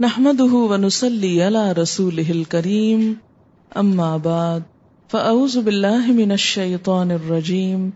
[0.00, 3.12] نحمده ونصلي على رسوله الكريم.
[3.78, 4.62] أما بعد،
[5.08, 7.90] فأعوذ بالله من الشيطان الرجيم.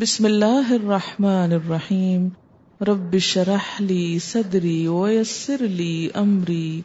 [0.00, 2.28] بسم الله الرحمن الرحيم.
[2.82, 6.80] رب اشرح لي صدري ويسر لي أمري.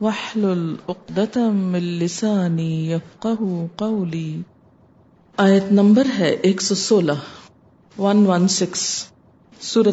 [0.00, 4.40] واحلل عقدة من لساني يفقه قولي.
[5.36, 7.12] آیت نمبر ہے ایک سو سولہ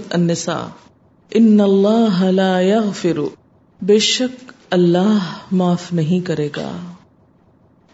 [0.09, 0.68] النساء.
[1.32, 3.20] ان اللہ لا یغفر
[3.82, 6.77] بے شک اللہ معاف نہیں کرے گا،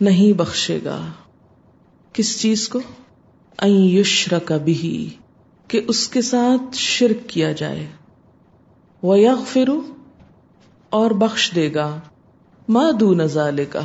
[0.02, 1.06] نہیں بخشے گا۔
[2.14, 2.80] کس چیز کو؟
[3.58, 5.10] این یشرک بھی
[5.68, 7.88] کہ اس کے ساتھ شرک کیا جائے۔
[9.04, 9.70] وہ یغفر
[10.90, 12.00] اور بخش دے گا۔
[12.68, 13.78] ما دون ذالک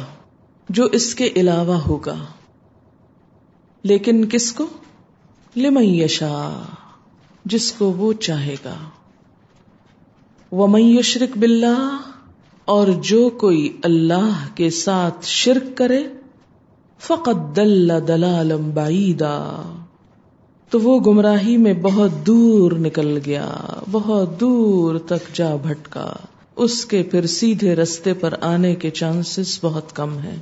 [0.68, 2.24] جو اس کے علاوہ ہوگا۔
[3.82, 4.66] لیکن کس کو؟
[5.56, 6.62] لمن یشا
[7.44, 8.76] جس کو وہ چاہے گا۔
[10.52, 11.98] ومن یشرک باللہ
[12.64, 16.02] اور جو کوئی اللہ کے ساتھ شرک کرے
[16.98, 19.62] فقط دل دلالم بعیدا
[20.70, 23.54] تو وہ گمراہی میں بہت دور نکل گیا،
[23.90, 26.12] بہت دور تک جا بھٹکا۔
[26.56, 30.36] اس کے پھر سیدھے رستے پر آنے کے چانسز بہت کم ہیں۔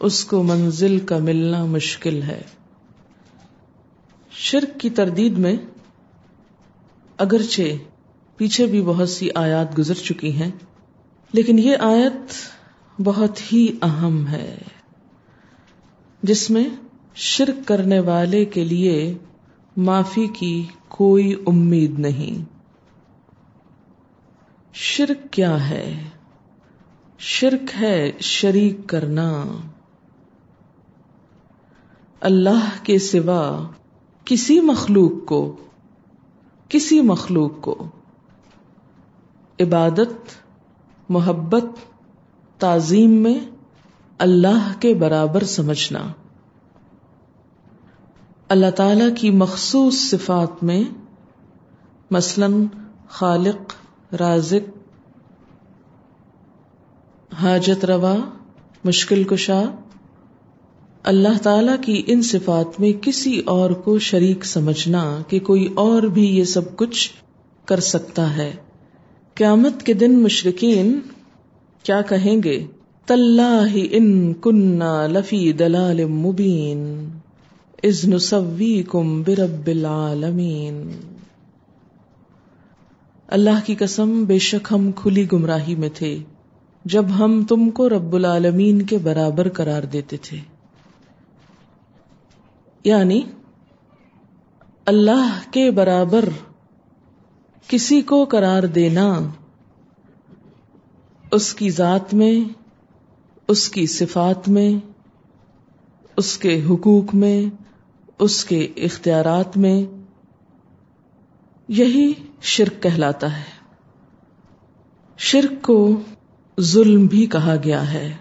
[0.00, 2.42] اس کو منزل کا ملنا مشکل ہے۔
[4.30, 5.56] شرک کی تردید میں
[7.16, 7.62] اگرچہ
[8.36, 10.50] پیچھے بھی بہت سی آیات گزر چکی ہیں،
[11.32, 12.32] لیکن یہ آیت
[13.00, 14.56] بہت ہی اہم ہے،
[16.22, 16.64] جس میں
[17.14, 19.18] شرک کرنے والے کے لیے
[19.76, 22.44] معافی کی کوئی امید نہیں۔
[24.72, 26.02] شرک کیا ہے؟
[27.18, 29.44] شرک ہے شریک کرنا۔
[32.20, 33.70] اللہ کے سوا
[34.24, 35.56] کسی مخلوق کو،
[36.68, 37.88] کسی مخلوق کو
[39.60, 40.12] عبادت،
[41.08, 41.64] محبت،
[42.58, 43.38] تعظیم میں
[44.18, 46.12] اللہ کے برابر سمجھنا۔
[48.48, 50.82] اللہ تعالی کی مخصوص صفات میں
[52.10, 52.46] مثلا
[53.08, 53.74] خالق،
[54.14, 54.78] رازق،
[57.34, 58.16] حاجت روا،
[58.84, 59.62] مشکل کشا،
[61.02, 66.38] اللہ تعالی کی ان صفات میں کسی اور کو شریک سمجھنا کہ کوئی اور بھی
[66.38, 67.10] یہ سب کچھ
[67.64, 68.54] کر سکتا ہے۔
[69.34, 71.00] قیامت کے دن مشرقین
[71.82, 72.66] کیا کہیں گے؟
[73.06, 77.08] تلّہ ان کنہ لفی دلال مبین
[77.82, 80.90] از نسوی کم برب العالمین۔
[83.28, 86.18] اللہ کی قسم، بے شک ہم کھلی گمراہی میں تھے،
[86.84, 90.38] جب ہم تم کو رب العالمین کے برابر قرار دیتے تھے۔
[92.84, 93.22] یعنی
[94.86, 96.24] اللہ کے برابر
[97.68, 99.18] کسی کو قرار دینا
[101.30, 102.52] اس کی ذات میں،
[103.48, 104.86] اس کی صفات میں،
[106.16, 107.42] اس کے حقوق میں،
[108.18, 109.82] اس کے اختیارات میں،
[111.68, 113.64] یہی شرک کہلاتا ہے۔
[115.18, 116.00] شرک کو
[116.60, 118.14] ظلم بھی کہا گیا ہے۔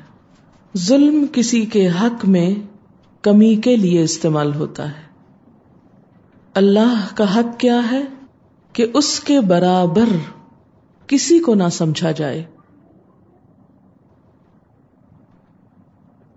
[0.77, 2.55] ظلم کسی کے حق میں
[3.21, 5.03] کمی کے لیے استعمال ہوتا ہے۔
[6.53, 8.01] اللہ کا حق کیا ہے؟
[8.73, 10.05] کہ اس کے برابر
[11.07, 12.43] کسی کو نہ سمجھا جائے۔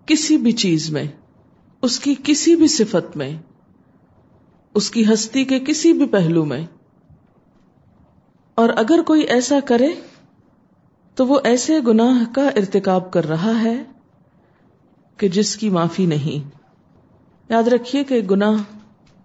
[0.06, 1.04] کسی بھی چیز میں،
[1.82, 3.38] اس کی کسی بھی صفت میں،
[4.74, 6.66] اس کی ہستی کے کسی بھی پہلو میں۔
[8.54, 9.88] اور اگر کوئی ایسا کرے،
[11.14, 13.82] تو وہ ایسے گناہ کا ارتکاب کر رہا ہے
[15.16, 16.50] کہ جس کی معافی نہیں۔
[17.48, 18.62] یاد رکھیے کہ گناہ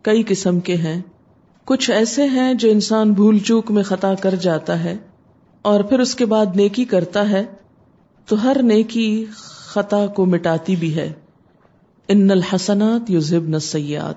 [0.02, 1.02] کئی قسم کے ہیں۔
[1.72, 4.98] کچھ ایسے ہیں جو انسان بھول چوک میں خطا کر جاتا ہے
[5.62, 7.46] اور پھر اس کے بعد نیکی کرتا ہے،
[8.26, 11.14] تو ہر نیکی خطا کو مٹاتی بھی ہے۔
[12.08, 14.16] ان الحسنات یوزب نسیات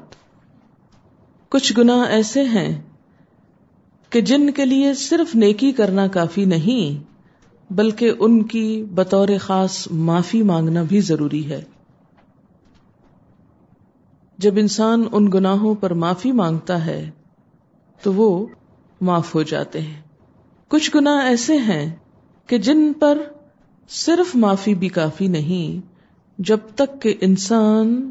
[1.48, 2.82] کچھ گناہ ایسے ہیں
[4.10, 7.04] کہ جن کے لیے صرف نیکی کرنا کافی نہیں،
[7.72, 11.64] بلکہ ان کی بطور خاص معافی مانگنا بھی ضروری ہے۔
[14.38, 17.10] جب انسان ان گناہوں پر معافی مانگتا ہے
[18.02, 18.46] تو وہ
[19.00, 20.02] معاف ہو جاتے ہیں۔
[20.68, 21.96] کچھ گناہ ایسے ہیں
[22.46, 23.18] کہ جن پر
[23.88, 25.86] صرف معافی بھی کافی نہیں،
[26.38, 28.10] جب تک کہ انسان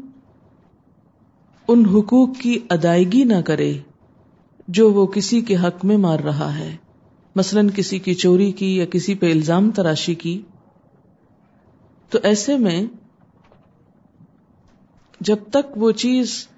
[1.68, 3.78] ان حقوق کی ادائیگی نہ کرے
[4.68, 6.76] جو وہ کسی کے حق میں مار رہا ہے۔
[7.36, 10.42] مثلا کسی کی چوری کی یا کسی پہ الزام تراشی کی۔
[12.10, 12.86] تو ایسے میں
[15.20, 16.48] جب تک وہ چیز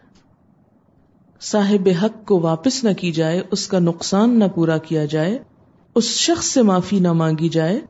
[1.41, 5.39] صاحب حق کو واپس نہ کی جائے، اس کا نقصان نہ پورا کیا جائے،
[5.95, 7.81] اس شخص سے معافی نہ مانگی جائے،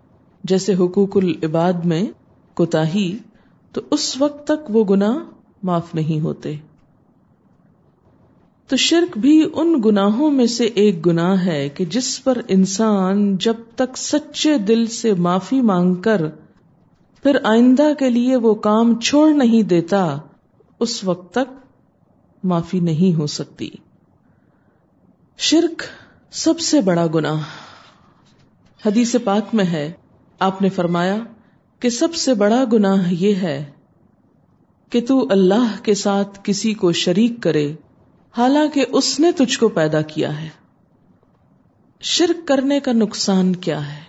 [0.44, 2.02] جیسے حقوق العباد میں
[2.54, 2.84] کوتا
[3.72, 5.18] تو اس وقت تک وہ گناہ
[5.62, 6.56] معاف نہیں ہوتے۔
[8.68, 13.54] تو شرک بھی ان گناہوں میں سے ایک گناہ ہے کہ جس پر انسان جب
[13.74, 16.26] تک سچے دل سے معافی مانگ کر،
[17.22, 20.18] پھر آئندہ کے لیے وہ کام چھوڑ نہیں دیتا،
[20.80, 21.65] اس وقت تک
[22.44, 23.70] معافی نہیں ہو سکتی۔
[25.38, 25.82] شرک
[26.30, 27.42] سب سے بڑا گناہ۔
[28.86, 29.92] حدیث پاک میں ہے۔
[30.38, 31.16] آپ نے فرمایا
[31.80, 33.70] کہ سب سے بڑا گناہ یہ ہے
[34.90, 37.74] کہ تو اللہ کے ساتھ کسی کو شریک کرے،
[38.38, 40.48] حالانکہ اس نے تجھ کو پیدا کیا ہے۔
[42.00, 44.00] شرک کرنے کا نقصان کیا ہے؟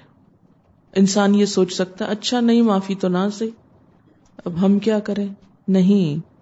[0.96, 3.50] انسان یہ سوچ سکتا اچھا نہیں، معافی تو نہ سے۔
[4.46, 5.28] اب ہم کیا کریں؟
[5.68, 6.37] نہیں۔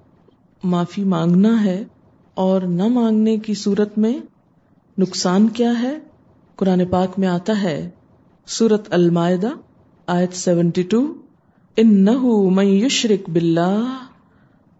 [0.63, 1.83] معافی مانگنا ہے
[2.33, 4.13] اور نہ مانگنے کی صورت میں
[4.97, 5.97] نقصان کیا ہے؟
[6.55, 7.89] قرآن پاک میں آتا ہے
[8.47, 9.47] سورت المائدہ،
[10.07, 11.13] آیت سیونٹی ٹو
[11.77, 13.97] ان نہ یشرک بلّہ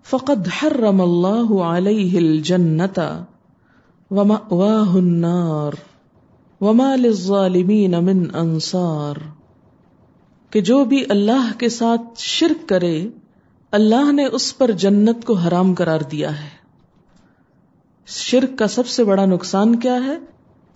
[0.03, 2.99] فقد حرم اللہ علیہ الجنت
[4.11, 5.73] ومأواہ النار
[6.61, 9.15] وما للظالمین من انصار۔
[10.49, 13.07] کہ جو بھی اللہ کے ساتھ شرک کرے
[13.71, 16.49] اللہ نے اس پر جنت کو حرام قرار دیا ہے۔
[18.07, 20.17] شرک کا سب سے بڑا نقصان کیا ہے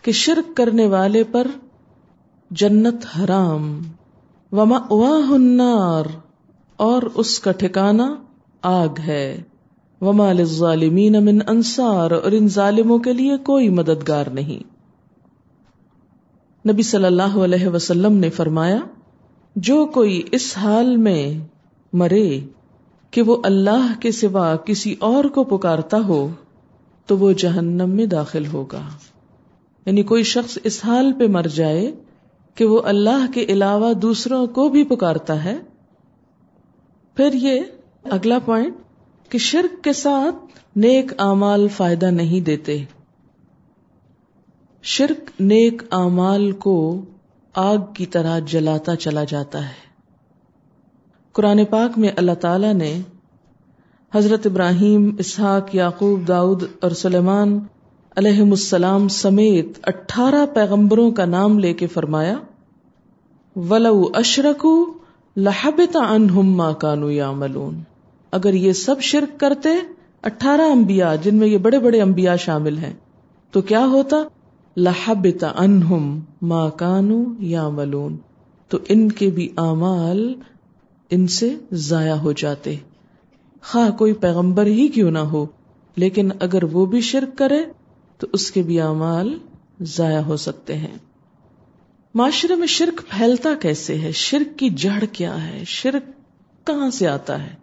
[0.02, 1.48] کہ شرک کرنے والے پر
[2.52, 3.82] جنت حرام۔
[4.52, 6.06] وما النار۔
[6.76, 8.02] اور اس کا ٹھکانہ
[8.62, 9.44] آگ ہے۔
[10.02, 14.80] وما للظالمین من انصار اور ان ظالموں کے لیے کوئی مددگار نہیں۔
[16.72, 18.80] نبی صلی اللہ علیہ وسلم نے فرمایا،
[19.56, 21.48] جو کوئی اس حال میں
[21.94, 22.40] مرے
[23.12, 26.30] کہ وہ اللہ کے سوا کسی اور کو پکارتا ہو
[27.06, 28.82] تو وہ جہنم میں داخل ہوگا۔
[29.86, 31.92] یعنی کوئی شخص اس حال پہ مر جائے
[32.56, 35.58] کہ وہ اللہ کے علاوہ دوسروں کو بھی پکارتا ہے۔
[37.16, 37.62] پھر یہ
[38.04, 38.76] اگلا پوائنٹ
[39.30, 40.36] کہ شرک کے ساتھ
[40.76, 42.84] نیک امال فائدہ نہیں دیتے۔
[44.84, 47.02] شرک نیک امال کو
[47.54, 49.89] آگ کی طرح جلاتا چلا جاتا ہے۔
[51.36, 52.92] قرآن پاک میں اللہ تعالی نے
[54.14, 57.60] حضرت ابراہیم، اسحاق، یعقوب، داؤد اور سلیمان
[58.16, 62.36] علیہ السلام سمیت اٹھارہ پیغمبروں کا نام لے کے فرمایا،
[63.56, 64.74] ولو اشرکو
[65.36, 67.80] لہبتا انہم ما کانو یعملون.
[68.34, 69.70] اگر یہ سب شرک کرتے
[70.24, 72.94] اٹھارہ انبیاء جن میں یہ بڑے بڑے انبیاء شامل ہیں،
[73.54, 74.18] تو کیا ہوتا؟
[74.78, 78.18] لہبتا انہم ما کانو یا ملون
[78.72, 80.34] تو ان کے بھی اعمال
[81.10, 82.76] ان سے ضائع ہو جاتے۔
[83.64, 85.46] خواہ کوئی پیغمبر ہی کیوں نہ ہو،
[85.96, 87.64] لیکن اگر وہ بھی شرک کرے،
[88.18, 89.40] تو اس کے بھی اعمال
[89.82, 90.98] ضائع ہو سکتے ہیں۔
[92.14, 96.04] معاشرے میں شرک پھیلتا کیسے ہے؟ شرک کی جڑ کیا ہے؟ شرک
[96.68, 97.56] کہاں سے آتا ہے؟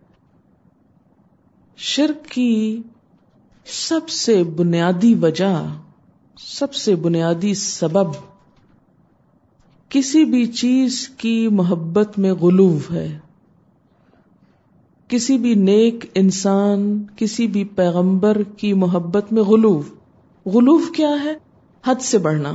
[1.77, 2.83] شرک کی
[3.65, 5.77] سب سے بنیادی وجہ،
[6.39, 8.11] سب سے بنیادی سبب
[9.89, 13.19] کسی بھی چیز کی محبت میں غلوف ہے۔
[15.09, 19.85] کسی بھی نیک انسان، کسی بھی پیغمبر کی محبت میں غلوف۔
[20.47, 21.35] غلوف کیا ہے؟
[21.87, 22.53] حد سے بڑھنا۔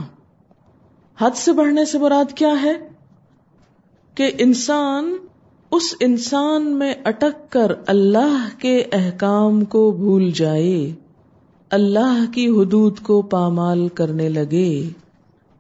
[1.18, 2.74] حد سے بڑھنے سے مراد کیا ہے؟
[4.15, 5.17] کہ انسان،
[5.72, 10.91] اس انسان میں اٹک کر اللہ کے احکام کو بھول جائے،
[11.70, 14.89] اللہ کی حدود کو پامال کرنے لگے،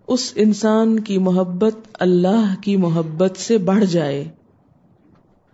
[0.07, 4.27] اس انسان کی محبت اللہ کی محبت سے بڑھ جائے۔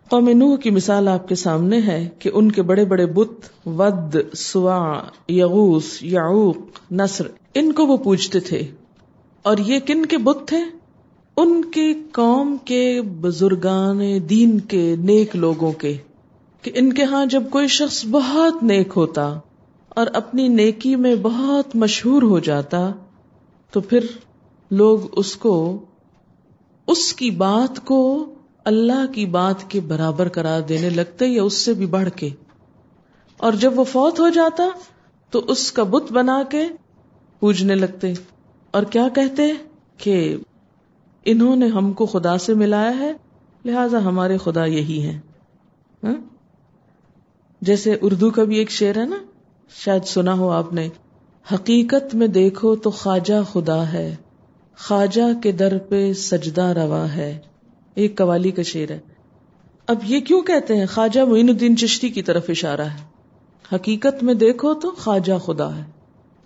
[0.09, 4.15] قوم نوح کی مثال آپ کے سامنے ہے کہ ان کے بڑے بڑے بت ود،
[4.35, 6.57] سوا یغوس یعوق،
[6.91, 8.67] نصر، ان کو وہ پوچھتے تھے۔
[9.43, 10.57] اور یہ کن کے بت تھے؟
[11.37, 13.99] ان کی قوم کے بزرگان
[14.29, 15.97] دین کے نیک لوگوں کے،
[16.61, 19.39] کہ ان کے ہاں جب کوئی شخص بہت نیک ہوتا
[19.89, 22.91] اور اپنی نیکی میں بہت مشہور ہو جاتا،
[23.71, 23.99] تو پھر
[24.71, 25.77] لوگ اس کو،
[26.87, 28.25] اس کی بات کو
[28.67, 32.29] اللہ کی بات کے برابر قرار دینے لگتے یا اس سے بھی بڑھ کے؟
[33.37, 34.63] اور جب وہ فوت ہو جاتا
[35.31, 36.67] تو اس کا بت بنا کے
[37.39, 38.13] پوجنے لگتے۔
[38.71, 39.43] اور کیا کہتے
[39.97, 40.37] کہ
[41.25, 43.13] انہوں نے ہم کو خدا سے ملایا ہے،
[43.65, 45.19] لہذا ہمارے خدا یہی ہیں۔
[46.03, 46.15] ہاں؟
[47.61, 49.17] جیسے اردو کا بھی ایک شعر ہے نا،
[49.69, 50.89] شاید سنا ہو آپ نے،
[51.53, 54.15] حقیقت میں دیکھو تو خواجہ خدا ہے،
[54.77, 57.39] خواجہ کے در پہ سجدہ روا ہے۔
[57.97, 58.99] ایک قوالی کا شعر ہے۔
[59.87, 63.05] اب یہ کیوں کہتے ہیں؟ خواجہ معین الدین چشتی کی طرف اشارہ ہے۔
[63.75, 65.83] حقیقت میں دیکھو تو خواجہ خدا ہے۔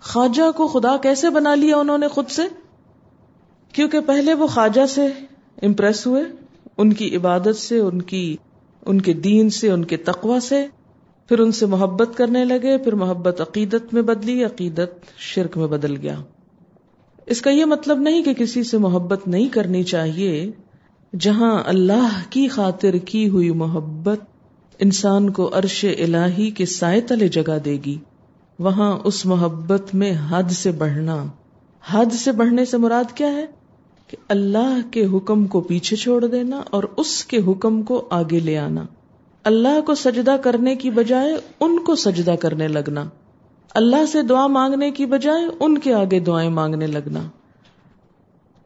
[0.01, 2.41] خواجہ کو خدا کیسے بنا لیا انہوں نے خود سے؟
[3.73, 5.05] کیونکہ پہلے وہ خواجہ سے
[5.61, 6.23] امپریس ہوئے،
[6.77, 8.37] ان کی عبادت سے، ان کی،
[8.85, 10.67] ان کے دین سے، ان کے تقوا سے۔
[11.29, 15.97] پھر ان سے محبت کرنے لگے، پھر محبت عقیدت میں بدلی، عقیدت شرک میں بدل
[15.97, 16.15] گیا۔
[17.25, 20.51] اس کا یہ مطلب نہیں کہ کسی سے محبت نہیں کرنی چاہیے۔
[21.19, 24.19] جہاں اللہ کی خاطر کی ہوئی محبت
[24.79, 27.97] انسان کو عرش الہی کے سائے تلے جگہ دے گی۔
[28.59, 31.25] وہاں اس محبت میں حد سے بڑھنا۔
[31.89, 33.45] حد سے بڑھنے سے مراد کیا ہے؟
[34.07, 38.57] کہ اللہ کے حکم کو پیچھے چھوڑ دینا اور اس کے حکم کو آگے لے
[38.57, 38.83] آنا۔
[39.43, 43.03] اللہ کو سجدہ کرنے کی بجائے ان کو سجدہ کرنے لگنا۔
[43.75, 47.19] اللہ سے دعا مانگنے کی بجائے ان کے آگے دعائیں مانگنے لگنا۔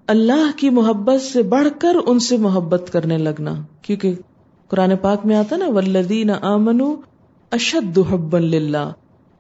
[0.08, 4.14] اللہ کی محبت سے بڑھ کر ان سے محبت کرنے لگنا کیونکہ
[4.68, 6.96] قرآن پاک میں آتا نا ولدین آمنو
[7.52, 8.92] اشد حب اللہ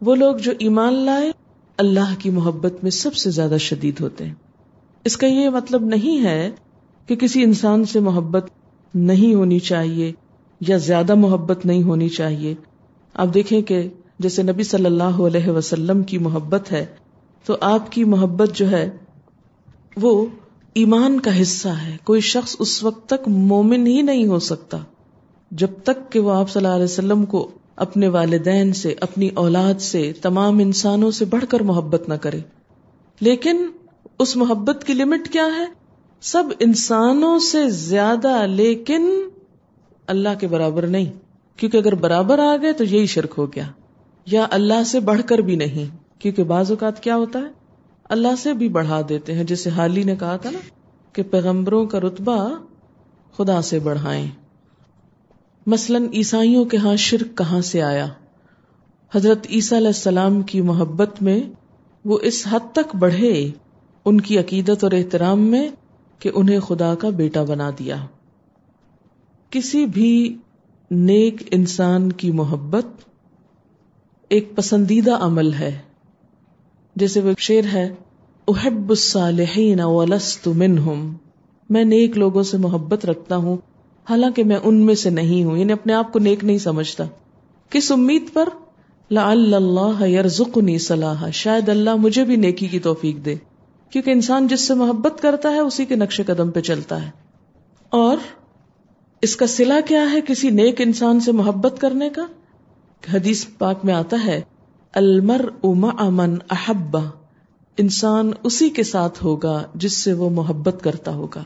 [0.01, 1.31] وہ لوگ جو ایمان لائے،
[1.77, 4.33] اللہ کی محبت میں سب سے زیادہ شدید ہوتے ہیں۔
[5.05, 6.51] اس کا یہ مطلب نہیں ہے
[7.07, 8.49] کہ کسی انسان سے محبت
[8.95, 10.11] نہیں ہونی چاہیے
[10.61, 12.55] یا زیادہ محبت نہیں ہونی چاہیے۔
[13.13, 16.85] آپ دیکھیں کہ جیسے نبی صلی اللہ علیہ وسلم کی محبت ہے،
[17.45, 18.89] تو آپ کی محبت جو ہے،
[20.01, 20.25] وہ
[20.75, 24.77] ایمان کا حصہ ہے۔ کوئی شخص اس وقت تک مومن ہی نہیں ہو سکتا۔
[25.51, 29.81] جب تک کہ وہ آپ صلی اللہ علیہ وسلم کو اپنے والدین سے، اپنی اولاد
[29.81, 32.39] سے، تمام انسانوں سے بڑھ کر محبت نہ کرے۔
[33.19, 33.67] لیکن
[34.19, 35.65] اس محبت کی لمٹ کیا ہے؟
[36.21, 39.09] سب انسانوں سے زیادہ، لیکن
[40.07, 41.11] اللہ کے برابر نہیں۔
[41.57, 43.65] کیونکہ اگر برابر آ گئے تو یہی شرک ہو گیا۔
[44.25, 47.64] یا اللہ سے بڑھ کر بھی نہیں۔ کیونکہ بعض اوقات کیا ہوتا ہے؟
[48.09, 50.59] اللہ سے بھی بڑھا دیتے ہیں۔ جیسے حالی نے کہا تھا نا
[51.13, 52.49] کہ پیغمبروں کا رتبہ
[53.37, 54.27] خدا سے بڑھائیں۔
[55.67, 58.07] مثلاً عیسائیوں کے ہاں شرک کہاں سے آیا؟
[59.15, 61.39] حضرت عیسیٰ علیہ السلام کی محبت میں
[62.05, 63.51] وہ اس حد تک بڑھے
[64.05, 65.69] ان کی عقیدت اور احترام میں
[66.19, 67.97] کہ انہیں خدا کا بیٹا بنا دیا۔
[69.49, 70.37] کسی بھی
[70.91, 72.85] نیک انسان کی محبت
[74.29, 75.79] ایک پسندیدہ عمل ہے۔
[76.95, 77.93] جیسے وہ شیر ہے،
[78.47, 81.13] احب الصالحین ولست منہم
[81.69, 83.57] میں نیک لوگوں سے محبت رکھتا ہوں،
[84.09, 87.03] حالانکہ میں ان میں سے نہیں ہوں یعنی اپنے آپ کو نیک نہیں سمجھتا۔
[87.69, 88.49] کس امید پر؟
[89.11, 93.35] لعل اللہ یرزقنی صلاح شاید اللہ مجھے بھی نیکی کی توفیق دے،
[93.89, 97.09] کیونکہ انسان جس سے محبت کرتا ہے، اسی کے نقش قدم پہ چلتا ہے۔
[97.89, 98.17] اور
[99.21, 102.25] اس کا سلا کیا ہے کسی نیک انسان سے محبت کرنے کا؟
[103.13, 104.41] حدیث پاک میں آتا ہے
[104.95, 107.03] المر اما امن احبا
[107.77, 111.43] انسان اسی کے ساتھ ہوگا جس سے وہ محبت کرتا ہوگا۔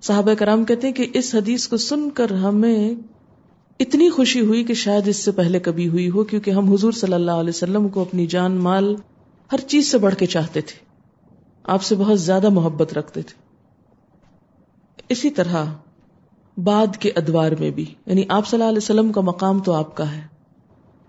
[0.00, 2.94] صحابہ کرام کہتے ہیں کہ اس حدیث کو سن کر ہمیں
[3.80, 7.12] اتنی خوشی ہوئی کہ شاید اس سے پہلے کبھی ہوئی ہو، کیونکہ ہم حضور صلی
[7.12, 8.96] اللہ علیہ وسلم کو اپنی جان مال
[9.52, 10.84] ہر چیز سے بڑھ کے چاہتے تھے۔
[11.64, 13.42] آپ سے بہت زیادہ محبت رکھتے تھے۔
[15.08, 15.64] اسی طرح
[16.58, 19.96] بعد کے ادوار میں بھی یعنی آپ صلی اللہ علیہ وسلم کا مقام تو آپ
[19.96, 20.37] کا ہے۔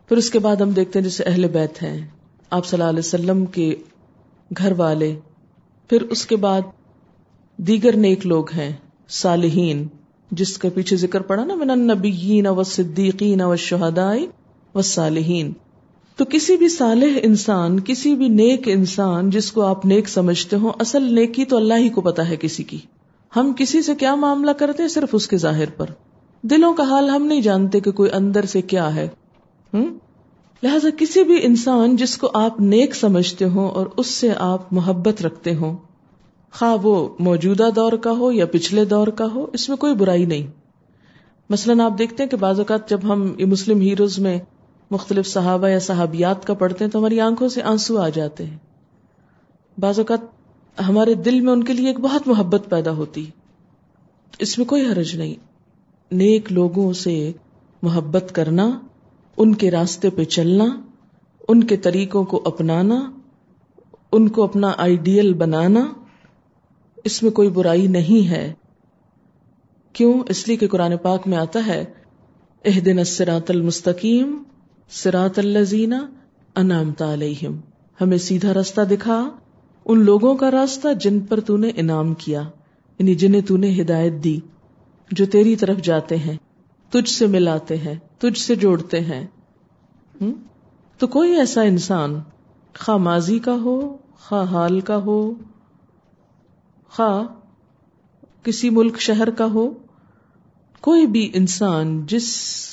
[0.10, 2.08] پھر اس کے بعد ہم دیکھتے ہیں جیسے اہل بیت ہیں،
[2.50, 3.76] آپ صلی اللہ علیہ وسلم کے
[4.58, 5.20] گھر والے۔
[5.90, 6.62] پھر اس کے بعد
[7.58, 8.72] دیگر نیک لوگ ہیں،
[9.10, 9.88] صالحین،
[10.32, 14.28] جس کے پیچھے ذکر پڑا نا، من النبیین و صدیقین و شہدائی
[14.76, 15.52] و صالحین۔
[16.16, 20.72] تو کسی بھی صالح انسان، کسی بھی نیک انسان جس کو آپ نیک سمجھتے ہو
[20.80, 22.78] اصل نیکی تو اللہ ہی کو پتا ہے کسی کی۔
[23.36, 25.86] ہم کسی سے کیا معاملہ کرتے ہیں صرف اس کے ظاہر پر۔
[26.42, 29.08] دلوں کا حال ہم نہیں جانتے کہ کوئی اندر سے کیا ہے۔
[29.74, 35.22] لہذا کسی بھی انسان جس کو آپ نیک سمجھتے ہوں اور اس سے آپ محبت
[35.22, 35.78] رکھتے ہوں،
[36.52, 40.26] خواہ وہ موجودہ دور کا ہو یا پچھلے دور کا ہو، اس میں کوئی برائی
[40.26, 40.48] نہیں۔
[41.50, 44.40] مثلاً آپ دیکھتے ہیں کہ بعض اوقات جب ہم مسلم ہیروز میں
[44.92, 48.58] مختلف صحابہ یا صحابیات کا پڑھتے ہیں تو ہماری آنکھوں سے آنسو آ جاتے ہیں۔
[49.78, 50.20] بعض اوقات
[50.90, 53.26] ہمارے دل میں ان کے لیے ایک بہت محبت پیدا ہوتی
[54.40, 55.36] اس میں کوئی حرج نہیں۔
[56.12, 57.32] نیک لوگوں سے
[57.82, 58.80] محبت کرنا
[59.40, 60.66] ان کے راستے پہ چلنا،
[61.48, 63.12] ان کے طریقوں کو اپنانا،
[64.12, 65.88] ان کو اپنا آئیڈیل بنانا،
[67.04, 68.54] اس میں کوئی برائی نہیں ہے۔
[69.94, 71.86] کیوں؟ اس لیے کہ قرآن پاک میں آتا ہے
[72.66, 74.44] اح دن سراط المستقیم
[74.90, 75.96] سراط الزینہ
[76.56, 77.60] انعام علیہم۔
[78.02, 79.30] ہمیں سیدھا راستہ دکھا،
[79.86, 82.42] ان لوگوں کا راستہ جن پر تو نے انعام کیا
[83.00, 84.40] یعنی جنہیں تو نے ہدایت دی،
[85.12, 86.38] جو تیری طرف جاتے ہیں۔
[86.90, 89.28] تجھ سے ملاتے ہیں، تجھ سے جوڑتے ہیں۔
[90.98, 92.20] تو کوئی ایسا انسان
[92.80, 95.32] خواہ ماضی کا ہو، خواہ حال کا ہو،
[96.90, 97.24] خواہ
[98.44, 99.70] کسی ملک شہر کا ہو،
[100.82, 102.28] کوئی بھی انسان جس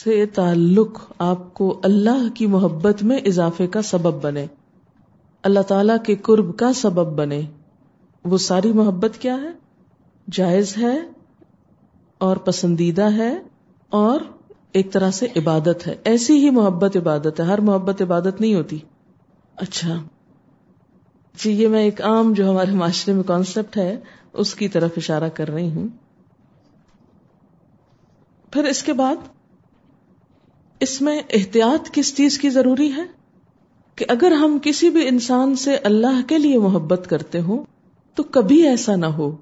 [0.05, 4.47] سے تعلق آپ کو اللہ کی محبت میں اضافے کا سبب بنے،
[5.43, 7.41] اللہ تعالی کے قرب کا سبب بنے،
[8.25, 9.51] وہ ساری محبت کیا ہے؟
[10.33, 10.97] جائز ہے
[12.19, 13.39] اور پسندیدہ ہے؟
[13.89, 14.21] اور
[14.73, 18.79] ایک طرح سے عبادت ہے۔ ایسی ہی محبت عبادت ہے۔ ہر محبت عبادت نہیں ہوتی۔
[19.57, 20.03] اچھا۔
[21.43, 24.01] جی یہ میں ایک عام جو ہمارے معاشرے میں کانسیپٹ ہے،
[24.33, 25.89] اس کی طرف اشارہ کر رہی ہوں۔
[28.51, 29.17] پھر اس کے بعد،
[30.81, 33.03] اس میں احتیاط کس چیز کی ضروری ہے؟
[33.95, 37.65] کہ اگر ہم کسی بھی انسان سے اللہ کے لیے محبت کرتے ہوں،
[38.15, 39.37] تو کبھی ایسا نہ ہو۔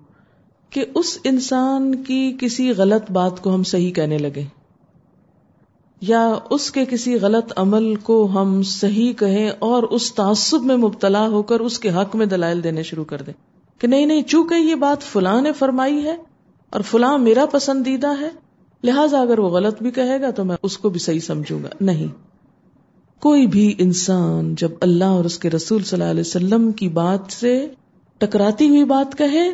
[0.71, 4.43] کہ اس انسان کی کسی غلط بات کو ہم صحیح کہنے لگے
[6.01, 11.29] یا اس کے کسی غلط عمل کو ہم صحیح کہیں اور اس تعصب میں مبتلا
[11.29, 13.33] ہو کر اس کے حق میں دلائل دینے شروع کر دیں
[13.79, 16.17] کہ نہیں نہیں، چونکہ یہ بات فلاں نے فرمائی ہے
[16.71, 18.29] اور فلاں میرا پسندیدہ ہے،
[18.85, 21.69] لہذا اگر وہ غلط بھی کہے گا تو میں اس کو بھی صحیح سمجھوں گا۔
[21.81, 22.09] نہیں۔
[23.21, 27.33] کوئی بھی انسان جب اللہ اور اس کے رسول صلی اللہ علیہ وسلم کی بات
[27.33, 27.69] سے
[28.19, 29.51] ٹکراتی ہوئی بات کہے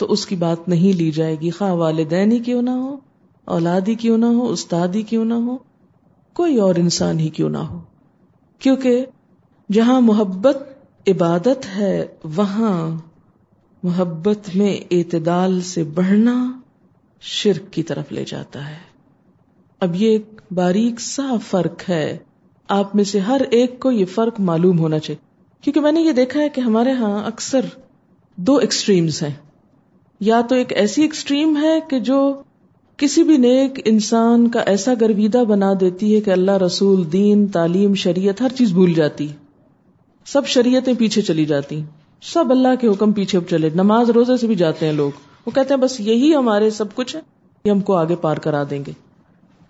[0.00, 2.96] تو اس کی بات نہیں لی جائے گی۔ خواہ والدین ہی کیوں نہ ہو
[3.44, 5.58] اولاد ہی کیوں نہ ہو استاد ہی کیوں نہ ہو،
[6.32, 7.80] کوئی اور انسان ہی کیوں نہ ہو۔
[8.58, 9.06] کیونکہ
[9.72, 10.56] جہاں محبت
[11.06, 12.98] عبادت ہے، وہاں
[13.82, 16.60] محبت میں اعتدال سے بڑھنا
[17.20, 18.78] شرک کی طرف لے جاتا ہے۔
[19.80, 22.18] اب یہ ایک باریک سا فرق ہے۔
[22.68, 25.30] آپ میں سے ہر ایک کو یہ فرق معلوم ہونا چاہیے۔
[25.60, 27.60] کیونکہ میں نے یہ دیکھا ہے کہ ہمارے ہاں اکثر
[28.36, 29.49] دو ایکسٹریمز ہیں۔
[30.20, 32.42] یا تو ایک ایسی ایکسٹریم ہے کہ جو
[32.96, 37.94] کسی بھی نیک انسان کا ایسا گرویدہ بنا دیتی ہے کہ اللہ رسول، دین، تعلیم،
[37.94, 39.28] شریعت، ہر چیز بھول جاتی۔
[40.26, 41.82] سب شریعتیں پیچھے چلی جاتی۔
[42.22, 45.10] سب اللہ کے حکم پیچھے چلے۔ نماز روزے سے بھی جاتے ہیں لوگ۔
[45.46, 47.20] وہ کہتے ہیں بس یہی ہمارے سب کچھ ہے،
[47.64, 48.92] یہ ہم کو آگے پار کرا دیں گے۔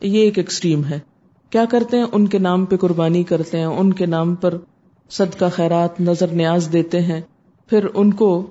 [0.00, 0.98] یہ ایک ایکسٹریم ہے۔
[1.50, 4.54] کیا کرتے ہیں؟ ان کے نام پہ قربانی کرتے ہیں، ان کے نام پر
[5.10, 7.20] صدقہ خیرات، نظر نیاز دیتے ہیں۔
[7.66, 8.46] پھر ان کو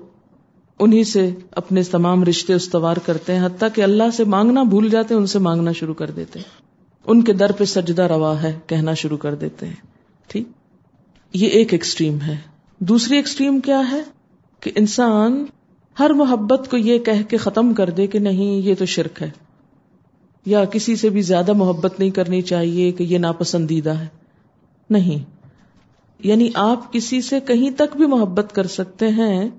[0.79, 5.13] انہیں سے اپنے تمام رشتے استوار کرتے ہیں، حتیٰ کہ اللہ سے مانگنا بھول جاتے
[5.13, 6.61] ہیں، ان سے مانگنا شروع کر دیتے ہیں۔
[7.05, 9.75] ان کے در پہ سجدہ روا ہے، کہنا شروع کر دیتے ہیں۔
[10.27, 10.47] ٹھیک؟
[11.33, 12.37] یہ ایک ایکسٹریم ہے۔
[12.79, 14.01] دوسری ایکسٹریم کیا ہے؟
[14.59, 15.45] کہ انسان
[15.99, 19.29] ہر محبت کو یہ کہہ کے ختم کر دے کہ نہیں، یہ تو شرک ہے۔
[20.45, 24.07] یا کسی سے بھی زیادہ محبت نہیں کرنی چاہیے کہ یہ ناپسندیدہ ہے۔
[24.89, 25.31] نہیں۔
[26.19, 29.49] یعنی آپ کسی سے کہیں تک بھی محبت کر سکتے ہیں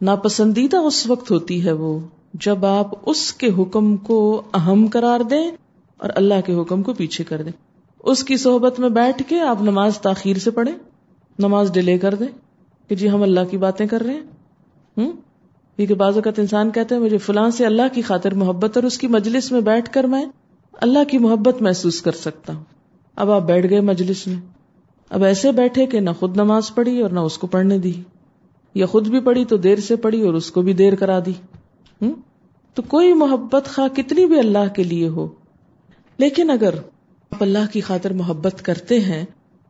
[0.00, 1.98] ناپسندیدہ اس وقت ہوتی ہے وہ
[2.34, 5.50] جب آپ اس کے حکم کو اہم قرار دیں
[5.98, 7.52] اور اللہ کے حکم کو پیچھے کر دیں۔
[8.04, 10.74] اس کی صحبت میں بیٹھ کے آپ نماز تاخیر سے پڑھیں،
[11.38, 12.26] نماز ڈیلے کر دیں
[12.88, 14.22] کہ جی ہم اللہ کی باتیں کر رہے ہیں۔
[14.98, 15.12] ہوں
[15.76, 18.98] کیونکہ بعض اوقات انسان کہتے ہیں مجھے فلاں سے اللہ کی خاطر محبت اور اس
[18.98, 20.24] کی مجلس میں بیٹھ کر میں
[20.72, 22.64] اللہ کی محبت محسوس کر سکتا ہوں۔
[23.16, 24.36] اب آپ بیٹھ گئے مجلس میں۔
[25.10, 27.92] اب ایسے بیٹھے کہ نہ خود نماز پڑھی اور نہ اس کو پڑھنے دی۔
[28.76, 31.32] یا خود بھی پڑھی تو دیر سے پڑھی اور اس کو بھی دیر کرا دی۔
[32.74, 35.28] تو کوئی محبت خواہ کتنی بھی اللہ کے لیے ہو،
[36.18, 36.74] لیکن اگر
[37.30, 39.24] آپ اللہ کی خاطر محبت کرتے ہیں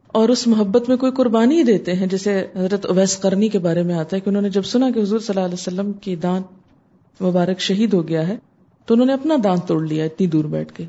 [0.07, 3.95] اور اس محبت میں کوئی قربانی دیتے ہیں، جیسے حضرت اویس کرنی کے بارے میں
[3.95, 7.23] آتا ہے کہ انہوں نے جب سنا کہ حضور صلی اللہ علیہ وسلم کی دانت
[7.23, 8.37] مبارک شہید ہو گیا ہے،
[8.85, 10.85] تو انہوں نے اپنا دانت توڑ لیا اتنی دور بیٹھ کے۔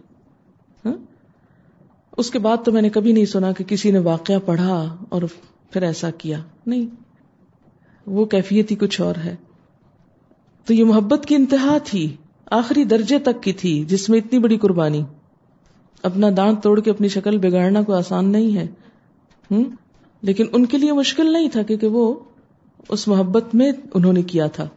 [2.18, 5.22] اس کے بعد تو میں نے کبھی نہیں سنا کہ کسی نے واقعہ پڑھا اور
[5.72, 6.86] پھر ایسا کیا۔ نہیں۔
[8.08, 9.36] وہ کیفیت ہی کچھ اور ہے۔
[10.66, 12.16] تو یہ محبت کی انتہا تھی،
[12.46, 15.04] آخری درجے تک کی تھی، جس میں اتنی بڑی قربانی۔
[16.04, 18.68] اپنا دانت توڑ کے اپنی شکل بگاڑنا کوئی آسان نہیں ہے۔
[19.52, 19.64] ہوں
[20.22, 22.14] لیکن ان کے لیے مشکل نہیں تھا کیونکہ وہ
[22.90, 24.68] اس محبت میں انہوں نے کیا تھا۔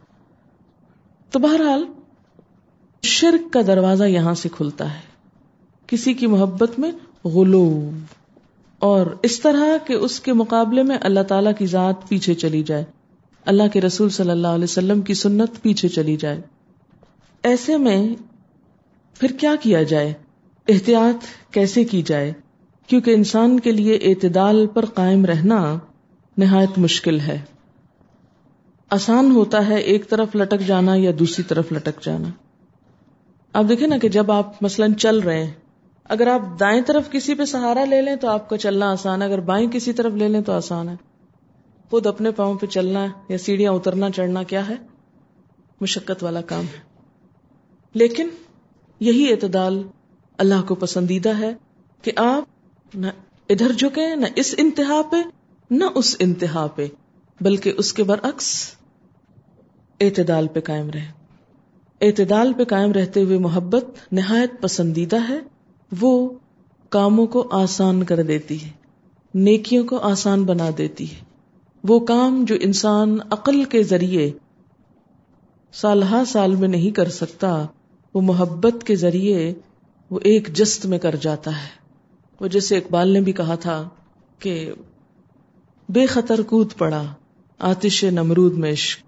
[1.31, 1.83] تو بہرحال،
[3.03, 4.99] شرک کا دروازہ یہاں سے کھلتا ہے۔
[5.87, 6.91] کسی کی محبت میں
[7.27, 7.89] غلو۔
[8.79, 12.83] اور اس طرح کہ اس کے مقابلے میں اللہ تعالی کی ذات پیچھے چلی جائے۔
[13.45, 16.41] اللہ کے رسول صلی اللہ علیہ وسلم کی سنت پیچھے چلی جائے۔
[17.43, 18.15] ایسے میں
[19.19, 20.13] پھر کیا کیا جائے؟
[20.67, 22.33] احتیاط کیسے کی جائے؟
[22.87, 25.77] کیونکہ انسان کے لیے اعتدال پر قائم رہنا
[26.37, 27.41] نہایت مشکل ہے۔
[28.89, 32.27] آسان ہوتا ہے ایک طرف لٹک جانا یا دوسری طرف لٹک جانا۔
[33.53, 35.51] آپ دیکھیں نا کہ جب آپ مثلاً چل رہے ہیں،
[36.03, 39.27] اگر آپ دائیں طرف کسی پہ سہارا لے لیں تو آپ کو چلنا آسان ہے،
[39.27, 41.10] اگر بائیں کسی طرف لے لیں تو آسان ہے۔
[41.91, 44.75] خود اپنے پاؤں پہ چلنا یا سیڑھیاں اترنا چڑھنا کیا ہے؟
[45.81, 46.79] مشقت والا کام ہے۔
[47.93, 48.27] لیکن
[48.99, 49.87] یہی اعتدال
[50.37, 51.53] اللہ کو پسندیدہ ہے
[52.01, 52.43] کہ آپ
[52.95, 53.07] نہ
[53.49, 55.15] ادھر جھکے نہ اس انتہا پہ،
[55.71, 56.87] نہ اس انتہا پہ،
[57.41, 58.75] بلکہ اس کے برعکس
[59.99, 61.11] اعتدال پہ قائم رہے
[62.01, 65.39] اعتدال پہ قائم رہتے ہوئے محبت نہایت پسندیدہ ہے،
[66.01, 66.29] وہ
[66.89, 68.69] کاموں کو آسان کر دیتی ہے،
[69.33, 71.30] نیکیوں کو آسان بنا دیتی ہے۔
[71.83, 74.31] وہ کام جو انسان عقل کے ذریعے
[75.73, 77.65] سال سال میں نہیں کر سکتا،
[78.13, 79.53] وہ محبت کے ذریعے
[80.09, 81.81] وہ ایک جست میں کر جاتا ہے۔
[82.41, 83.89] وہ جیسے اقبال نے بھی کہا تھا
[84.39, 84.71] کہ
[85.89, 87.03] بے خطر کود پڑا
[87.59, 88.99] آتش نمرود میں عشق۔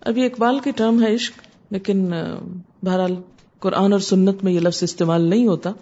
[0.00, 1.34] ابھی اقبال کی ٹرم ہے عشق،
[1.70, 2.12] لیکن،
[2.82, 3.14] بہرحال
[3.58, 5.72] قرآن اور سنت میں یہ لفظ استعمال نہیں ہوتا۔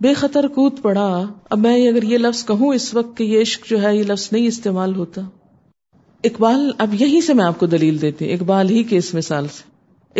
[0.00, 3.70] بے خطر کود پڑا، اب میں اگر یہ لفظ کہوں اس وقت کہ یہ عشق
[3.70, 5.22] جو ہے یہ لفظ نہیں استعمال ہوتا۔
[6.24, 9.46] اقبال، اب یہی سے میں آپ کو دلیل دیتی ہوں۔ اقبال ہی کے اس مثال
[9.48, 9.62] سے۔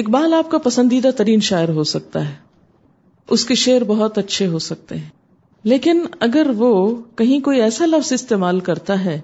[0.01, 2.35] اقبال آپ کا پسندیدہ ترین شاعر ہو سکتا ہے۔
[3.31, 5.09] اس کے شعر بہت اچھے ہو سکتے ہیں۔
[5.63, 9.21] لیکن اگر وہ کہیں کوئی ایسا لفظ استعمال کرتا ہے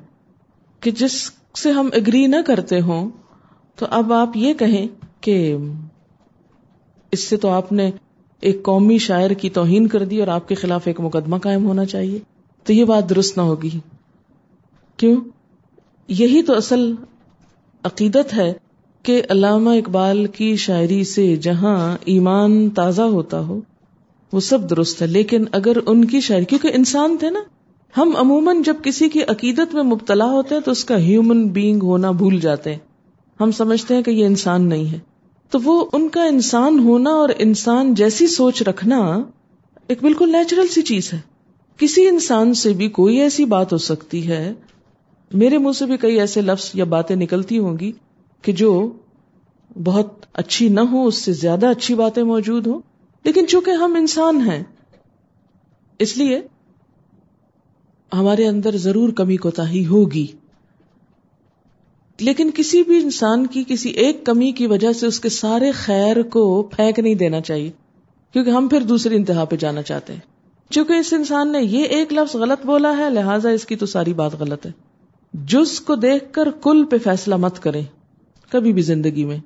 [0.81, 1.31] کہ جس
[1.63, 3.11] سے ہم اگری نہ کرتے ہوں،
[3.77, 4.87] تو اب آپ یہ کہیں
[5.21, 5.57] کہ
[7.13, 7.91] اس سے تو آپ نے
[8.41, 11.85] ایک قومی شاعر کی توہین کر دی اور آپ کے خلاف ایک مقدمہ قائم ہونا
[11.85, 12.19] چاہیے۔
[12.65, 13.71] تو یہ بات درست نہ ہوگی۔
[14.97, 15.17] کیوں؟
[16.09, 16.93] یہی تو اصل
[17.85, 18.53] عقیدت ہے
[19.03, 23.61] کہ علامہ اقبال کی شاعری سے جہاں ایمان تازہ ہوتا ہو،
[24.33, 27.41] وہ سب درست ہے۔ لیکن اگر ان کی شاعری، کیونکہ انسان تھے نا،
[27.97, 31.83] ہم عموماً جب کسی کی عقیدت میں مبتلا ہوتے ہیں تو اس کا ہیومن بینگ
[31.83, 32.79] ہونا بھول جاتے ہیں۔
[33.41, 34.99] ہم سمجھتے ہیں کہ یہ انسان نہیں ہے۔
[35.51, 39.21] تو وہ ان کا انسان ہونا اور انسان جیسی سوچ رکھنا
[39.89, 41.19] ایک بالکل نیچرل سی چیز ہے۔
[41.77, 44.55] کسی انسان سے بھی کوئی ایسی بات ہو سکتی ہے
[45.33, 47.93] میرے منہ سے بھی کئی ایسے لفظ یا باتیں نکلتی ہوں گی
[48.43, 48.93] کہ جو
[49.85, 52.81] بہت اچھی نہ ہو اس سے زیادہ اچھی باتیں موجود ہوں۔
[53.25, 54.65] لیکن چونکہ ہم انسان ہیں،
[55.99, 56.41] اس لیے
[58.13, 60.27] ہمارے اندر ضرور کمی کوتا ہی ہوگی۔
[62.21, 66.23] لیکن کسی بھی انسان کی، کسی ایک کمی کی وجہ سے اس کے سارے خیر
[66.23, 67.71] کو پھینک نہیں دینا چاہیے،
[68.33, 70.21] کیونکہ ہم پھر دوسری انتہا پہ جانا چاہتے ہیں۔
[70.71, 74.13] چونکہ اس انسان نے یہ ایک لفظ غلط بولا ہے، لہٰذا اس کی تو ساری
[74.13, 74.88] بات غلط ہے۔
[75.33, 77.83] جز کو دیکھ کر کل پہ فیصلہ مت کریں،
[78.51, 79.39] کبھی بھی زندگی میں۔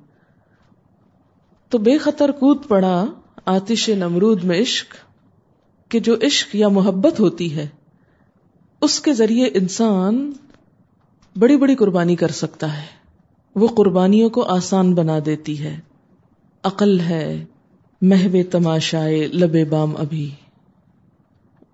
[1.69, 3.05] تو بے خطر کود پڑا
[3.45, 4.95] آتش نمرود میں عشق
[5.91, 7.69] کہ جو عشق یا محبت ہوتی ہے،
[8.81, 10.33] اس کے ذریعے انسان
[11.37, 12.87] بڑی بڑی قربانی کر سکتا ہے۔
[13.55, 15.81] وہ قربانیوں کو آسان بنا دیتی ہے۔
[16.63, 17.45] عقل ہے
[18.03, 20.31] محو تماشائے لب بام ابھی۔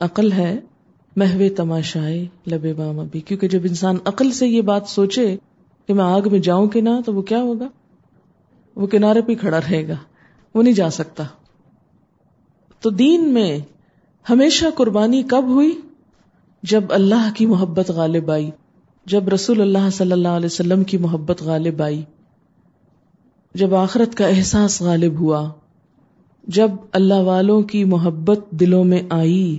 [0.00, 0.58] عقل ہے
[1.16, 5.36] محو تماشائے لب بام ابھی۔ کیونکہ جب انسان عقل سے یہ بات سوچے
[5.86, 7.68] کہ میں آگ میں جاؤں کہ نہ، تو وہ کیا ہوگا؟
[8.76, 9.96] وہ کنارے پہ کھڑا رہے گا۔
[10.54, 11.24] وہ نہیں جا سکتا۔
[12.80, 13.58] تو دین میں
[14.30, 15.80] ہمیشہ قربانی کب ہوئی؟
[16.62, 18.50] جب اللہ کی محبت غالب آئی۔
[19.06, 22.02] جب رسول اللہ صلی اللہ علیہ وسلم کی محبت غالب آئی۔
[23.54, 25.50] جب آخرت کا احساس غالب ہوا۔
[26.46, 29.58] جب اللہ والوں کی محبت دلوں میں آئی۔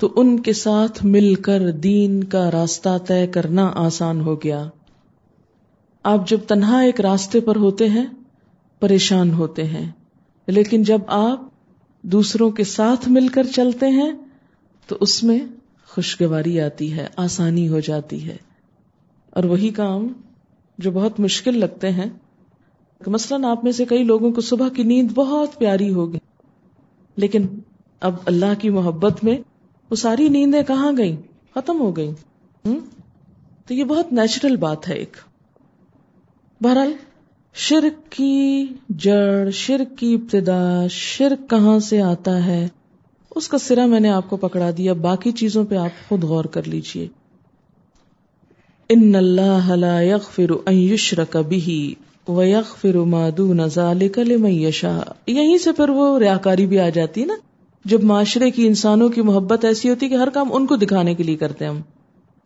[0.00, 4.68] تو ان کے ساتھ مل کر دین کا راستہ طے کرنا آسان ہو گیا۔
[6.02, 8.06] آپ جب تنہا ایک راستے پر ہوتے ہیں،
[8.80, 9.92] پریشان ہوتے ہیں۔
[10.46, 11.40] لیکن جب آپ
[12.02, 14.12] دوسروں کے ساتھ مل کر چلتے ہیں،
[14.86, 15.38] تو اس میں
[15.88, 18.36] خوشگواری آتی ہے، آسانی ہو جاتی ہے۔
[19.30, 20.08] اور وہی کام
[20.78, 22.10] جو بہت مشکل لگتے ہیں
[23.06, 26.18] مثلاً آپ میں سے کئی لوگوں کو صبح کی نیند بہت پیاری ہوگی،
[27.16, 27.46] لیکن
[28.00, 29.38] اب اللہ کی محبت میں
[29.90, 31.16] وہ ساری نیندیں کہاں گئیں؟
[31.54, 32.10] ختم ہو گئی
[33.66, 35.16] تو یہ بہت نیچرل بات ہے ایک۔
[36.60, 36.92] بہرحال،
[37.54, 42.68] شرک کی جڑ، شرک کی ابتدا، شرک کہاں سے آتا ہے؟
[43.36, 46.44] اس کا سرا میں نے آپ کو پکڑا دیا۔ باقی چیزوں پہ آپ خود غور
[46.44, 47.08] کر لیجیے۔
[48.88, 51.82] ان اللہ لا يغفر ان يشرك به
[52.28, 57.34] ويغفر ما دون ذلك لمن يشاء یہیں سے پھر وہ ریاکاری بھی آ جاتی نا؟
[57.84, 61.22] جب معاشرے کی انسانوں کی محبت ایسی ہوتی کہ ہر کام ان کو دکھانے کے
[61.22, 61.80] لیے کرتے ہیں ہم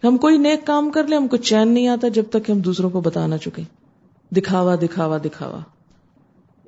[0.04, 2.90] ہم کوئی نیک کام کر لیں، ہم کو چین نہیں آتا جب تک ہم دوسروں
[2.90, 3.62] کو بتا نہ چکے
[4.30, 5.58] دکھاوا دکھاوا دکھاوا۔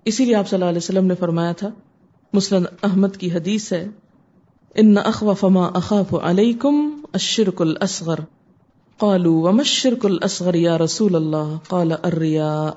[0.05, 1.69] اسی لیے آپ صلی اللہ علیہ وسلم نے فرمایا تھا،
[2.33, 3.87] مسلم احمد کی حدیث ہے،
[4.75, 8.17] ان اخوف ما اخاف علیکم الشرک الاصغر
[8.99, 12.71] قالوا، وما الشرك الاصغر یا رسول اللہ؟ قال الرياء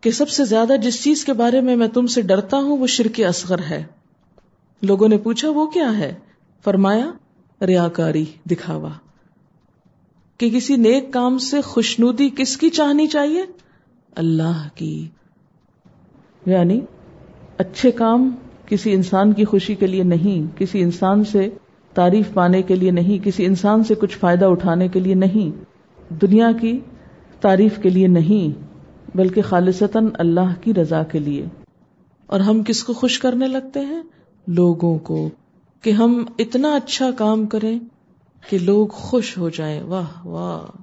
[0.00, 2.86] کہ سب سے زیادہ جس چیز کے بارے میں میں تم سے ڈرتا ہوں وہ
[2.86, 3.84] شرک اصغر ہے۔
[4.82, 6.14] لوگوں نے پوچھا، وہ کیا ہے؟
[6.64, 7.12] فرمایا،
[7.66, 8.88] ریاکاری، دکھاوا۔
[10.38, 13.42] کہ کسی نیک کام سے خوشنودی کس کی چاہنی چاہیے؟
[14.16, 15.08] اللہ کی۔
[16.46, 16.80] یعنی
[17.58, 18.30] اچھے کام
[18.66, 21.50] کسی انسان کی خوشی کے لیے نہیں، کسی انسان سے
[21.94, 25.64] تعریف پانے کے لیے نہیں، کسی انسان سے کچھ فائدہ اٹھانے کے لیے نہیں،
[26.14, 26.80] دنیا کی
[27.40, 28.62] تعریف کے لیے نہیں،
[29.16, 31.46] بلکہ خالصتاً اللہ کی رضا کے لیے۔
[32.26, 34.02] اور ہم کس کو خوش کرنے لگتے ہیں؟
[34.46, 35.30] لوگوں کو
[35.82, 37.78] کہ ہم اتنا اچھا کام کریں
[38.50, 40.78] کہ لوگ خوش ہو جائیں۔ واہ واہ،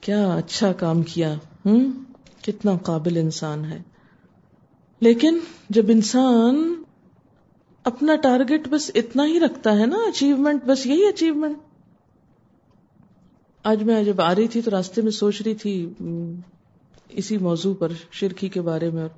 [0.00, 1.34] کیا اچھا کام کیا۔
[1.66, 1.92] ہوں
[2.42, 3.82] کتنا قابل انسان ہے۔
[5.00, 5.38] لیکن
[5.70, 6.74] جب انسان
[7.84, 11.56] اپنا ٹارگیٹ بس اتنا ہی رکھتا ہے نا اچیومنٹ بس یہی اچیومنٹ
[13.62, 15.90] آج میں جب آ رہی تھی تو راستے میں سوچ رہی تھی
[17.08, 19.10] اسی موضوع پر شرکی کے بارے میں اور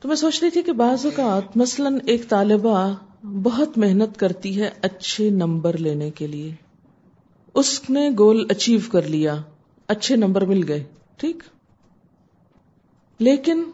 [0.00, 2.94] تو میں سوچ رہی تھی کہ بعض اوقات مثلاً ایک طالبہ
[3.26, 6.54] بہت محنت کرتی ہے اچھے نمبر لینے کے لیے۔
[7.54, 9.36] اس نے گول اچیو کر لیا،
[9.88, 10.84] اچھے نمبر مل گئے،
[11.16, 11.42] ٹھیک؟
[13.18, 13.64] لیکن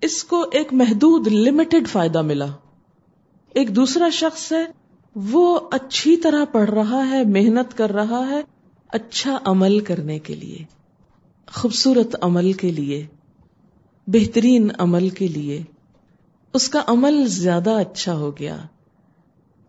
[0.00, 2.46] اس کو ایک محدود لمیٹڈ فائدہ ملا۔
[3.54, 4.66] ایک دوسرا شخص ہے،
[5.14, 8.40] وہ اچھی طرح پڑھ رہا ہے، محنت کر رہا ہے
[8.88, 10.58] اچھا عمل کرنے کے لیے،
[11.52, 13.06] خوبصورت عمل کے لیے۔
[14.06, 15.62] بہترین عمل کے لیے۔
[16.52, 18.56] اس کا عمل زیادہ اچھا ہو گیا۔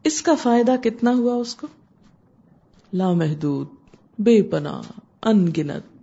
[0.04, 1.68] اس کا فائدہ کتنا ہوا اس کو؟
[2.94, 3.68] لامحدود،
[4.20, 4.82] بے پناہ
[5.24, 5.98] ان گنت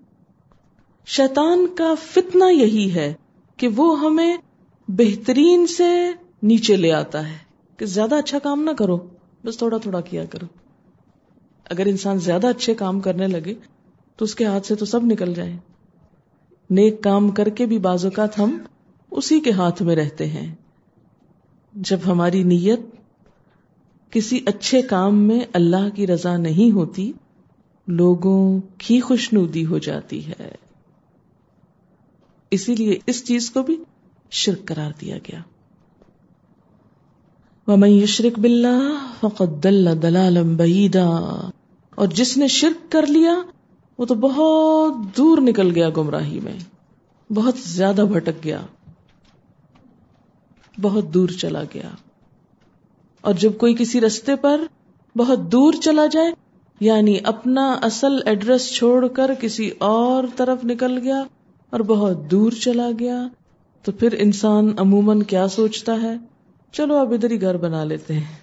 [1.07, 3.15] شیطان کا فتنہ یہی ہے
[3.57, 4.37] کہ وہ ہمیں
[4.89, 7.39] بہترین سے نیچے لے آتا ہے
[7.77, 9.09] کہ زیادہ اچھا کام نہ کرو،
[9.45, 10.47] بس تھوڑا تھوڑا کیا کرو۔
[11.65, 13.55] اگر انسان زیادہ اچھے کام کرنے لگے
[14.17, 15.57] تو اس کے ہاتھ سے تو سب نکل جائے
[16.75, 18.59] نیک کام کر کے بھی بعض اوقات ہم
[19.11, 20.55] اسی کے ہاتھ میں رہتے ہیں۔
[21.73, 22.81] جب ہماری نیت
[24.11, 27.13] کسی اچھے کام میں اللہ کی رضا نہیں ہوتی،
[27.89, 30.55] لوگوں کی خوشنودی ہو جاتی ہے۔
[32.51, 33.77] اسی لیے اس چیز کو بھی
[34.31, 35.41] شرک قرار دیا گیا۔
[37.67, 41.09] ومن يشرك بالله فقد دل دلالا بعيدا
[41.91, 43.35] اور جس نے شرک کر لیا
[43.99, 46.57] وہ تو بہت دور نکل گیا گمراہی میں،
[47.33, 48.61] بہت زیادہ بھٹک گیا،
[50.81, 51.89] بہت دور چلا گیا۔
[53.21, 54.61] اور جب کوئی کسی رستے پر
[55.17, 56.33] بہت دور چلا جائے
[56.81, 61.25] یعنی اپنا اصل ایڈریس چھوڑ کر کسی اور طرف نکل گیا
[61.71, 63.29] اور بہت دور چلا گیا،
[63.83, 66.17] تو پھر انسان عموماً کیا سوچتا ہے؟
[66.73, 68.37] چلو اب ادھر ہی گھر بنا لیتے ہیں۔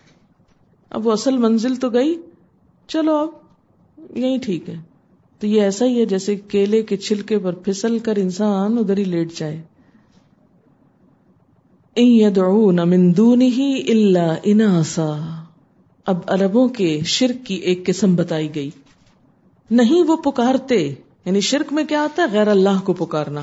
[0.89, 2.21] اب وہ اصل منزل تو گئی،
[2.87, 3.29] چلو اب
[4.17, 4.75] یہی ٹھیک ہے۔
[5.41, 9.03] تو یہ ایسا ہی ہے جیسے کیلے کے چھلکے پر پھسل کر انسان ادھر ہی
[9.03, 9.61] لیٹ جائے۔
[13.41, 15.43] ہی اللہ اناسا۔
[16.05, 18.69] اب اربوں کے شرک کی ایک قسم بتائی گئی۔
[19.71, 20.93] نہیں وہ پکارتے
[21.25, 23.41] یعنی شرک میں کیا آتا ہے؟ غیر اللہ کو پکارنا۔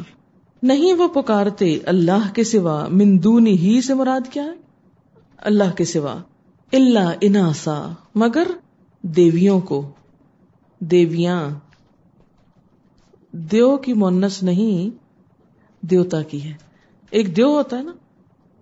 [0.63, 4.55] نہیں وہ پکارتے، اللہ کے سوا مندونی ہی سے مراد کیا ہے؟
[5.39, 6.17] اللہ کے سوا۔
[6.73, 8.47] اللہ اناسا، مگر
[9.03, 9.89] دیویوں کو۔
[10.79, 11.51] دیویاں۔
[13.33, 14.97] دیو کی مونس نہیں،
[15.87, 16.55] دیوتا کی ہے۔
[17.11, 17.93] ایک دیو ہوتا ہے نا،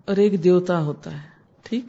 [0.05, 1.27] اور ایک دیوتا ہوتا ہے،
[1.63, 1.85] ٹھیک۔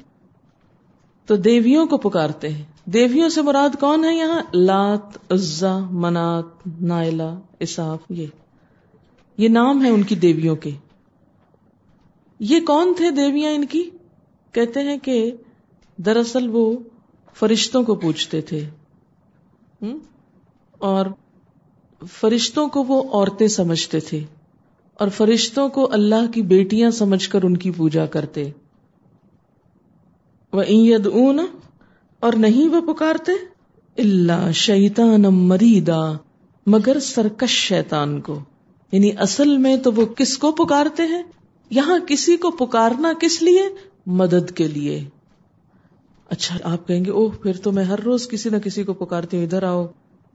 [1.27, 6.45] تو دیویوں کو پکارتے ہیں۔ دیویوں سے مراد کون ہے یہاں؟ لات، عزا، منات،
[6.81, 8.27] نائلہ اصاف یہ۔
[9.37, 10.71] یہ نام ہے ان کی دیویوں کے۔
[12.39, 13.91] یہ کون تھے دیویاں ان کی؟
[14.53, 15.33] کہتے ہیں کہ
[15.97, 16.79] دراصل وہ
[17.35, 18.69] فرشتوں کو پوچھتے تھے۔
[20.79, 21.07] اور
[22.07, 24.25] فرشتوں کو وہ عورتیں سمجھتے تھے
[24.95, 28.51] اور فرشتوں کو اللہ کی بیٹیاں سمجھ کر ان کی پوجا کرتے۔
[30.53, 31.41] وہ عید اون
[32.21, 33.33] اور نہیں وہ پکارتے؟
[33.99, 36.13] اللہ شیطان مریدا،
[36.67, 38.41] مگر سرکش شیطان کو۔
[38.93, 41.23] یعنی اصل میں تو وہ کس کو پکارتے ہیں؟
[41.71, 43.63] یہاں کسی کو پکارنا کس لیے؟
[44.07, 45.05] مدد کے لیے۔
[46.29, 49.37] اچھا آپ کہیں گے، اوہ، پھر تو میں ہر روز کسی نہ کسی کو پکارتی
[49.37, 49.87] ہوں، ادھر آؤ۔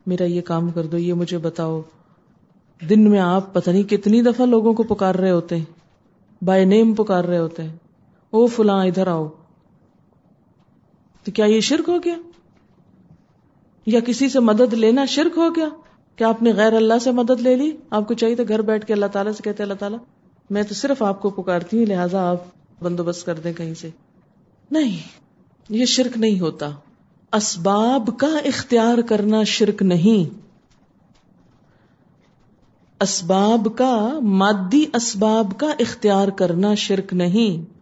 [0.06, 1.82] میرا یہ کام کر دو، یہ مجھے بتاؤ۔
[2.90, 5.66] دن میں آپ پتہ نہیں کتنی دفعہ لوگوں کو پکار رہے ہوتے ہیں۔
[6.44, 7.76] بائی نیم پکار رہے ہوتے ہیں۔
[8.30, 9.30] او فلاں، ادھر آؤ۔
[11.24, 12.16] تو کیا یہ شرک ہو گیا؟
[13.86, 15.70] یا کسی سے مدد لینا شرک ہو گیا؟
[16.16, 18.86] کیا آپ نے غیر اللہ سے مدد لے لی؟ آپ کو چاہیے تو گھر بیٹھ
[18.86, 19.98] کے اللہ تعالیٰ سے کہتے اللہ تعالیٰ،
[20.50, 22.38] میں تو صرف آپ کو پکارتی ہوں، لہٰذا آپ
[22.82, 23.90] بندوبست کر دیں کہیں سے۔
[24.72, 24.98] نہیں،
[25.70, 26.72] یہ شرک نہیں ہوتا۔
[27.34, 30.38] اسباب کا اختیار کرنا شرک نہیں۔
[33.00, 37.74] اسباب کا، مادی اسباب کا اختیار کرنا شرک نہیں۔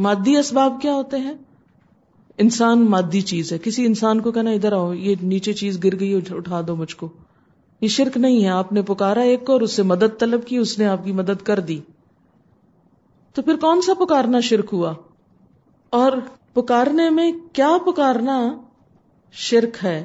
[0.00, 1.32] مادی اسباب کیا ہوتے ہیں؟
[2.38, 6.14] انسان مادی چیز ہے۔ کسی انسان کو کہنا ادھر آؤ، یہ نیچے چیز گر گئی
[6.14, 7.08] اٹھا دو مجھ کو۔
[7.80, 10.56] یہ شرک نہیں ہے۔ آپ نے پکارا ایک کو اور، اس سے مدد طلب کی،
[10.56, 11.80] اس نے آپ کی مدد کر دی۔
[13.34, 14.94] تو پھر کون سا پکارنا شرک ہوا؟
[15.90, 16.12] اور
[16.54, 18.62] پکارنے میں کیا پکارنا
[19.32, 20.04] شرک ہے؟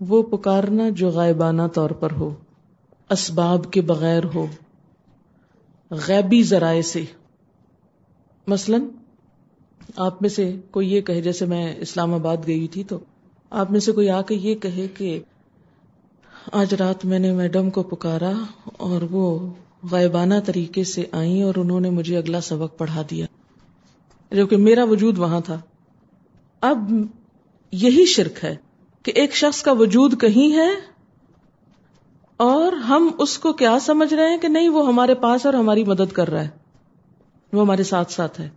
[0.00, 2.34] وہ پکارنا جو غائبانہ طور پر ہو،
[3.10, 4.46] اسباب کے بغیر ہو،
[5.90, 7.04] غیبی ذرائع سے۔
[8.46, 8.76] مثلا،
[9.96, 12.98] آپ میں سے کوئی یہ کہے، جیسے میں اسلام آباد گئی تھی تو
[13.50, 15.22] آپ میں سے کوئی آ کے یہ کہے کہ
[16.52, 18.32] آج رات میں نے میڈم کو پکارا
[18.76, 19.52] اور وہ
[19.90, 23.26] غائبانہ طریقے سے آئیں اور انہوں نے مجھے اگلا سبق پڑھا دیا۔
[24.30, 25.60] جو کہ میرا وجود وہاں تھا۔
[26.60, 26.90] اب
[27.72, 28.56] یہی شرک ہے
[29.02, 30.70] کہ ایک شخص کا وجود کہیں ہے
[32.36, 35.84] اور ہم اس کو کیا سمجھ رہے ہیں کہ نہیں، وہ ہمارے پاس اور ہماری
[35.84, 36.48] مدد کر رہا ہے۔
[37.52, 38.48] وہ ہمارے ساتھ ساتھ ہے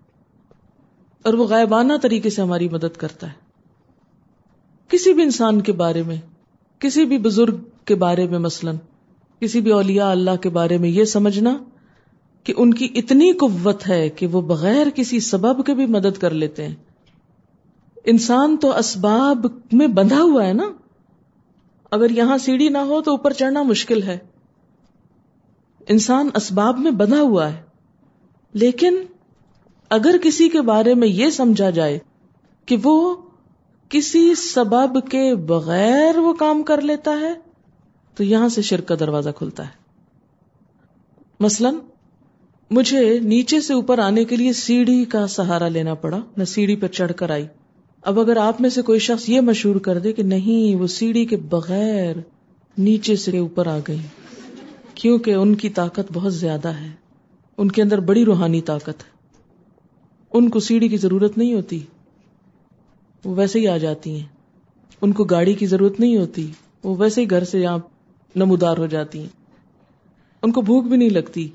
[1.23, 3.49] اور وہ غائبانہ طریقے سے ہماری مدد کرتا ہے۔
[4.87, 6.17] کسی بھی انسان کے بارے میں،
[6.79, 8.75] کسی بھی بزرگ کے بارے میں مثلاً،
[9.39, 11.57] کسی بھی اولیاء اللہ کے بارے میں یہ سمجھنا
[12.43, 16.29] کہ ان کی اتنی قوت ہے کہ وہ بغیر کسی سبب کے بھی مدد کر
[16.29, 16.75] لیتے ہیں۔
[18.05, 20.63] انسان تو اسباب میں بندھا ہوا ہے نا۔
[21.91, 24.17] اگر یہاں سیڑھی نہ ہو تو اوپر چڑھنا مشکل ہے۔
[25.87, 27.61] انسان اسباب میں بندھا ہوا ہے۔
[28.53, 28.95] لیکن
[29.89, 31.99] اگر کسی کے بارے میں یہ سمجھا جائے
[32.65, 33.15] کہ وہ
[33.89, 37.33] کسی سبب کے بغیر وہ کام کر لیتا ہے
[38.15, 39.79] تو یہاں سے شرک کا دروازہ کھلتا ہے۔
[41.39, 41.71] مثلا
[42.71, 46.87] مجھے نیچے سے اوپر آنے کے لیے سیڑھی کا سہارا لینا پڑا۔ میں سیڑھی پہ
[46.87, 47.45] چڑھ کر آئی۔
[48.01, 51.25] اب اگر آپ میں سے کوئی شخص یہ مشہور کر دے کہ نہیں، وہ سیڑھی
[51.25, 52.15] کے بغیر
[52.77, 53.97] نیچے سے اوپر آ گئی۔
[54.95, 56.89] کیونکہ ان کی طاقت بہت زیادہ ہے۔
[57.57, 59.09] ان کے اندر بڑی روحانی طاقت ہے۔
[60.33, 61.79] ان کو سیڑھی کی ضرورت نہیں ہوتی۔
[63.25, 64.25] وہ ویسے ہی آ جاتی ہیں۔
[65.01, 66.51] ان کو گاڑی کی ضرورت نہیں ہوتی۔
[66.83, 67.77] وہ ویسے ہی گھر سے یہاں
[68.35, 69.27] نمودار ہو جاتی ہیں۔
[70.41, 71.47] ان کو بھوک بھی نہیں لگتی۔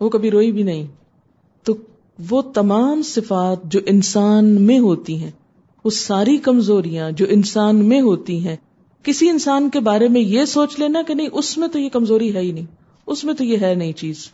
[0.00, 0.86] وہ کبھی روئی بھی نہیں۔
[1.64, 1.74] تو
[2.30, 5.30] وہ تمام صفات جو انسان میں ہوتی ہیں،
[5.84, 8.56] وہ ساری کمزوریاں جو انسان میں ہوتی ہیں،
[9.02, 12.34] کسی انسان کے بارے میں یہ سوچ لینا کہ نہیں، اس میں تو یہ کمزوری
[12.34, 12.66] ہے ہی نہیں،
[13.06, 14.30] اس میں تو یہ ہے نہیں چیز۔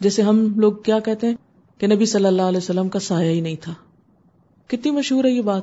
[0.00, 1.34] جیسے ہم لوگ کیا کہتے ہیں
[1.78, 3.74] کہ نبی صلی اللہ علیہ وسلم کا سایہ ہی نہیں تھا۔
[4.66, 5.62] کتنی مشہور ہے یہ بات۔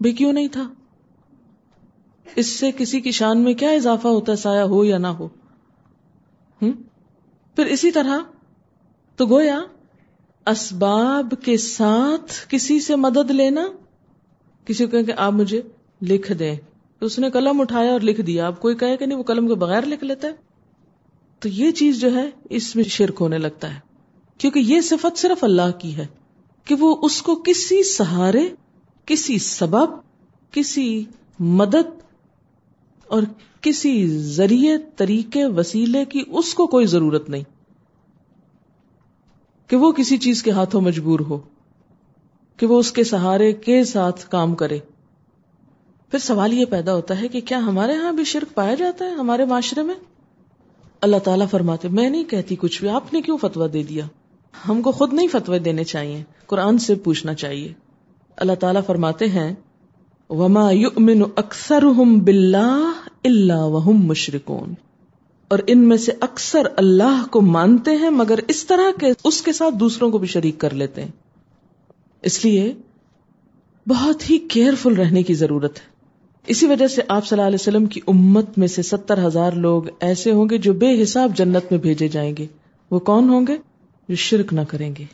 [0.00, 0.68] بھی کیوں نہیں تھا؟
[2.36, 5.28] اس سے کسی کی شان میں کیا اضافہ ہوتا ہے، سایہ ہو یا نہ ہو؟
[7.56, 8.18] پھر اسی طرح
[9.16, 9.60] تو گویا
[10.46, 13.66] اسباب کے ساتھ کسی سے مدد لینا،
[14.64, 15.62] کسی کو کہ آپ مجھے
[16.02, 16.56] لکھ دیں۔
[16.98, 19.48] تو اس نے قلم اٹھایا اور لکھ دیا۔ آپ کوئی کہے کہ نہیں، وہ قلم
[19.48, 20.32] کے بغیر لکھ لیتا ہے۔
[21.40, 23.80] تو یہ چیز جو ہے، اس میں شرک ہونے لگتا ہے۔
[24.38, 26.06] کیونکہ یہ صفت صرف اللہ کی ہے
[26.64, 28.48] کہ وہ اس کو کسی سہارے،
[29.06, 29.90] کسی سبب،
[30.50, 31.04] کسی
[31.38, 32.00] مدد
[33.06, 33.22] اور
[33.66, 37.42] کسی ذریعے، طریقے، وسیلے کی اس کو کوئی ضرورت نہیں
[39.70, 41.38] کہ وہ کسی چیز کے ہاتھوں مجبور ہو،
[42.56, 44.78] کہ وہ اس کے سہارے کے ساتھ کام کرے۔
[46.10, 49.10] پھر سوال یہ پیدا ہوتا ہے کہ کیا ہمارے ہاں بھی شرک پایا جاتا ہے
[49.10, 49.94] ہمارے معاشرے میں؟
[51.00, 54.06] اللہ تعالیٰ فرماتے، میں نہیں کہتی کچھ بھی، آپ نے کیوں فتوا دے دیا؟
[54.68, 57.72] ہم کو خود نہیں فتوے دینے چاہیے، قرآن سے پوچھنا چاہیے۔
[58.36, 59.54] اللہ تعالیٰ فرماتے ہیں
[60.30, 62.92] وما یؤمن اکثرهم باللہ
[63.24, 64.74] الا وهم مشرکون
[65.48, 69.52] اور ان میں سے اکثر اللہ کو مانتے ہیں، مگر اس طرح کے اس کے
[69.52, 71.10] ساتھ دوسروں کو بھی شریک کر لیتے ہیں۔
[72.22, 72.74] اس لیے
[73.88, 75.90] بہت ہی کیئرفل رہنے کی ضرورت ہے۔
[76.46, 79.82] اسی وجہ سے آپ صلی اللہ علیہ وسلم کی امت میں سے ستر ہزار لوگ
[80.00, 82.46] ایسے ہوں گے جو بے حساب جنت میں بھیجے جائیں گے۔
[82.90, 83.56] وہ کون ہوں گے؟
[84.08, 85.04] جو شرک نہ کریں گے۔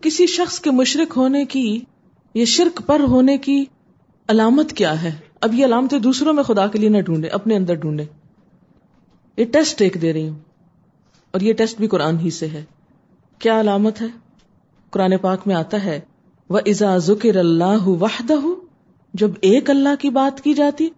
[0.00, 1.80] کسی شخص کے مشرق ہونے کی
[2.38, 3.64] یا شرک پر ہونے کی
[4.28, 7.74] علامت کیا ہے؟ اب یہ علامتیں دوسروں میں خدا کے لیے نہ ڈھونڈے اپنے اندر
[7.76, 8.04] ڈھونڈے
[9.38, 10.36] یہ ٹیسٹ ایک دے رہی ہوں،
[11.34, 12.64] اور یہ ٹیسٹ بھی قرآن ہی سے ہے۔
[13.40, 14.06] کیا علامت ہے؟
[14.92, 15.98] قرآن پاک میں آتا ہے
[16.50, 18.40] وہ ازا ذکر اللہ وحدہ
[19.14, 20.88] جب ایک اللہ کی بات کی جاتی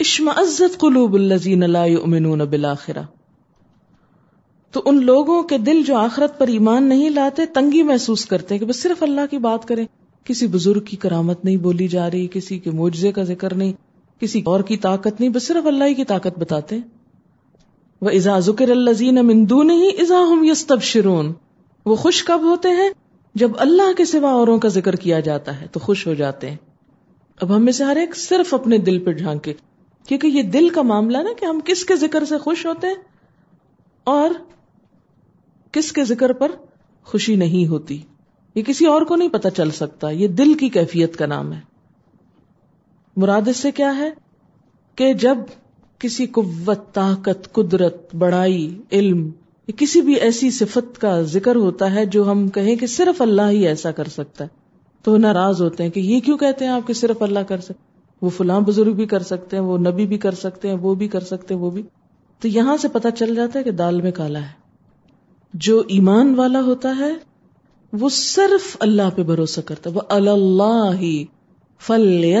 [0.00, 3.02] اشم عزت قلوب الزین اللہ بالآخرہ۔
[4.74, 8.66] تو ان لوگوں کے دل جو آخرت پر ایمان نہیں لاتے، تنگی محسوس کرتے کہ
[8.66, 9.84] بس صرف اللہ کی بات کریں۔
[10.26, 13.72] کسی بزرگ کی کرامت نہیں بولی جا رہی، کسی کے معجزے کا ذکر نہیں،
[14.20, 16.78] کسی اور کی طاقت نہیں، بس صرف اللہ کی طاقت بتاتے
[18.00, 21.32] وہ ازا ذکر الزین مندون ہی ازا ہم یس شرون
[21.84, 22.90] وہ خوش کب ہوتے ہیں؟
[23.34, 26.56] جب اللہ کے سوا اوروں کا ذکر کیا جاتا ہے، تو خوش ہو جاتے ہیں۔
[27.40, 29.52] اب ہم میں سے ہر ایک صرف اپنے دل پہ ڈھانکے،
[30.08, 32.94] کیونکہ یہ دل کا معاملہ نا کہ ہم کس کے ذکر سے خوش ہوتے ہیں
[34.04, 34.30] اور
[35.72, 36.50] کس کے ذکر پر
[37.04, 38.02] خوشی نہیں ہوتی۔
[38.56, 41.60] یہ کسی اور کو نہیں پتا چل سکتا۔ یہ دل کی کیفیت کا نام ہے۔
[43.16, 44.10] مراد اس سے کیا ہے؟
[44.94, 45.36] کہ جب
[45.98, 49.30] کسی قوت، طاقت، قدرت، بڑائی، علم
[49.76, 53.66] کسی بھی ایسی صفت کا ذکر ہوتا ہے جو ہم کہیں کہ صرف اللہ ہی
[53.66, 54.48] ایسا کر سکتا ہے۔
[55.02, 58.00] تو ناراض ہوتے ہیں کہ یہ کیوں کہتے ہیں آپ کہ صرف اللہ کر سکتے
[58.22, 61.08] وہ فلاں بزرگ بھی کر سکتے ہیں، وہ نبی بھی کر سکتے ہیں، وہ بھی
[61.08, 61.82] کر سکتے ہیں، وہ بھی۔
[62.40, 64.52] تو یہاں سے پتا چل جاتا ہے کہ دال میں کالا ہے۔
[65.54, 67.35] جو ایمان والا ہوتا ہے
[67.92, 71.24] وہ صرف اللہ پہ بھروسہ کرتا وہ اللہ
[71.78, 72.34] فل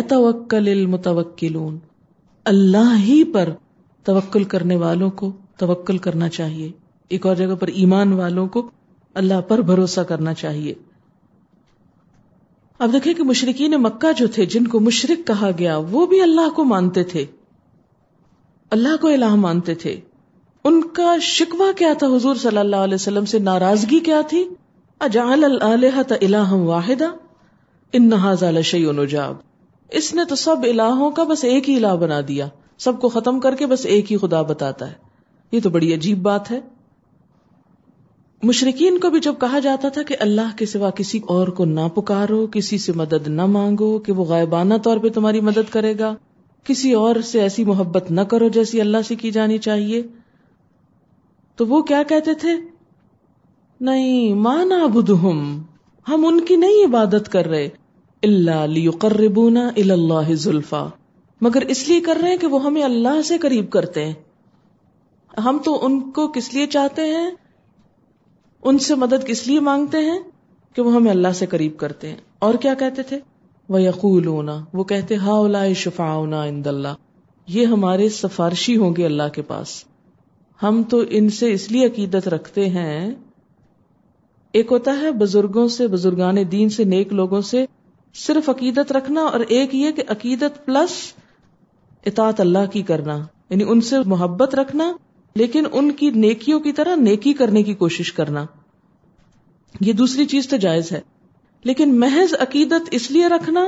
[0.50, 1.78] المتوکلون۔
[2.44, 3.48] اللہ ہی پر
[4.04, 6.72] توکل کرنے والوں کو توکل کرنا چاہیے۔
[7.08, 8.70] ایک اور جگہ پر ایمان والوں کو
[9.14, 10.74] اللہ پر بھروسہ کرنا چاہیے۔
[12.78, 16.50] اب دیکھیں کہ مشرقین مکہ جو تھے، جن کو مشرق کہا گیا، وہ بھی اللہ
[16.56, 17.24] کو مانتے تھے۔
[18.70, 20.00] اللہ کو الہ مانتے تھے۔
[20.64, 24.48] ان کا شکوا کیا تھا؟ حضور صلی اللہ علیہ وسلم سے ناراضگی کیا تھی؟
[25.00, 27.10] اجعل الہ واحدہ
[27.92, 28.10] ان
[28.96, 29.34] نجاب۔
[29.90, 33.40] اس نے تو سب الہوں کا بس ایک ہی الہ بنا دیا۔ سب کو ختم
[33.40, 34.94] کر کے بس ایک ہی خدا بتاتا ہے۔
[35.52, 36.60] یہ تو بڑی عجیب بات ہے۔
[38.42, 41.88] مشرقین کو بھی جب کہا جاتا تھا کہ اللہ کے سوا کسی اور کو نہ
[41.94, 46.14] پکارو، کسی سے مدد نہ مانگو کہ وہ غائبانہ طور پہ تمہاری مدد کرے گا،
[46.64, 50.02] کسی اور سے ایسی محبت نہ کرو جیسی اللہ سے کی جانی چاہیے۔
[51.56, 52.75] تو وہ کیا کہتے تھے؟
[53.80, 55.10] نہیں مانا بدھ
[56.08, 57.68] ہم ان کی نہیں عبادت کر رہے
[58.22, 60.86] اللہ اللہ زلفا۔
[61.40, 64.14] مگر اس لیے کر رہے ہیں کہ وہ ہمیں اللہ سے قریب کرتے ہیں۔
[65.44, 67.30] ہم تو ان کو کس لیے چاہتے ہیں؟
[68.64, 70.20] ان سے مدد کس لیے مانگتے ہیں؟
[70.74, 73.18] کہ وہ ہمیں اللہ سے قریب کرتے ہیں۔ اور کیا کہتے تھے؟
[73.68, 74.26] وہ یقول
[74.72, 76.94] وہ کہتے ہا شفا اند اللہ۔
[77.48, 79.84] یہ ہمارے سفارشی ہوں گے اللہ کے پاس۔
[80.62, 83.14] ہم تو ان سے اس لیے عقیدت رکھتے ہیں
[84.56, 87.66] ایک ہوتا ہے بزرگوں سے، بزرگان دین سے، نیک لوگوں سے
[88.14, 90.90] صرف عقیدت رکھنا اور ایک یہ کہ عقیدت پلس
[92.06, 94.92] اطاعت اللہ کی کرنا یعنی ان سے محبت رکھنا،
[95.34, 98.46] لیکن ان کی نیکیوں کی طرح نیکی کرنے کی کوشش کرنا۔
[99.80, 101.00] یہ دوسری چیز تو جائز ہے۔
[101.64, 103.64] لیکن محض عقیدت اس لیے رکھنا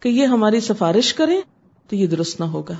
[0.00, 1.40] کہ یہ ہماری سفارش کرے
[1.88, 2.74] تو یہ درست نہ ہوگا۔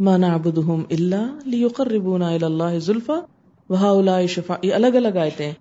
[0.00, 0.58] مانا ابود
[0.90, 3.14] اللہ اللہ زلفا
[3.68, 5.52] وہ شفا یہ الگ الگ آئے ہیں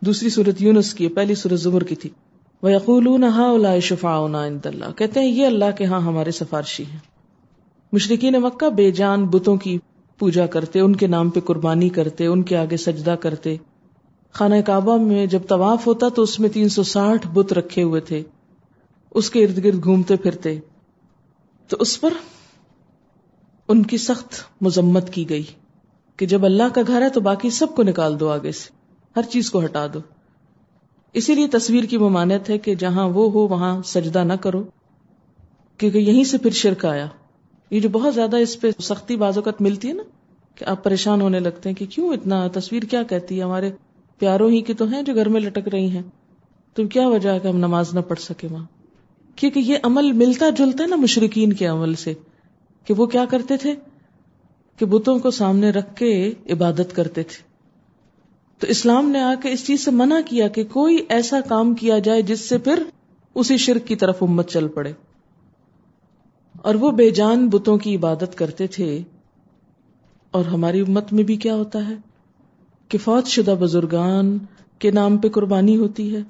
[0.00, 2.10] دوسری صورت یونس کی، پہلی صورت زبر کی تھی۔
[2.62, 6.98] وہ یقول ہا شفا اللہ کہتے ہیں، یہ اللہ کے ہاں ہمارے سفارشی ہیں۔
[7.92, 9.78] مشرقین مکہ بے جان بتوں کی
[10.18, 13.56] پوجا کرتے، ان کے نام پہ قربانی کرتے، ان کے آگے سجدہ کرتے۔
[14.32, 18.00] خانہ کعبہ میں جب طواف ہوتا تو اس میں تین سو ساٹھ بت رکھے ہوئے
[18.00, 18.22] تھے۔
[19.10, 20.60] اس کے ارد گرد گھومتے پھرتے۔
[21.68, 22.10] تو اس پر
[23.68, 25.42] ان کی سخت مذمت کی گئی
[26.16, 28.79] کہ جب اللہ کا گھر ہے تو باقی سب کو نکال دو آگے سے۔
[29.16, 29.98] ہر چیز کو ہٹا دو۔
[31.12, 34.62] اسی لیے تصویر کی ممانت ہے کہ جہاں وہ ہو وہاں سجدہ نہ کرو۔
[35.78, 37.06] کیونکہ یہیں سے پھر شرک آیا۔
[37.70, 40.02] یہ جو بہت زیادہ اس پہ سختی بازوقت ملتی ہے نا
[40.54, 43.70] کہ آپ پریشان ہونے لگتے ہیں کہ کیوں اتنا تصویر کیا کہتی ہے؟ ہمارے
[44.18, 46.02] پیاروں ہی کی تو ہیں جو گھر میں لٹک رہی ہیں۔
[46.74, 48.64] تو کیا وجہ ہے کہ ہم نماز نہ پڑھ سکے وہاں؟
[49.36, 52.14] کیونکہ یہ عمل ملتا جلتا ہے نا مشرقین کے عمل سے
[52.84, 53.74] کہ وہ کیا کرتے تھے؟
[54.76, 57.49] کہ بتوں کو سامنے رکھ کے عبادت کرتے تھے۔
[58.60, 61.98] تو اسلام نے آ کے اس چیز سے منع کیا کہ کوئی ایسا کام کیا
[61.98, 62.82] جائے جس سے پھر
[63.34, 64.92] اسی شرک کی طرف امت چل پڑے۔
[66.62, 69.02] اور وہ بے جان بتوں کی عبادت کرتے تھے۔
[70.30, 71.94] اور ہماری امت میں بھی کیا ہوتا ہے؟
[72.88, 74.38] کہ فوج شدہ بزرگان
[74.78, 76.20] کے نام پہ قربانی ہوتی ہے۔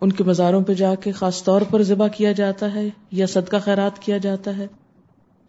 [0.00, 3.56] ان کے مزاروں پہ جا کے خاص طور پر ذبح کیا جاتا ہے یا صدقہ
[3.64, 4.66] خیرات کیا جاتا ہے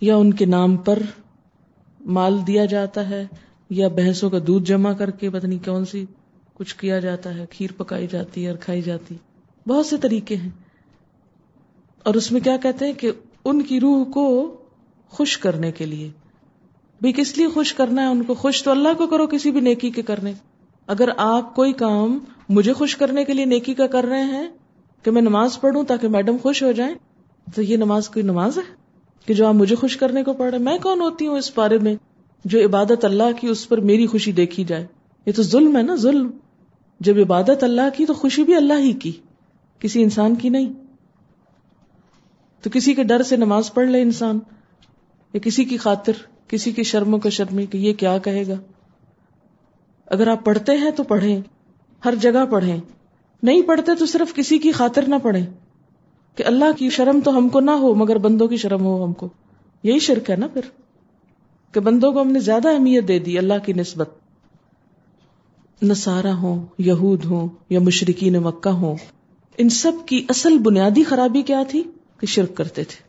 [0.01, 0.99] یا ان کے نام پر
[2.05, 3.27] مال دیا جاتا ہے۔
[3.71, 6.05] یا بھینسوں کا دودھ جمع کر کے پتہ نہیں کون سی
[6.53, 9.15] کچھ کیا جاتا ہے، کھیر پکائی جاتی ہے اور کھائی جاتی۔
[9.67, 10.49] بہت سے طریقے ہیں۔
[12.03, 13.11] اور اس میں کیا کہتے ہیں کہ
[13.45, 14.55] ان کی روح کو
[15.09, 16.11] خوش کرنے کے لیے۔
[17.01, 19.61] بھی کس لیے خوش کرنا ہے؟ ان کو خوش تو اللہ کو کرو، کسی بھی
[19.61, 20.33] نیکی کے کرنے۔
[20.87, 22.19] اگر آپ کوئی کام
[22.49, 24.47] مجھے خوش کرنے کے لیے نیکی کا کر رہے ہیں
[25.03, 26.95] کہ میں نماز پڑھوں تاکہ میڈم خوش ہو جائیں،
[27.55, 28.73] تو یہ نماز کوئی نماز ہے؟
[29.25, 31.77] کہ جو آپ مجھے خوش کرنے کو پڑھ رہے میں کون ہوتی ہوں اس بارے
[31.77, 31.95] میں؟
[32.45, 34.85] جو عبادت اللہ کی اس پر میری خوشی دیکھی جائے۔
[35.25, 36.31] یہ تو ظلم ہے نا، ظلم۔
[36.99, 39.11] جب عبادت اللہ کی تو خوشی بھی اللہ ہی کی،
[39.79, 40.73] کسی انسان کی نہیں۔
[42.61, 44.39] تو کسی کے ڈر سے نماز پڑھ لے انسان،
[45.33, 46.11] یا کسی کی خاطر،
[46.47, 48.53] کسی کی شرموں کا شرمی کہ یہ کیا کہے گا۔
[50.05, 51.41] اگر آپ پڑھتے ہیں تو پڑھیں،
[52.05, 52.79] ہر جگہ پڑھیں۔
[53.43, 55.45] نہیں پڑھتے تو صرف کسی کی خاطر نہ پڑھیں۔
[56.35, 59.13] کہ اللہ کی شرم تو ہم کو نہ ہو، مگر بندوں کی شرم ہو ہم
[59.13, 59.29] کو۔
[59.83, 60.80] یہی شرک ہے نا پھر۔
[61.71, 64.09] کہ بندوں کو ہم نے زیادہ اہمیت دے دی، اللہ کی نسبت۔
[65.83, 68.95] نسارا ہو یہود ہوں، یا مشرقین مکہ ہوں،
[69.57, 71.83] ان سب کی اصل بنیادی خرابی کیا تھی؟
[72.19, 73.03] کہ شرک کرتے تھے۔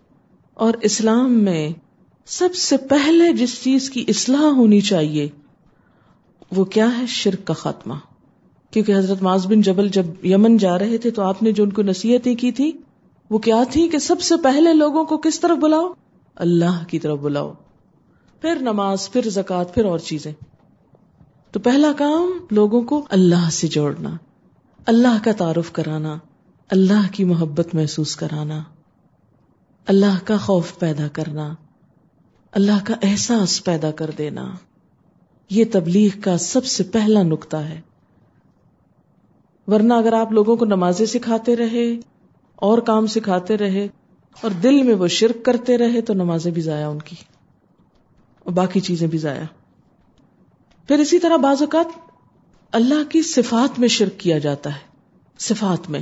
[0.55, 1.71] اور اسلام میں
[2.27, 5.29] سب سے پہلے جس چیز کی اصلاح ہونی چاہیے،
[6.57, 7.95] وہ کیا ہے؟ شرک کا خاتمہ۔
[8.71, 11.71] کیونکہ حضرت معاذ بن جبل جب یمن جا رہے تھے تو آپ نے جو ان
[11.71, 12.73] کو نصیحتیں کی تھی،
[13.31, 15.93] وہ کیا تھی کہ سب سے پہلے لوگوں کو کس طرف بلاؤ؟
[16.35, 17.53] اللہ کی طرف بلاؤ۔
[18.43, 20.33] پھر نماز، پھر زکات پھر اور چیزیں۔
[21.51, 24.11] تو پہلا کام لوگوں کو اللہ سے جوڑنا،
[24.87, 26.19] اللہ کا تعارف کرانا،
[26.71, 28.63] اللہ کی محبت محسوس کرانا،
[29.87, 31.55] اللہ کا خوف پیدا کرنا،
[32.53, 34.51] اللہ کا احساس پیدا کر دینا۔
[35.51, 37.81] یہ تبلیغ کا سب سے پہلا نقطہ ہے۔
[39.67, 42.01] ورنہ اگر آپ لوگوں کو نمازیں سکھاتے رہے،
[42.57, 43.89] اور کام سکھاتے رہے،
[44.41, 47.17] اور دل میں وہ شرک کرتے رہے، تو نمازیں بھی ضائع ان کی۔
[48.45, 49.45] اور باقی چیزیں بھی ضائع۔
[50.89, 51.87] پھر اسی طرح بعض اوقات
[52.73, 54.81] اللہ کی صفات میں شرک کیا جاتا ہے،
[55.39, 56.01] صفات میں۔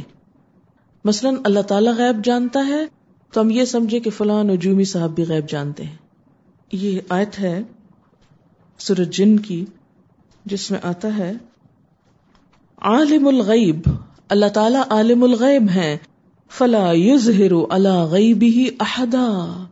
[1.05, 2.87] مثلا اللہ تعالی غیب جانتا ہے
[3.33, 5.97] تو ہم یہ سمجھے کہ فلاں نجومی صاحب بھی غیب جانتے ہیں۔
[6.73, 7.63] یہ آیت ہے
[8.79, 9.65] سورج جن کی،
[10.45, 11.33] جس میں آتا ہے،
[12.79, 13.81] عالم الغیب،
[14.29, 15.97] اللہ تعالی عالم الغیب ہیں،
[16.51, 19.65] فلا یظہر اللہ غیب ہی احدا۔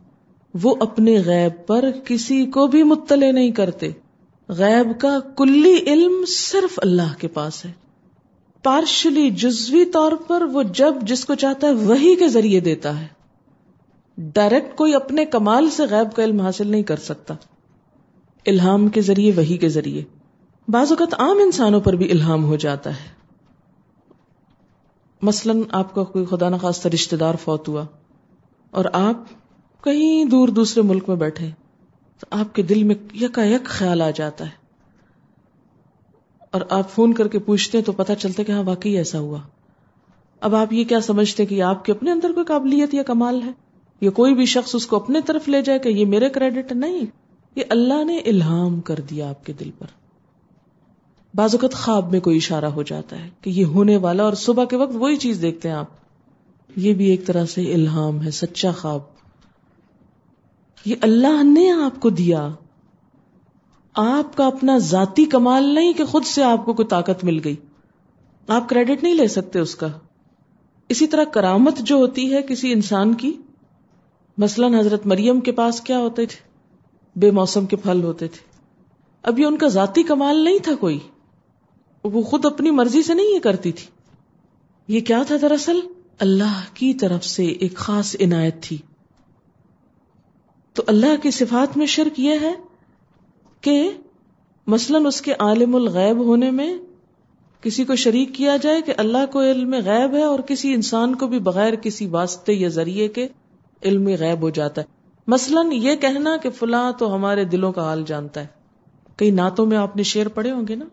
[0.53, 3.91] وہ اپنے غیب پر کسی کو بھی مطلع نہیں کرتے۔
[4.49, 7.71] غیب کا کلی علم صرف اللہ کے پاس ہے۔
[8.63, 13.07] پارشلی جزوی طور پر وہ جب جس کو چاہتا ہے وہی کے ذریعے دیتا ہے۔
[14.17, 17.33] ڈائریکٹ کوئی اپنے کمال سے غیب کا علم حاصل نہیں کر سکتا۔
[18.45, 20.03] الہام کے ذریعے، وہی کے ذریعے۔
[20.67, 23.19] بعض اوقات عام انسانوں پر بھی الہام ہو جاتا ہے۔
[25.21, 27.85] مثلاً آپ کا کوئی خدا نخواستہ رشتے دار فوت ہوا
[28.71, 29.17] اور آپ
[29.83, 31.49] کہیں دور دوسرے ملک میں بیٹھے
[32.19, 34.59] تو آپ کے دل میں یکا یک خیال آ جاتا ہے۔
[36.51, 39.19] اور آپ فون کر کے پوچھتے ہیں تو پتا چلتا ہے کہ ہاں واقعی ایسا
[39.19, 39.39] ہوا۔
[40.41, 43.51] اب آپ یہ کیا سمجھتے کہ آپ کے اپنے اندر کوئی قابلیت یا کمال ہے؟
[44.01, 47.05] یا کوئی بھی شخص اس کو اپنے طرف لے جائے کہ یہ میرے کریڈٹ نہیں،
[47.55, 49.87] یہ اللہ نے الہام کر دیا آپ کے دل پر۔
[51.33, 54.65] بعض اوقات خواب میں کوئی اشارہ ہو جاتا ہے کہ یہ ہونے والا اور صبح
[54.65, 55.87] کے وقت وہی چیز دیکھتے ہیں آپ۔
[56.75, 59.18] یہ بھی ایک طرح سے الہام ہے، سچا خواب۔
[60.85, 62.49] یہ اللہ نے آپ کو دیا۔
[63.93, 67.55] آپ کا اپنا ذاتی کمال نہیں کہ خود سے آپ کو کوئی طاقت مل گئی۔
[68.47, 69.87] آپ کریڈٹ نہیں لے سکتے اس کا۔
[70.89, 73.33] اسی طرح کرامت جو ہوتی ہے کسی انسان کی،
[74.37, 76.49] مثلا حضرت مریم کے پاس کیا ہوتے تھے؟
[77.19, 78.45] بے موسم کے پھل ہوتے تھے۔
[79.23, 80.99] اب یہ ان کا ذاتی کمال نہیں تھا کوئی۔
[82.03, 83.87] وہ خود اپنی مرضی سے نہیں یہ کرتی تھی۔
[84.95, 85.79] یہ کیا تھا دراصل؟
[86.19, 88.77] اللہ کی طرف سے ایک خاص عنایت تھی۔
[90.73, 92.53] تو اللہ کی صفات میں شرک یہ ہے
[93.61, 93.91] کہ
[94.67, 96.77] مثلاً اس کے عالم الغیب ہونے میں
[97.61, 101.27] کسی کو شریک کیا جائے کہ اللہ کو علم غیب ہے اور کسی انسان کو
[101.27, 103.27] بھی بغیر کسی واسطے یا ذریعے کے
[103.83, 104.87] علم غیب ہو جاتا ہے۔
[105.27, 108.47] مثلاً یہ کہنا کہ فلاں تو ہمارے دلوں کا حال جانتا ہے۔
[109.15, 110.85] کئی نعتوں میں آپ نے شعر پڑے ہوں گے نا؟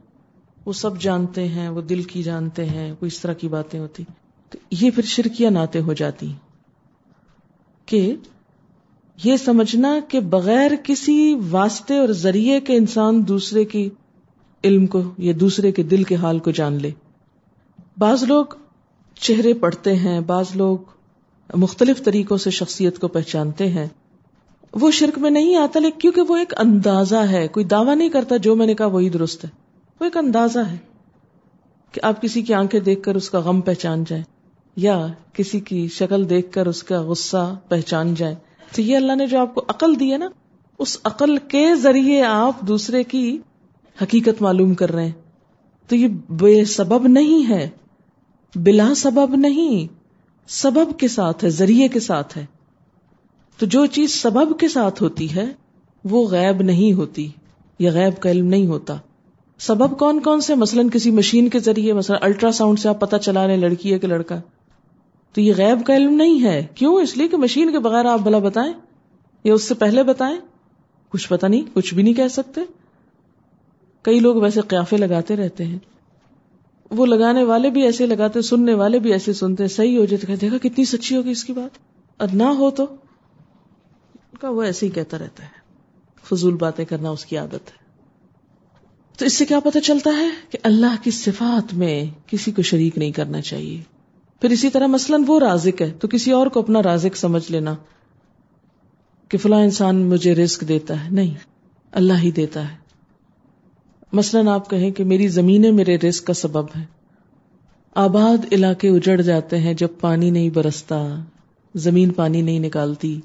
[0.67, 4.05] وہ سب جانتے ہیں، وہ دل کی جانتے ہیں کوئی اس طرح کی باتیں ہوتی۔
[4.51, 6.33] تو یہ پھر شرکیاں نعتیں ہو جاتی
[7.87, 8.15] کہ
[9.25, 13.91] یہ سمجھنا کہ بغیر کسی واسطے اور ذریعے کے انسان دوسرے کی
[14.65, 16.91] علم کو یا دوسرے کے دل کے حال کو جان لے۔
[17.99, 18.45] بعض لوگ
[19.15, 20.79] چہرے پڑھتے ہیں، بعض لوگ
[21.55, 23.87] مختلف طریقوں سے شخصیت کو پہچانتے ہیں۔
[24.73, 28.37] وہ شرک میں نہیں آتا، لیکن کیونکہ وہ ایک اندازہ ہے، کوئی دعویٰ نہیں کرتا،
[28.37, 29.51] جو میں نے کہا وہی درست ہے۔
[30.01, 30.77] وہ ایک اندازہ ہے
[31.93, 34.25] کہ آپ کسی کی آنکھیں دیکھ کر اس کا غم پہچان جائیں،
[34.77, 38.35] یا کسی کی شکل دیکھ کر اس کا غصہ پہچان جائیں۔
[38.77, 40.29] تو یہ اللہ نے جو آپ کو عقل دی ہے نا،
[40.79, 43.39] اس عقل کے ذریعے آپ دوسرے کی
[44.03, 45.13] حقیقت معلوم کر رہے ہیں۔
[45.89, 47.69] تو یہ بے سبب نہیں ہے،
[48.55, 49.93] بلا سبب نہیں،
[50.49, 52.47] سبب کے ساتھ ہے، ذریعے کے ساتھ ہے۔
[53.59, 55.45] تو جو چیز سبب کے ساتھ ہوتی ہے،
[56.05, 57.29] وہ غیب نہیں ہوتی،
[57.79, 58.97] یا غیب کا علم نہیں ہوتا۔
[59.59, 63.17] سبب کون کون سے؟ مثلاً کسی مشین کے ذریعے، مثلا الٹرا ساؤنڈ سے آپ پتہ
[63.17, 64.41] چلا رہے لڑکی ہے کہ لڑکا۔
[65.37, 68.21] تو یہ غیب کا علم نہیں ہے۔ کیوں؟ اس لیے کہ مشین کے بغیر آپ
[68.21, 68.73] بھلا بتائیں
[69.45, 70.37] یا اس سے پہلے بتائیں۔
[71.09, 72.61] کچھ پتا نہیں، کچھ بھی نہیں کہہ سکتے۔
[74.03, 75.79] کئی لوگ ویسے قیافے لگاتے رہتے ہیں۔
[76.91, 80.59] وہ لگانے والے بھی ایسے لگاتے، سننے والے بھی ایسے سنتے، صحیح ہو جائے دیکھا
[80.59, 81.79] کتنی سچی ہوگی اس کی بات۔
[82.17, 82.87] اور نہ ہو تو۔
[84.43, 85.51] وہ ایسے ہی کہتا رہتا ہے۔
[86.23, 88.01] فضول باتیں کرنا اس کی عادت ہے۔
[89.19, 92.99] تو اس سے کیا پتا چلتا ہے کہ اللہ کی صفات میں کسی کو شریک
[92.99, 93.96] نہیں کرنا چاہیے۔
[94.41, 97.75] پھر اسی طرح مثلاً وہ رازق ہے، تو کسی اور کو اپنا رازق سمجھ لینا
[99.29, 101.35] کہ فلاں انسان مجھے رسک دیتا ہے۔ نہیں،
[101.93, 102.77] اللہ ہی دیتا ہے۔
[104.13, 106.85] مثلاً آپ کہیں کہ میری زمینیں میرے رسک کا سبب ہے
[107.95, 111.25] آباد علاقے اجڑ جاتے ہیں جب پانی نہیں برستا،
[111.75, 113.21] زمین پانی نہیں نکالتی،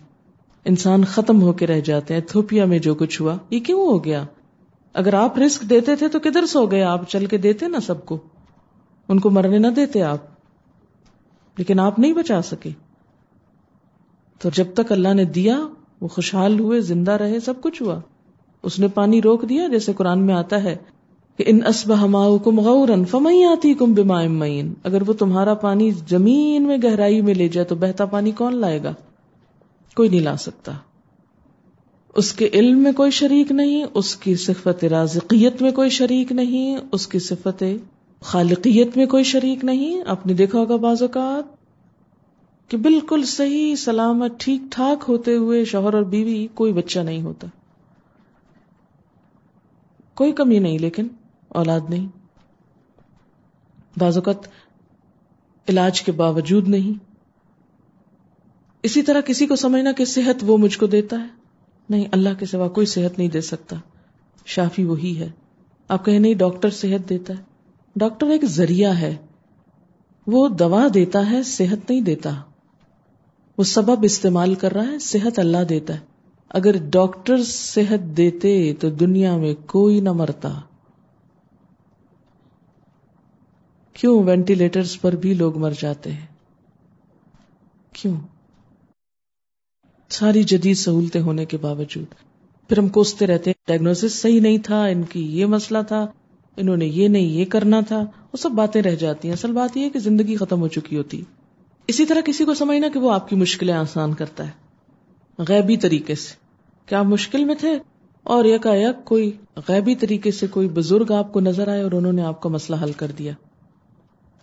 [0.66, 4.04] انسان ختم ہو کے رہ جاتے ہیں۔ تھوپیا میں جو کچھ ہوا، یہ کیوں ہو
[4.04, 4.26] گیا؟
[4.94, 8.06] اگر آپ رسک دیتے تھے تو کدھر سو گئے؟ آپ چل کے دیتے نا سب
[8.06, 8.20] کو۔
[9.10, 10.31] ان کو مرنے نہ دیتے آپ۔
[11.58, 12.70] لیکن آپ نہیں بچا سکے۔
[14.40, 15.68] تو جب تک اللہ نے دیا،
[16.02, 18.00] وہ خوشحال ہوئے، زندہ رہے، سب کچھ ہوا۔
[18.64, 20.78] اس نے پانی روک دیا، جیسے قرآن میں آتا ہے
[21.38, 21.94] کہ ان اسب
[22.44, 24.12] کم غورن فمئی آتی کم
[24.84, 28.84] اگر وہ تمہارا پانی زمین میں گہرائی میں لے جائے تو بہتا پانی کون لائے
[28.84, 28.94] گا؟
[29.96, 30.72] کوئی نہیں لا سکتا۔
[32.16, 36.78] اس کے علم میں کوئی شریک نہیں، اس کی صفت رازقیت میں کوئی شریک نہیں،
[36.92, 37.64] اس کی صفت
[38.22, 41.62] خالقیت میں کوئی شریک نہیں، آپ نے دیکھا ہوگا بعض اوقات
[42.72, 47.48] کہ بالکل صحیح سلامت ٹھیک ٹھاک ہوتے ہوئے شوہر اور بیوی کوئی بچہ نہیں ہوتا۔
[50.14, 51.08] کوئی کمی نہیں، لیکن
[51.48, 52.08] اولاد نہیں۔
[54.00, 54.48] بعض اوقات
[55.70, 57.04] علاج کے باوجود نہیں۔
[58.84, 61.28] اسی طرح کسی کو سمجھنا کہ صحت وہ مجھ کو دیتا ہے۔
[61.90, 63.76] نہیں، اللہ کے سوا کوئی صحت نہیں دے سکتا۔
[64.46, 65.30] شافی وہی ہے۔
[65.88, 67.51] آپ کہیں نہیں، ڈاکٹر صحت دیتا ہے۔
[67.96, 69.18] ڈاکٹر ایک ذریعہ ہے۔
[70.28, 72.42] وہ دوا دیتا ہے، صحت نہیں دیتا۔
[73.58, 76.00] وہ سبب استعمال کر رہا ہے، صحت اللہ دیتا ہے۔
[76.50, 80.62] اگر ڈاکٹر صحت دیتے تو دنیا میں کوئی نہ مرتا۔
[83.94, 86.26] کیوں وینٹیلیٹرز پر بھی لوگ مر جاتے ہیں؟
[87.94, 88.16] کیوں؟
[90.10, 92.06] ساری جدید سہولتیں ہونے کے باوجود۔
[92.70, 96.08] پھر ہم کوستے رہتے ہیں ڈائگنوس صحیح نہیں تھا، ان کی یہ مسئلہ تھا۔
[96.58, 99.78] انہوں نے یہ نہیں، یہ کرنا تھا، وہ سب باتیں رہ جاتی ہیں۔ اصل بات
[99.78, 101.24] یہ کہ زندگی ختم ہو چکی ہوتی۔
[101.88, 104.52] اسی طرح کسی کو سمجھنا کہ وہ آپ کی مشکلیں آسان کرتا ہے۔
[105.38, 106.34] غیبی طریقے سے۔
[106.86, 107.80] کیا آپ مشکل میں تھے؟
[108.24, 109.32] اور یکا یک کوئی
[109.68, 112.78] غیبی طریقے سے کوئی بزرگ آپ کو نظر آئے اور انہوں نے آپ کا مسئلہ
[112.84, 113.34] حل کر دیا۔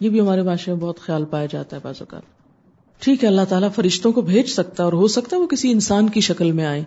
[0.01, 2.23] یہ بھی ہمارے معاشرے میں بہت خیال پایا جاتا ہے بعض اوقات۔
[2.99, 6.09] ٹھیک ہے، اللہ تعالیٰ فرشتوں کو بھیج سکتا اور ہو سکتا ہے وہ کسی انسان
[6.09, 6.85] کی شکل میں آئے۔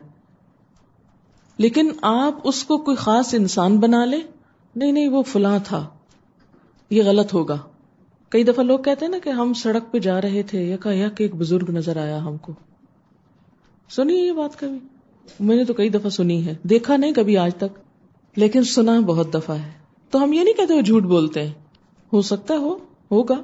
[1.57, 4.17] لیکن آپ اس کو کوئی خاص انسان بنا لے
[4.75, 5.89] نہیں نہیں، وہ فلاں تھا۔
[6.89, 7.57] یہ غلط ہوگا۔
[8.29, 11.23] کئی دفعہ لوگ کہتے ہیں نا کہ ہم سڑک پہ جا رہے تھے، یا کہ
[11.23, 12.53] ایک بزرگ نظر آیا ہم کو۔
[13.89, 14.79] سنی یہ بات کبھی؟
[15.39, 17.79] میں نے تو کئی دفعہ سنی ہے۔ دیکھا نہیں کبھی آج تک،
[18.35, 19.71] لیکن سنا بہت دفعہ ہے۔
[20.09, 21.53] تو ہم یہ نہیں کہتے وہ جھوٹ بولتے ہیں۔
[22.13, 22.77] ہو سکتا ہو،
[23.11, 23.43] ہوگا۔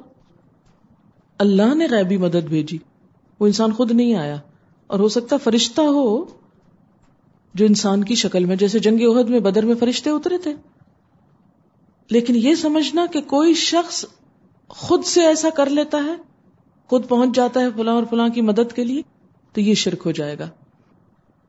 [1.38, 2.78] اللہ نے غیبی مدد بھیجی۔
[3.40, 4.36] وہ انسان خود نہیں آیا۔
[4.86, 6.24] اور ہو سکتا فرشتہ ہو
[7.54, 10.54] جو انسان کی شکل میں، جیسے جنگ عہد میں، بدر میں فرشتے اترے تھے۔
[12.10, 14.04] لیکن یہ سمجھنا کہ کوئی شخص
[14.68, 16.14] خود سے ایسا کر لیتا ہے،
[16.90, 19.02] خود پہنچ جاتا ہے فلاں اور فلاں کی مدد کے لیے،
[19.54, 20.48] تو یہ شرک ہو جائے گا۔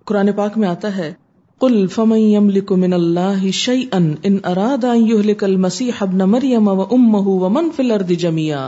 [0.06, 1.14] قرآن پاک میں آتا ہے
[1.62, 7.70] کل فمن يملك من الله شيئا ان اراد ان يهلك المسيح ابن مريم وامه ومن
[7.76, 8.64] في الارض جميعا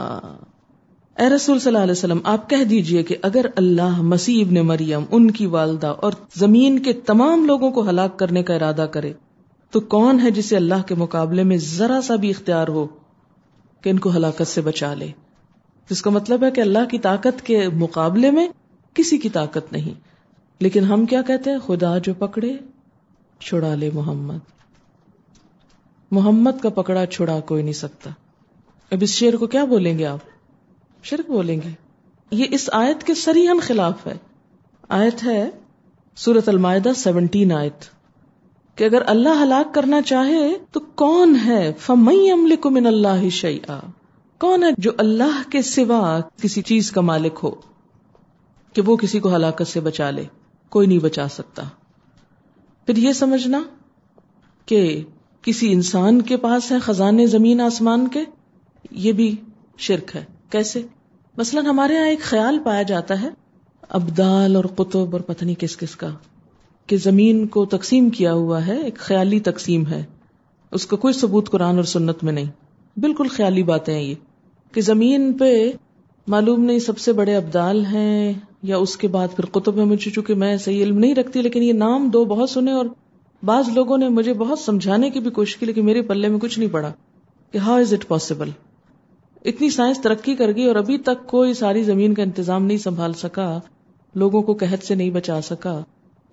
[1.18, 5.04] اے رسول صلی اللہ علیہ وسلم، آپ کہہ دیجیے کہ اگر اللہ مسیح ابن مریم،
[5.12, 9.14] ان کی والدہ اور زمین کے تمام لوگوں کو ہلاک کرنے کا ارادہ کرے
[9.72, 12.88] تو کون ہے جسے اللہ کے مقابلے میں ذرا سا بھی اختیار ہو
[13.82, 15.08] کہ ان کو ہلاکت سے بچا لے؟
[15.90, 18.50] جس کا مطلب ہے کہ اللہ کی طاقت کے مقابلے میں
[18.94, 20.00] کسی کی طاقت نہیں۔
[20.60, 22.58] لیکن ہم کیا کہتے ہیں؟ خدا جو پکڑے،
[23.40, 24.38] چھڑا لے محمد۔
[26.12, 28.10] محمد کا پکڑا، چھڑا کوئی نہیں سکتا۔
[28.92, 30.20] اب اس شیر کو کیا بولیں گے آپ؟
[31.04, 31.72] شرک بولیں گے۔
[32.32, 34.14] یہ اس آیت کے سریحن خلاف ہے۔
[34.90, 35.50] آیت ہے
[36.16, 38.01] سورت المائدہ سیونٹین آیت۔
[38.76, 43.80] کہ اگر اللہ ہلاک کرنا چاہے تو کون ہے؟ فمئی عمل کو من اللہ شیا
[44.40, 47.52] کون ہے جو اللہ کے سوا کسی چیز کا مالک ہو
[48.74, 50.24] کہ وہ کسی کو ہلاکت سے بچا لے؟
[50.70, 51.64] کوئی نہیں بچا سکتا۔
[52.86, 53.64] پھر یہ سمجھنا
[54.66, 55.04] کہ
[55.42, 58.24] کسی انسان کے پاس ہے خزانے زمین آسمان کے،
[58.92, 59.36] یہ بھی
[59.78, 60.82] شرک ہے۔ کیسے؟
[61.38, 63.30] مثلاً ہمارے یہاں ایک خیال پایا جاتا ہے،
[63.90, 66.08] ابدال اور قطب اور پتہ نہیں کس کس کا۔
[66.88, 70.04] کہ زمین کو تقسیم کیا ہوا ہے، ایک خیالی تقسیم ہے۔
[70.72, 72.46] اس کا کوئی ثبوت قرآن اور سنت میں نہیں۔
[73.00, 74.16] بالکل خیالی باتیں ہیں یہ۔
[74.72, 75.72] کہ زمین پہ
[76.28, 80.12] معلوم نہیں سب سے بڑے ابدال ہیں یا اس کے بعد پھر قطب میں مجھے
[80.12, 82.86] چونکہ میں صحیح علم نہیں رکھتی، لیکن یہ نام دو بہت سنے اور
[83.44, 86.60] بعض لوگوں نے مجھے بہت سمجھانے کی بھی کوشش کی، لیکن میرے پلے میں کچھ
[86.60, 86.92] نہیں پڑا
[87.52, 88.50] کہ ہاؤ از اٹ پاسبل
[89.46, 93.14] اتنی سائنس ترقی کر گئی اور ابھی تک کوئی ساری زمین کا انتظام نہیں سنبھال
[93.14, 93.60] سکا،
[94.16, 95.84] لوگوں کو قحط سے نہیں بچا سکا۔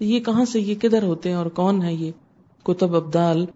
[0.01, 2.11] یہ کہاں سے یہ کدھر ہوتے ہیں اور کون ہے یہ
[2.65, 3.47] کتب ابدال؟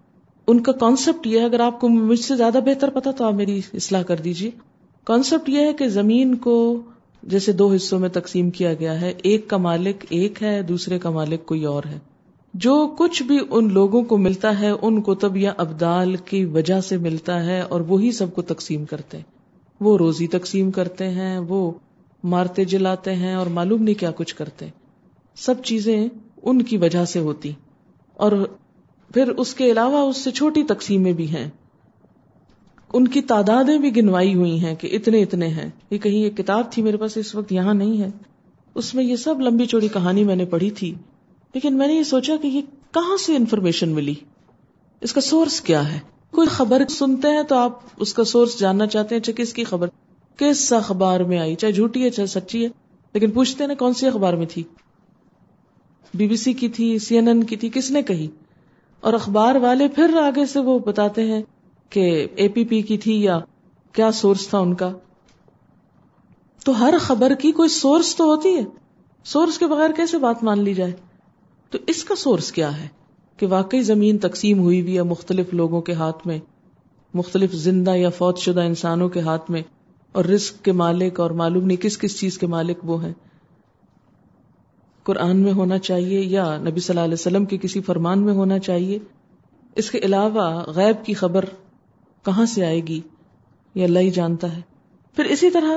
[0.47, 3.34] ان کا کانسیپٹ یہ ہے، اگر آپ کو مجھ سے زیادہ بہتر پتا تو آپ
[3.34, 4.51] میری اصلاح کر دیجیے
[5.05, 6.80] کانسیپٹ یہ ہے کہ زمین کو
[7.22, 11.11] جیسے دو حصوں میں تقسیم کیا گیا ہے، ایک کا مالک ایک ہے، دوسرے کا
[11.11, 11.99] مالک کوئی اور ہے۔
[12.55, 16.97] جو کچھ بھی ان لوگوں کو ملتا ہے، ان کتب یا ابدال کی وجہ سے
[16.97, 19.24] ملتا ہے اور وہی سب کو تقسیم کرتے ہیں۔
[19.80, 21.70] وہ روزی تقسیم کرتے ہیں، وہ
[22.24, 24.66] مارتے جلاتے ہیں اور معلوم نہیں کیا کچھ کرتے
[25.36, 26.09] سب چیزیں
[26.43, 27.53] ان کی وجہ سے ہوتی
[28.14, 28.32] اور
[29.14, 31.51] پھر اس کے علاوہ اس سے چھوٹی تقسیمیں بھی ہیں۔
[32.93, 36.72] ان کی تعدادیں بھی گنوائی ہوئی ہیں کہ اتنے اتنے ہیں۔ یہ کہیں ایک کتاب
[36.72, 38.11] تھی میرے پاس اس وقت یہاں نہیں ہے۔
[38.74, 40.95] اس میں یہ سب لمبی چوڑی کہانی میں نے پڑھی تھی۔
[41.55, 42.61] لیکن میں نے یہ سوچا کہ یہ
[42.95, 44.14] کہاں سے انفارمیشن ملی؟
[45.01, 45.99] اس کا سورس کیا ہے؟
[46.30, 49.64] کوئی خبر سنتے ہیں تو آپ اس کا سورس جاننا چاہتے ہیں اچھا، کس کی
[49.64, 49.88] خبر؟
[50.36, 52.68] کس اخبار میں آئی؟ چاہے جھوٹی ہے، چاہے سچی ہے،
[53.12, 54.62] لیکن پوچھتے ہیں کون سی اخبار میں تھی؟
[56.14, 58.28] بی بی سی کی تھی، سی این این کی تھی، کس نے کہی؟
[59.00, 61.42] اور اخبار والے پھر آگے سے وہ بتاتے ہیں
[61.90, 63.38] کہ اے پی پی کی تھی یا
[63.92, 64.92] کیا سورس تھا ان کا۔
[66.64, 68.62] تو ہر خبر کی کوئی سورس تو ہوتی ہے۔
[69.24, 70.92] سورس کے بغیر کیسے بات مان لی جائے؟
[71.70, 72.88] تو اس کا سورس کیا ہے
[73.36, 76.38] کہ واقعی زمین تقسیم ہوئی بھی ہے مختلف لوگوں کے ہاتھ میں،
[77.14, 79.62] مختلف زندہ یا فوت شدہ انسانوں کے ہاتھ میں،
[80.12, 83.12] اور رزق کے مالک اور معلوم نہیں کس کس چیز کے مالک وہ ہیں۔
[85.03, 88.59] قرآن میں ہونا چاہیے یا نبی صلی اللہ علیہ وسلم کے کسی فرمان میں ہونا
[88.59, 88.98] چاہیے،
[89.76, 91.44] اس کے علاوہ غیب کی خبر
[92.24, 93.00] کہاں سے آئے گی؟
[93.74, 94.61] یہ اللہ ہی جانتا ہے۔
[95.16, 95.72] پھر اسی طرح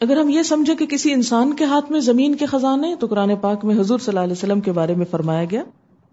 [0.00, 3.36] اگر ہم یہ سمجھے کہ کسی انسان کے ہاتھ میں زمین کے خزانے، تو قرآن
[3.40, 5.62] پاک میں حضور صلی اللہ علیہ وسلم کے بارے میں فرمایا گیا۔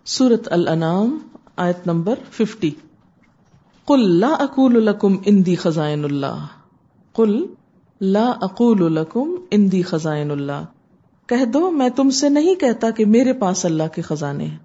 [0.05, 1.17] سورت الانام
[1.55, 2.71] آیت نمبر ففٹی
[3.87, 6.47] کل لا اقول لکم اندی خزائن اللہ۔
[7.15, 7.45] کل
[8.01, 10.65] لا اقول لکم اندی خزائن اللہ۔
[11.27, 14.57] کہہ دو، میں تم سے نہیں کہتا کہ میرے پاس اللہ کے خزانے ہیں۔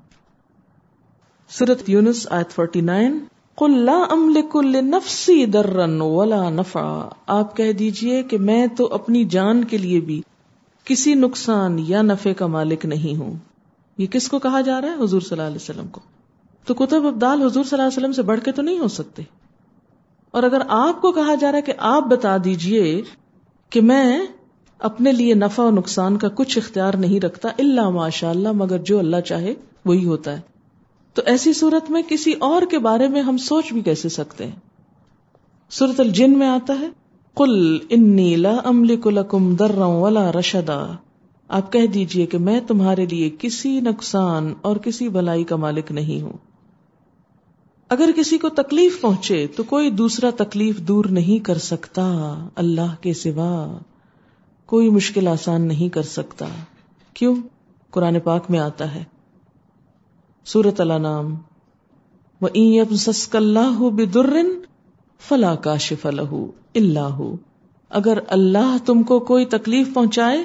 [1.48, 3.18] سورت یونس آیت فورٹی نائن
[3.68, 9.78] لا املک لنفسی درن ولا نفع آپ کہہ دیجیے کہ میں تو اپنی جان کے
[9.78, 10.22] لیے بھی
[10.84, 13.34] کسی نقصان یا نفع کا مالک نہیں ہوں۔
[13.98, 16.00] یہ کس کو کہا جا رہا ہے؟ حضور صلی اللہ علیہ وسلم کو۔
[16.66, 19.22] تو کتب ابدال حضور صلی اللہ علیہ وسلم سے بڑھ کے تو نہیں ہو سکتے۔
[20.30, 23.02] اور اگر آپ کو کہا جا رہا ہے کہ آپ بتا دیجیے
[23.70, 24.26] کہ میں
[24.82, 28.98] اپنے لیے نفع و نقصان کا کچھ اختیار نہیں رکھتا اللہ ماشاء اللہ مگر جو
[28.98, 29.54] اللہ چاہے
[29.84, 30.40] وہی ہوتا ہے۔
[31.14, 34.56] تو ایسی صورت میں کسی اور کے بارے میں ہم سوچ بھی کیسے سکتے ہیں؟
[35.70, 36.88] سورت الجن میں آتا ہے
[37.36, 40.96] کل انی لا املک لکم درا ولا رشدا۔
[41.48, 46.22] آپ کہہ دیجیے کہ میں تمہارے لیے کسی نقصان اور کسی بلائی کا مالک نہیں
[46.22, 46.32] ہوں۔
[47.88, 53.14] اگر کسی کو تکلیف پہنچے تو کوئی دوسرا تکلیف دور نہیں کر سکتا، اللہ کے
[53.14, 53.78] سوا۔
[54.66, 56.46] کوئی مشکل آسان نہیں کر سکتا۔
[57.14, 57.36] کیوں؟
[57.90, 59.04] قرآن پاک میں آتا ہے۔
[60.44, 61.34] سورت اللہ نام
[63.32, 64.46] اللہ بدرن
[65.28, 67.20] فلا کا شف اللہ
[67.88, 70.38] اگر اللہ تم کو کوئی تکلیف پہنچائے،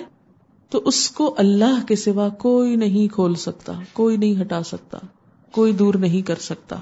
[0.70, 4.97] تو اس کو اللہ کے سوا کوئی نہیں کھول سکتا، کوئی نہیں ہٹا سکتا،
[5.51, 6.76] کوئی دور نہیں کر سکتا۔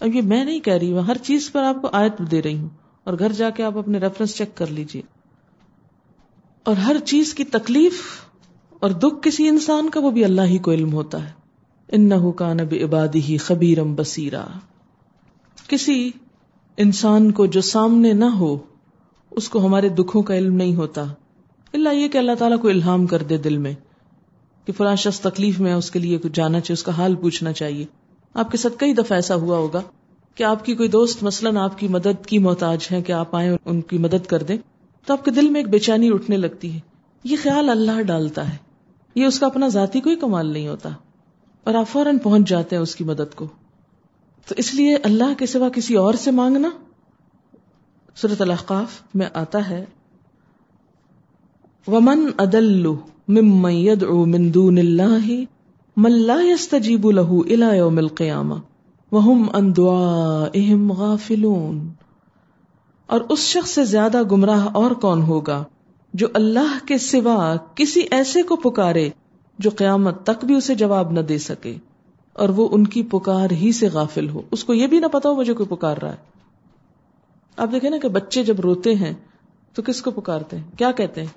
[0.00, 2.58] اب یہ میں نہیں کہہ رہی ہوں، ہر چیز پر آپ کو آیت دے رہی
[2.58, 2.68] ہوں
[3.04, 5.02] اور گھر جا کے آپ اپنے ریفرنس چیک کر لیجیے
[6.66, 7.92] اور ہر چیز کی تکلیف
[8.80, 11.32] اور دکھ کسی انسان کا وہ بھی اللہ ہی کو علم ہوتا ہے۔
[11.88, 14.46] ان کا نب عبادی ہی خبیرم بسیرا
[15.66, 16.10] کسی
[16.76, 18.58] انسان کو جو سامنے نہ ہو،
[19.30, 21.04] اس کو ہمارے دکھوں کا علم نہیں ہوتا۔
[21.72, 23.74] اللہ یہ کہ اللہ تعالیٰ کو الہام کر دے دل میں
[24.64, 27.52] کہ فلاں شخص تکلیف میں اس کے لیے کچھ جانا چاہیے، اس کا حال پوچھنا
[27.52, 27.84] چاہیے۔
[28.34, 29.82] آپ کے ساتھ کئی دفعہ ایسا ہوا ہوگا
[30.34, 33.56] کہ آپ کی کوئی دوست مثلاً آپ کی مدد کی محتاج ہے کہ آپ آئیں
[33.64, 34.56] ان کی مدد کر دیں۔
[35.06, 36.80] تو آپ کے دل میں ایک بے چینی اٹھنے لگتی ہے۔
[37.24, 38.56] یہ خیال اللہ ڈالتا ہے۔
[39.14, 40.88] یہ اس کا اپنا ذاتی کوئی کمال نہیں ہوتا۔
[41.64, 43.46] اور آپ فوراً پہنچ جاتے ہیں اس کی مدد کو۔
[44.48, 46.70] تو اس لیے اللہ کے سوا کسی اور سے مانگنا۔
[48.16, 49.84] صورت الحقاف میں آتا ہے۔
[51.86, 52.86] ومن ادل
[53.70, 55.40] يدعو من دون اللہ
[55.96, 58.56] من لا يستجيب له الى يوم القيامه
[59.12, 61.88] وهم عن دعائهم غافلون۔
[63.06, 65.64] اور اس شخص سے زیادہ گمراہ اور کون ہوگا
[66.14, 69.10] جو اللہ کے سوا کسی ایسے کو پکارے
[69.58, 71.76] جو قیامت تک بھی اسے جواب نہ دے سکے؟
[72.32, 75.28] اور وہ ان کی پکار ہی سے غافل ہو۔ اس کو یہ بھی نہ پتا
[75.28, 76.16] ہو مجھے کوئی پکار رہا ہے۔
[77.56, 79.14] آپ دیکھیں نا کہ بچے جب روتے ہیں
[79.74, 81.28] تو کس کو پکارتے ہیں؟ کیا کہتے ہیں؟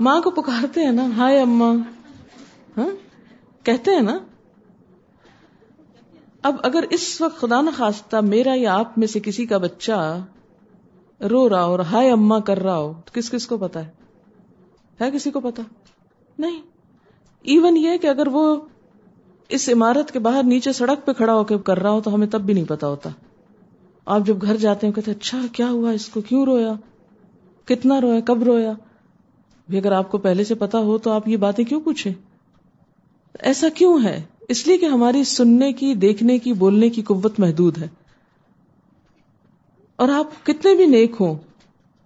[0.00, 1.72] ماں کو پکارتے ہیں نا؟ ہائے اما
[2.76, 2.90] ہاں؟
[3.62, 4.18] کہتے ہیں نا؟
[6.42, 10.24] اب اگر اس وقت خدا نخواستہ میرا یا آپ میں سے کسی کا بچہ
[11.30, 14.02] رو رہا ہو اور ہائے اما کر رہا ہو، تو کس کس کو پتا ہے؟
[15.14, 15.62] کسی کو پتا
[16.38, 16.62] نہیں۔
[17.42, 18.56] ایون یہ کہ اگر وہ
[19.48, 22.26] اس عمارت کے باہر نیچے سڑک پہ کھڑا ہو کے کر رہا ہو، تو ہمیں
[22.26, 23.10] تب بھی نہیں پتا ہوتا۔
[24.04, 26.72] آپ جب گھر جاتے ہیں، کہتے اچھا کیا ہوا اس کو؟ کیوں رویا؟
[27.64, 28.72] کتنا رویا؟ کب رویا؟
[29.68, 32.12] بھی اگر آپ کو پہلے سے پتا ہو، تو آپ یہ باتیں کیوں پوچھیں؟
[33.40, 37.78] ایسا کیوں ہے؟ اس لیے کہ ہماری سننے کی، دیکھنے کی، بولنے کی قوت محدود
[37.78, 37.88] ہے۔
[39.96, 41.34] اور آپ کتنے بھی نیک ہوں،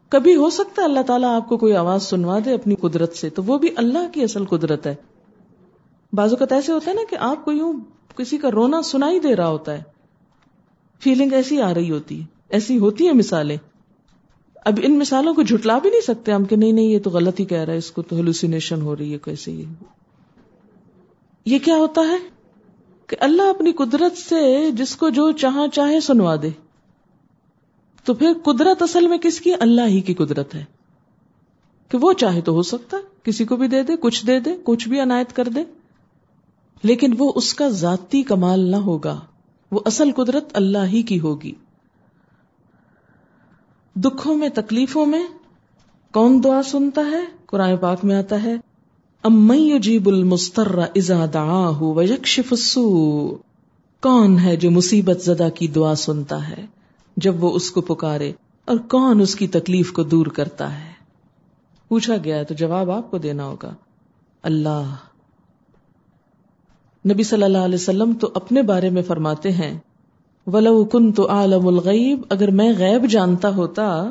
[0.09, 3.31] کبھی ہو سکتا ہے اللہ تعالیٰ آپ کو کوئی آواز سنوا دے اپنی قدرت سے،
[3.31, 4.95] تو وہ بھی اللہ کی اصل قدرت ہے۔
[6.13, 7.73] بازو کا ایسے ہوتا ہے نا کہ آپ کو یوں
[8.17, 9.83] کسی کا رونا سنا ہی دے رہا ہوتا ہے۔
[11.01, 13.57] فیلنگ ایسی آ رہی ہوتی ہے ایسی ہوتی ہے مثالیں۔
[14.65, 17.41] اب ان مثالوں کو جھٹلا بھی نہیں سکتے ہم کہ نہیں نہیں، یہ تو غلط
[17.41, 19.65] ہی کہہ رہا ہے، اس کو تو ہلوسینیشن ہو رہی ہے، کیسے یہ۔
[21.45, 22.19] یہ کیا ہوتا ہے؟
[23.07, 26.66] کہ اللہ اپنی قدرت سے جس کو جو چاہ چاہے سنوا دے۔
[28.07, 30.65] تو پھر قدرت اصل میں کس کی؟ اللہ ہی کی قدرت ہے۔
[31.89, 34.89] کہ وہ چاہے تو ہو سکتا، کسی کو بھی دے دے، کچھ دے دے، کچھ
[34.89, 35.65] بھی عنایت کر دے۔
[36.83, 39.21] لیکن وہ اس کا ذاتی کمال نہ ہوگا۔
[39.73, 41.53] وہ اصل قدرت اللہ ہی کی ہوگی۔
[43.97, 45.27] دکھوں میں، تکلیفوں میں
[46.13, 48.55] کون دعا سنتا ہے؟ قرآن پاک میں آتا ہے
[49.23, 53.31] امجیب المستر ازا ویکشف السوء۔
[54.03, 56.76] کون ہے جو مصیبت زدہ کی دعا سنتا ہے؟
[57.17, 58.33] جب وہ اس کو پکارے
[58.65, 60.93] اور کون اس کی تکلیف کو دور کرتا ہے؟
[61.89, 63.75] پوچھا گیا ہے تو جواب آپ کو دینا ہوگا،
[64.43, 64.95] اللہ۔
[67.13, 69.79] نبی صلی اللہ علیہ وسلم تو اپنے بارے میں فرماتے ہیں،
[70.47, 74.11] ولو کن تو عالم الغیب اگر میں غیب جانتا ہوتا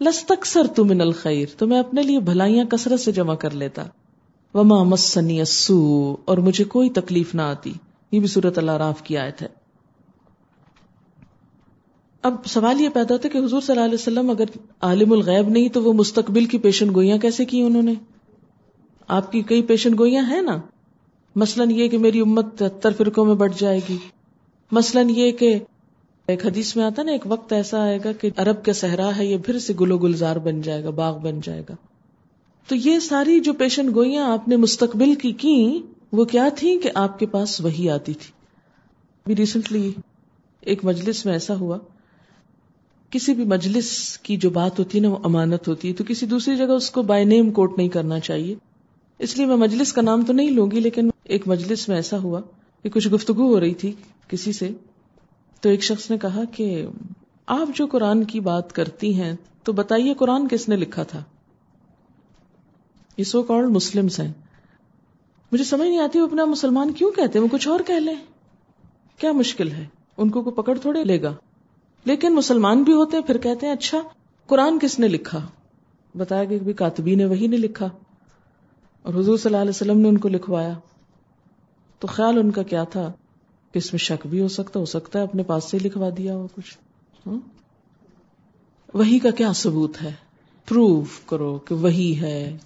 [0.00, 3.82] لستکثر تو من الخیر تو میں اپنے لیے بھلائیاں کثرت سے جمع کر لیتا۔
[4.54, 7.72] وما مسنی السو اور مجھے کوئی تکلیف نہ آتی۔
[8.12, 9.57] یہ بھی صورت اللہ راف کی آیت ہے۔
[12.22, 14.44] اب سوال یہ پیدا ہوتا کہ حضور صلی اللہ علیہ وسلم اگر
[14.80, 17.94] عالم الغیب نہیں تو وہ مستقبل کی پیشن گوئیاں کیسے کی انہوں نے؟
[19.08, 20.58] آپ کی کئی پیشن گوئیاں ہیں نا؟
[21.36, 23.96] مثلاً یہ کہ میری امت تہتر فرقوں میں بٹ جائے گی۔
[24.72, 25.58] مثلاً یہ کہ
[26.26, 29.26] ایک حدیث میں آتا نا، ایک وقت ایسا آئے گا کہ عرب کا صحرا ہے،
[29.26, 31.74] یہ پھر سے گلو گلزار بن جائے گا، باغ بن جائے گا۔
[32.68, 36.90] تو یہ ساری جو پیشن گوئیاں آپ نے مستقبل کی کی وہ کیا تھی کہ
[36.94, 38.32] آپ کے پاس وہی آتی تھی؟
[39.24, 39.92] ابھی ریسنٹلی
[40.60, 41.78] ایک مجلس میں ایسا ہوا۔
[43.10, 46.26] کسی بھی مجلس کی جو بات ہوتی ہے نا، وہ امانت ہوتی ہے۔ تو کسی
[46.26, 48.54] دوسری جگہ اس کو بائی نیم کوٹ نہیں کرنا چاہیے۔
[49.18, 52.18] اس لیے میں مجلس کا نام تو نہیں لوں گی، لیکن ایک مجلس میں ایسا
[52.18, 52.40] ہوا
[52.82, 53.92] کہ کچھ گفتگو ہو رہی تھی
[54.28, 54.70] کسی سے۔
[55.60, 56.86] تو ایک شخص نے کہا کہ
[57.46, 59.32] آپ جو قرآن کی بات کرتی ہیں،
[59.62, 61.24] تو بتائیے قرآن کس نے لکھا تھا؟
[63.16, 64.32] یہ سو کال مسلم ہیں۔
[65.52, 68.14] مجھے سمجھ نہیں آتی وہ اپنا مسلمان کیوں کہتے ہیں؟ وہ کچھ اور کہہ لیں۔
[69.18, 69.86] کیا مشکل ہے؟
[70.16, 71.34] ان کو کوئی پکڑ تھوڑے لے گا۔
[72.04, 73.98] لیکن مسلمان بھی ہوتے ہیں، پھر کہتے ہیں اچھا
[74.46, 75.46] قرآن کس نے لکھا؟
[76.14, 77.88] بتایا کہ کاتبی نے وہی نے لکھا۔
[79.02, 80.72] اور حضور صلی اللہ علیہ وسلم نے ان کو لکھوایا۔
[81.98, 83.12] تو خیال ان کا کیا تھا؟
[83.72, 86.36] کہ اس میں شک بھی ہو سکتا ہو سکتا ہے اپنے پاس سے لکھوا دیا
[86.36, 86.78] ہو کچھ۔
[87.26, 87.38] ہاں؟
[88.94, 90.12] وہی کا کیا ثبوت ہے؟
[90.68, 92.56] پروف کرو کہ وہی ہے۔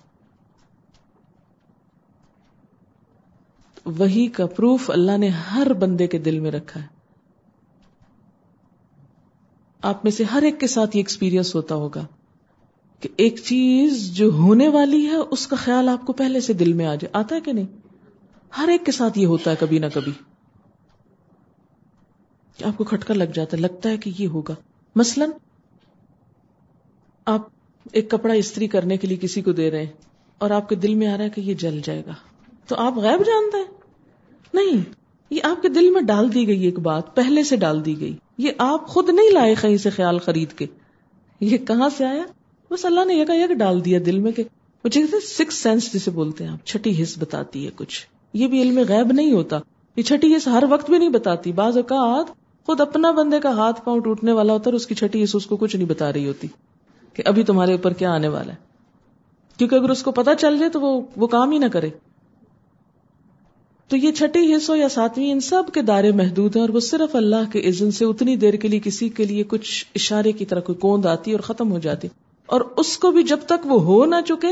[3.84, 7.01] وہی کا پروف اللہ نے ہر بندے کے دل میں رکھا ہے۔
[9.82, 12.06] آپ میں سے ہر ایک کے ساتھ یہ ایکسپیرئنس ہوتا ہوگا
[13.00, 16.72] کہ ایک چیز جو ہونے والی ہے، اس کا خیال آپ کو پہلے سے دل
[16.72, 17.66] میں آ جائے۔ آتا ہے کہ نہیں؟
[18.58, 20.12] ہر ایک کے ساتھ یہ ہوتا ہے کبھی نہ کبھی۔
[22.56, 24.54] کہ آپ کو کھٹکا لگ جاتا ہے، لگتا ہے کہ یہ ہوگا۔
[24.96, 25.24] مثلا،
[27.24, 27.48] آپ
[27.92, 29.92] ایک کپڑا استری کرنے کے لیے کسی کو دے رہے ہیں
[30.38, 32.14] اور آپ کے دل میں آ رہا ہے کہ یہ جل جائے گا۔
[32.66, 33.66] تو آپ غائب جانتے ہیں؟
[34.54, 34.92] نہیں،
[35.30, 38.16] یہ آپ کے دل میں ڈال دی گئی ایک بات پہلے سے ڈال دی گئی۔
[38.38, 40.66] یہ آپ خود نہیں لائے کہیں سے خیال خرید کے۔
[41.40, 42.22] یہ کہاں سے آیا؟
[42.70, 44.42] بس اللہ نے یکا یک ڈال دیا دل میں کہ
[45.22, 49.12] سکس سینس جسے بولتے ہیں آپ، چھٹی حص بتاتی ہے کچھ۔ یہ بھی علم غیب
[49.12, 49.58] نہیں ہوتا۔
[49.96, 52.26] یہ چھٹی حص ہر وقت بھی نہیں بتاتی۔ بعض اوقات
[52.66, 55.46] خود اپنا بندے کا ہاتھ پاؤں ٹوٹنے والا ہوتا ہے اس کی چھٹی حص اس
[55.46, 56.48] کو کچھ نہیں بتا رہی ہوتی
[57.14, 58.58] کہ ابھی تمہارے اوپر کیا آنے والا ہے۔
[59.58, 61.90] کیونکہ اگر اس کو پتا چل جائے تو وہ وہ کام ہی نہ کرے۔
[63.88, 67.16] تو یہ چھٹی حصوں یا ساتویں ان سب کے دائرے محدود ہیں اور وہ صرف
[67.16, 70.60] اللہ کے عزن سے اتنی دیر کے لیے کسی کے لیے کچھ اشارے کی طرح
[70.60, 72.08] کوئی کوند آتی اور ختم ہو جاتی۔
[72.46, 74.48] اور اس کو بھی جب تک وہ ہو نہ چکے،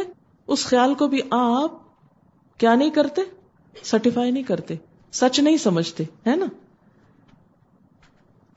[0.46, 1.72] اس خیال کو بھی آپ
[2.58, 3.22] کیا نہیں کرتے؟
[3.82, 4.74] سرٹیفائی نہیں کرتے۔
[5.12, 6.46] سچ نہیں سمجھتے، ہے نا؟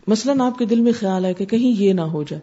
[0.08, 2.42] مثلاً آپ کے دل میں خیال ہے کہ کہیں یہ نہ ہو جائے۔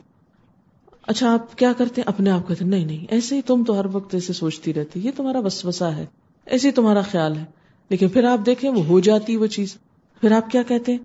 [1.03, 3.87] اچھا آپ کیا کرتے؟ ہیں اپنے آپ کہتے نہیں نہیں، ایسے ہی تم تو ہر
[3.93, 6.07] وقت ایسے سوچتی رہتی، یہ تمہارا وسوسہ ہے،
[6.47, 7.59] ایسے ہی تمہارا خیال ہے۔
[7.91, 9.76] لیکن پھر آپ دیکھیں وہ ہو جاتی وہ چیز۔
[10.20, 10.99] پھر آپ کیا کہتے ہیں؟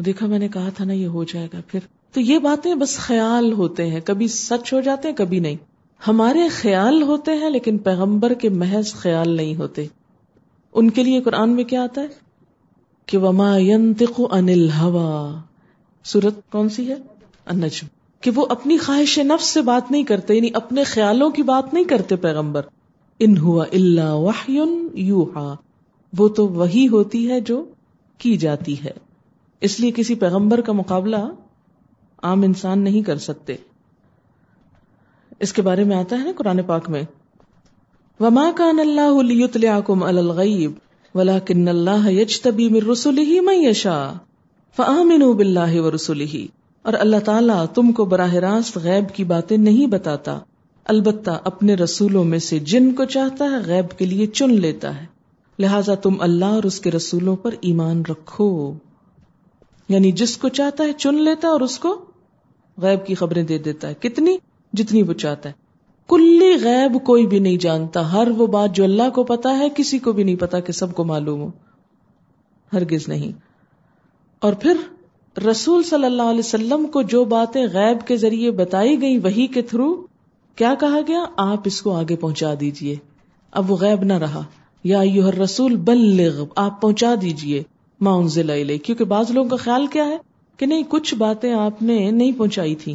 [0.00, 1.80] دیکھا میں نے کہا تھا نا یہ ہو جائے گا۔ پھر
[2.12, 5.56] تو یہ باتیں بس خیال ہوتے ہیں۔ کبھی سچ ہو جاتے ہیں، کبھی نہیں۔
[6.08, 9.86] ہمارے خیال ہوتے ہیں لیکن پیغمبر کے محض خیال نہیں ہوتے۔
[10.72, 12.06] ان کے لیے قرآن میں کیا آتا ہے؟
[13.06, 15.38] کہ وما ينطق عن الهوى۔
[16.04, 16.96] سورت کون سی ہے؟
[17.46, 17.86] النجم۔
[18.20, 21.84] کہ وہ اپنی خواہش نفس سے بات نہیں کرتے یعنی اپنے خیالوں کی بات نہیں
[21.84, 22.62] کرتے پیغمبر۔
[23.20, 24.60] ان ہوا اللہ وحی
[26.18, 27.64] وہ تو وہی ہوتی ہے جو
[28.18, 28.90] کی جاتی ہے۔
[29.60, 31.16] اس لیے کسی پیغمبر کا مقابلہ
[32.22, 33.56] عام انسان نہیں کر سکتے۔
[35.40, 37.02] اس کے بارے میں آتا ہے نا قرآن پاک میں۔
[38.20, 40.72] وما کان اللہ لیطلعکم علی الغیب
[41.14, 44.12] ولکن اللہ یجتبی من رسلہ من یشا
[44.76, 46.46] فآمنوا باللہ ورسلہ
[46.82, 50.38] اور اللہ تعالیٰ تم کو براہ راست غیب کی باتیں نہیں بتاتا۔
[50.90, 55.06] البتہ اپنے رسولوں میں سے جن کو چاہتا ہے غیب کے لیے چن لیتا ہے۔
[55.58, 58.74] لہذا تم اللہ اور اس کے رسولوں پر ایمان رکھو۔
[59.88, 62.04] یعنی جس کو چاہتا ہے چن لیتا ہے اور اس کو
[62.76, 64.38] غیب کی خبریں دے دیتا ہے۔ کتنی؟
[64.72, 65.54] جتنی وہ چاہتا ہے۔
[66.08, 69.98] کلی غیب کوئی بھی نہیں جانتا۔ ہر وہ بات جو اللہ کو پتا ہے، کسی
[69.98, 71.50] کو بھی نہیں پتا کہ سب کو معلوم ہو۔
[72.72, 73.32] ہرگز نہیں۔
[74.40, 74.76] اور پھر
[75.40, 79.62] رسول صلی اللہ علیہ وسلم کو جو باتیں غیب کے ذریعے بتائی گئی وہی کے
[79.62, 80.06] تھرو
[80.56, 82.96] کیا کہا گیا؟ آپ اس کو آگے پہنچا دیجیے۔
[83.50, 84.42] اب وہ غیب نہ رہا۔
[84.84, 87.62] یا یو رسول بلغ، آپ پہنچا دیجیے۔
[88.00, 90.18] ما انزل کیونکہ بعض لوگوں کا خیال کیا ہے
[90.56, 92.94] کہ نہیں، کچھ باتیں آپ نے نہیں پہنچائی تھی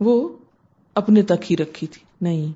[0.00, 0.28] وہ
[0.94, 2.52] اپنے تک ہی رکھی تھی۔ نہیں،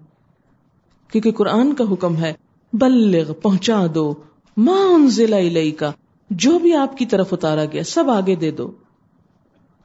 [1.13, 2.33] کیونکہ قرآن کا حکم ہے،
[2.73, 4.15] بلغ، پہنچا دو۔
[4.57, 5.93] ما انزل کا
[6.31, 8.71] جو بھی آپ کی طرف اتارا گیا، سب آگے دے دو۔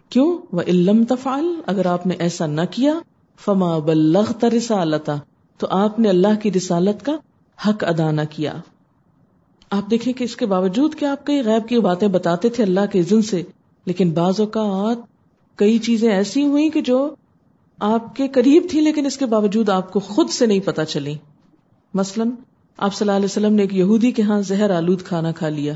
[0.10, 2.94] کیوں؟ وہ علم تفال اگر آپ نے ایسا نہ کیا
[3.40, 5.16] فما بلغت رسالتا
[5.58, 7.12] تو آپ نے اللہ کی رسالت کا
[7.68, 8.54] حق ادا نہ کیا۔
[9.70, 12.80] آپ دیکھیں کہ اس کے باوجود کہ آپ کئی غیب کی باتیں بتاتے تھے اللہ
[12.92, 13.44] کے عزن سے،
[13.86, 14.98] لیکن بعض اوقات
[15.56, 17.16] کئی چیزیں ایسی ہوئی کہ جو
[17.80, 21.16] آپ کے قریب تھی، لیکن اس کے باوجود آپ کو خود سے نہیں پتا چلی۔
[21.94, 22.30] مثلاً،
[22.78, 25.74] آپ صلی اللہ علیہ وسلم نے ایک یہودی کے ہاں زہر آلود کھانا کھا لیا،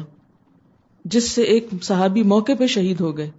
[1.05, 3.32] جس سے ایک صحابی موقع پہ شہید ہو گئے۔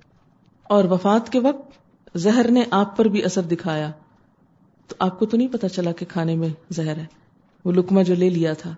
[0.62, 1.71] اور وفات کے وقت
[2.14, 3.91] زہر نے آپ پر بھی اثر دکھایا۔
[4.91, 7.05] تو آپ کو تو نہیں پتا چلا کہ کھانے میں زہر ہے۔
[7.64, 8.74] وہ لکما جو لے لیا تھا۔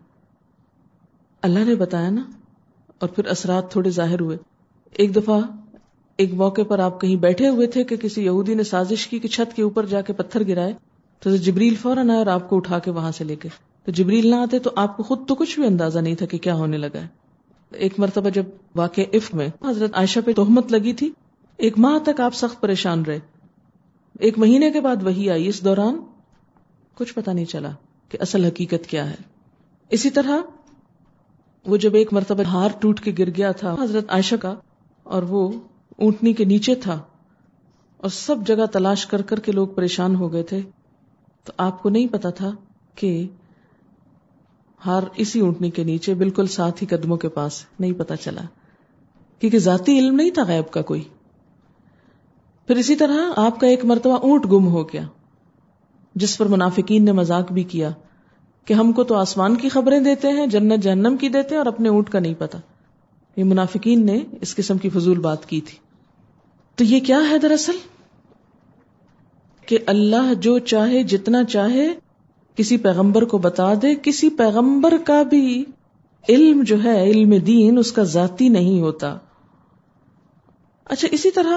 [1.42, 2.22] اللہ نے بتایا نا۔
[2.98, 4.36] اور پھر اثرات تھوڑے ظاہر ہوئے۔
[4.92, 5.40] ایک دفعہ
[6.16, 9.28] ایک موقع پر آپ کہیں بیٹھے ہوئے تھے کہ کسی یہودی نے سازش کی کہ
[9.28, 10.72] چھت کے اوپر جا کے پتھر گرائے۔
[11.20, 13.48] تو جبریل فوراً آئے اور آپ کو اٹھا کے وہاں سے لے کے۔
[13.84, 16.38] تو جبریل نہ آتے تو آپ کو خود تو کچھ بھی اندازہ نہیں تھا کہ
[16.38, 17.06] کیا ہونے لگا ہے۔
[17.70, 18.44] ایک مرتبہ جب
[18.74, 21.10] واقع عف میں حضرت عائشہ پہ تہمت لگی تھی۔
[21.56, 23.18] ایک ماہ تک آپ سخت پریشان رہے۔
[24.22, 26.00] ایک مہینے کے بعد وہی آئی۔ اس دوران
[26.94, 27.70] کچھ پتا نہیں چلا
[28.08, 29.14] کہ اصل حقیقت کیا ہے۔
[29.90, 30.40] اسی طرح
[31.66, 34.54] وہ جب ایک مرتبہ ہار ٹوٹ کے گر گیا تھا، حضرت عائشہ کا،
[35.02, 35.52] اور وہ
[35.98, 37.00] اونٹنی کے نیچے تھا
[37.96, 40.60] اور سب جگہ تلاش کر کر کے لوگ پریشان ہو گئے تھے،
[41.44, 42.50] تو آپ کو نہیں پتا تھا
[42.94, 43.26] کہ
[44.86, 48.42] ہار اسی اونٹنی کے نیچے بالکل ساتھ ہی قدموں کے پاس نہیں پتا چلا۔
[49.40, 51.02] کیونکہ ذاتی علم نہیں تھا غیب کا کوئی۔
[52.66, 55.02] پھر اسی طرح آپ کا ایک مرتبہ اونٹ گم ہو گیا،
[56.14, 57.90] جس پر منافقین نے مذاق بھی کیا
[58.64, 61.66] کہ ہم کو تو آسمان کی خبریں دیتے ہیں، جنت جہنم کی دیتے ہیں اور
[61.66, 62.58] اپنے اونٹ کا نہیں پتا۔
[63.36, 65.78] یہ منافقین نے اس قسم کی فضول بات کی تھی۔
[66.74, 67.76] تو یہ کیا ہے دراصل؟
[69.66, 71.88] کہ اللہ جو چاہے، جتنا چاہے،
[72.56, 75.64] کسی پیغمبر کو بتا دے، کسی پیغمبر کا بھی
[76.28, 79.18] علم جو ہے، علم دین، اس کا ذاتی نہیں ہوتا۔
[80.84, 81.56] اچھا اسی طرح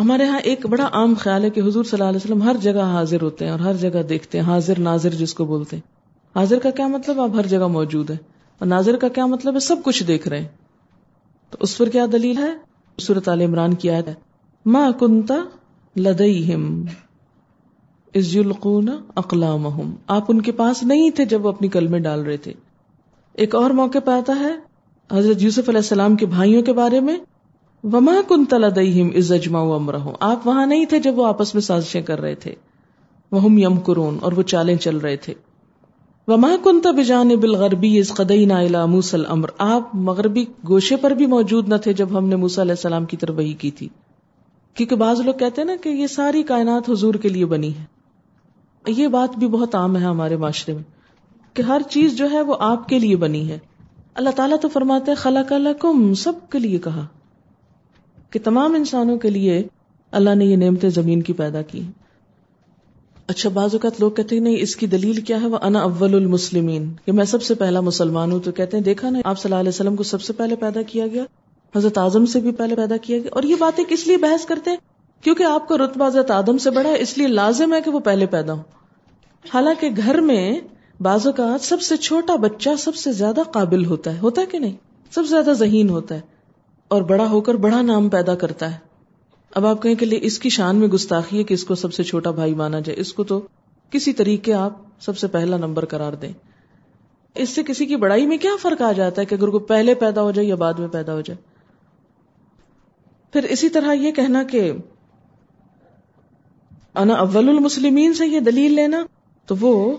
[0.00, 2.80] ہمارے ہاں ایک بڑا عام خیال ہے کہ حضور صلی اللہ علیہ وسلم ہر جگہ
[2.80, 5.96] حاضر ہوتے ہیں اور ہر جگہ دیکھتے ہیں، حاضر ناظر جس کو بولتے ہیں۔
[6.38, 8.16] حاضر کا کیا مطلب؟ آپ ہر جگہ موجود ہے
[8.58, 10.48] اور ناظر کا کیا مطلب ہے؟ سب کچھ دیکھ رہے ہیں۔
[11.50, 12.50] تو اس پر کیا دلیل ہے؟
[12.98, 14.14] صورت عال عمران کی آیت ہے۔
[14.66, 15.34] ما کنتا
[15.96, 16.84] لدئیہم
[18.14, 22.36] از یلقون اقلامہم آپ ان کے پاس نہیں تھے جب وہ اپنی کلمے ڈال رہے
[22.36, 22.52] تھے۔
[23.32, 24.54] ایک اور موقع پہ آتا ہے
[25.18, 27.16] حضرت یوسف علیہ السلام کے بھائیوں کے بارے میں۔
[27.92, 31.62] وما کن تلا دئیم از اجما امرہ آپ وہاں نہیں تھے جب وہ آپس میں
[31.62, 32.54] سازشیں کر رہے تھے.
[33.32, 35.34] وہ یم کرون اور وہ چالیں چل رہے تھے.
[36.28, 41.26] وما کن تب جان بالغربی از قدئی نا موسل امر آپ مغربی گوشے پر بھی
[41.26, 43.88] موجود نہ تھے جب ہم نے موسا علیہ السلام کی طرف وہی کی تھی.
[44.74, 47.84] کیونکہ بعض لوگ کہتے ہیں نا کہ یہ ساری کائنات حضور کے لیے بنی ہے.
[48.86, 50.82] یہ بات بھی بہت عام ہے ہمارے معاشرے میں
[51.54, 53.58] کہ ہر چیز جو ہے وہ آپ کے لیے بنی ہے.
[54.14, 55.42] اللہ تعالیٰ تو فرماتے خلا
[55.80, 57.06] کم سب کے لیے کہا.
[58.30, 59.62] کہ تمام انسانوں کے لیے
[60.10, 61.82] اللہ نے یہ نعمتیں زمین کی پیدا کی
[63.26, 66.14] اچھا بعض اوقات لوگ کہتے ہیں، نہیں، اس کی دلیل کیا ہے؟ وہ انا اول
[66.14, 69.52] المسلمین کہ میں سب سے پہلا مسلمان ہوں، تو کہتے ہیں، دیکھا نا، آپ صلی
[69.52, 71.24] اللہ علیہ وسلم کو سب سے پہلے پیدا کیا گیا،
[71.76, 74.70] حضرت اعظم سے بھی پہلے پیدا کیا گیا۔ اور یہ باتیں کس لیے بحث کرتے
[74.70, 74.76] ہیں؟
[75.20, 78.00] کیونکہ آپ کا رتبہ حضرت آدم سے بڑا ہے، اس لیے لازم ہے کہ وہ
[78.00, 78.62] پہلے پیدا ہو
[79.54, 80.60] حالانکہ گھر میں
[81.00, 84.58] بعض اوقات سب سے چھوٹا بچہ سب سے زیادہ قابل ہوتا ہے۔ ہوتا ہے کہ
[84.58, 84.76] نہیں؟
[85.14, 86.35] سب سے زیادہ ذہین ہوتا ہے۔
[86.88, 88.78] اور بڑا ہو کر بڑا نام پیدا کرتا ہے۔
[89.54, 92.02] اب آپ کہیں کہ اس کی شان میں گستاخی ہے کہ اس کو سب سے
[92.02, 93.40] چھوٹا بھائی مانا جائے۔ اس کو تو
[93.90, 96.32] کسی طریقے آپ سب سے پہلا نمبر قرار دیں۔
[97.34, 99.94] اس سے کسی کی بڑائی میں کیا فرق آ جاتا ہے کہ اگر کو پہلے
[99.94, 101.56] پیدا ہو جائے یا بعد میں پیدا ہو جائے؟
[103.32, 104.72] پھر اسی طرح یہ کہنا کہ
[106.94, 109.06] انا اول المسلمین سے یہ دلیل لینا
[109.46, 109.96] تو وہ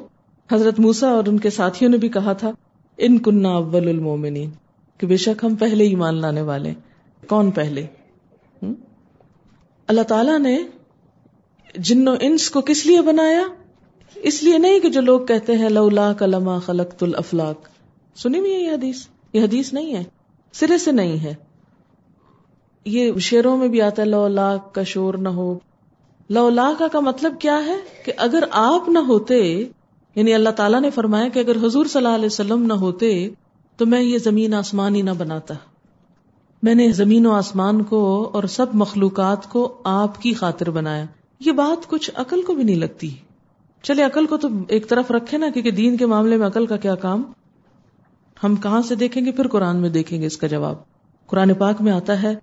[0.52, 2.52] حضرت موسا اور ان کے ساتھیوں نے بھی کہا تھا،
[2.98, 4.50] ان کنہ اول المومنین
[4.98, 6.74] کہ بے شک ہم پہلے ہی مان لانے والے
[7.28, 7.86] کون پہلے؟
[9.88, 10.64] اللہ تعالی نے
[11.78, 13.42] جن و انس کو کس لیے بنایا؟
[14.16, 17.62] اس لیے نہیں کہ جو لوگ کہتے ہیں، لولا کلما خلق الافلاق۔
[18.16, 20.04] سنی بھی یہ حدیث؟ یہ حدیث نہیں ہے۔
[20.54, 21.36] سرے سے نہیں ہے۔
[22.86, 24.28] یہ شیروں میں بھی آتا ہے لو
[24.74, 25.60] کا شور نہ ہو۔
[26.30, 27.76] لولا کا کا مطلب کیا ہے؟
[28.06, 29.64] کہ اگر آپ نہ ہوتے
[30.16, 33.30] یعنی اللہ تعالیٰ نے فرمایا کہ اگر حضور صلی اللہ علیہ وسلم نہ ہوتے
[33.78, 35.54] تو میں یہ زمین آسمان ہی نہ بناتا۔
[36.64, 41.06] میں نے زمین و آسمان کو اور سب مخلوقات کو آپ کی خاطر بنایا۔
[41.40, 43.12] یہ بات کچھ عقل کو بھی نہیں لگتی۔
[43.82, 46.78] چلے، عقل کو تو ایک طرف رکھے نا، کیونکہ دین کے معاملے میں عقل کا
[46.78, 47.24] کیا کام؟
[48.44, 50.76] ہم کہاں سے دیکھیں گے؟ پھر قرآن میں دیکھیں گے اس کا جواب۔
[51.28, 52.36] قرآن پاک میں آتا ہے،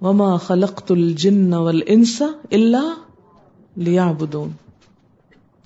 [0.00, 2.82] وما خلقت الجن والانس الا
[3.76, 4.50] لیعبدون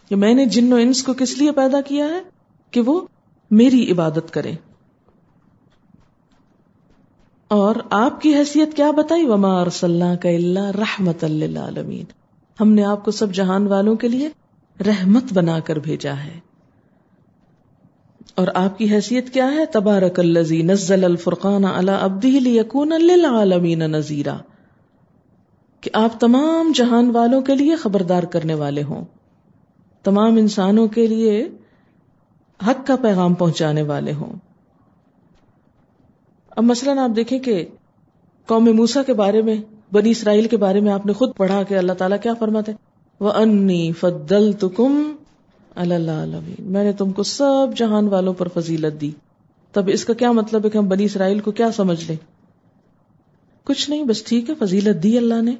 [0.09, 2.21] کہ میں نے جن و انس کو کس لیے پیدا کیا ہے؟
[2.71, 3.01] کہ وہ
[3.51, 4.53] میری عبادت کرے
[7.53, 11.59] اور آپ کی حیثیت کیا بتائی؟ وما ارسلنا کا اللہ رحمت اللہ
[12.61, 14.29] ہم نے آپ کو سب جہان والوں کے لیے
[14.87, 16.41] رحمت بنا کر بھیجا ہے۔
[18.35, 24.37] اور آپ کی حیثیت کیا ہے؟ تبارک الزی نزل الفرقان اللہ ابدی لیکون للعالمین نذیرا۔
[25.81, 29.05] کہ آپ تمام جہان والوں کے لیے خبردار کرنے والے ہوں۔
[30.03, 31.49] تمام انسانوں کے لیے
[32.67, 34.52] حق کا پیغام پہنچانے والے ہوں۔
[36.57, 37.67] اب مثلاً آپ دیکھیں کہ
[38.47, 39.57] قوم موسا کے بارے میں،
[39.93, 42.73] بنی اسرائیل کے بارے میں آپ نے خود پڑھا کہ اللہ تعالیٰ کیا فرماتے
[43.21, 45.13] وہ انی فدل تکم
[45.75, 49.11] اللہ میں نے تم کو سب جہان والوں پر فضیلت دی۔
[49.73, 52.17] تب اس کا کیا مطلب ہے کہ ہم بنی اسرائیل کو کیا سمجھ لیں؟
[53.65, 55.53] کچھ نہیں، بس ٹھیک ہے، فضیلت دی اللہ نے۔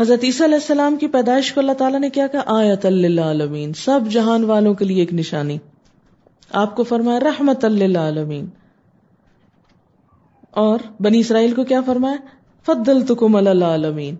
[0.00, 3.72] حضرت عیسیٰ علیہ السلام کی پیدائش کو اللہ تعالیٰ نے کیا کہا؟ آیت اللہ عالمین
[3.72, 5.58] سب جہان والوں کے لیے ایک نشانی۔
[6.50, 8.46] آپ کو فرمایا رحمت اللہ عالمین
[10.50, 12.16] اور بنی اسرائیل کو کیا فرمایا؟
[12.66, 14.14] فضل تکم اللہ عالمین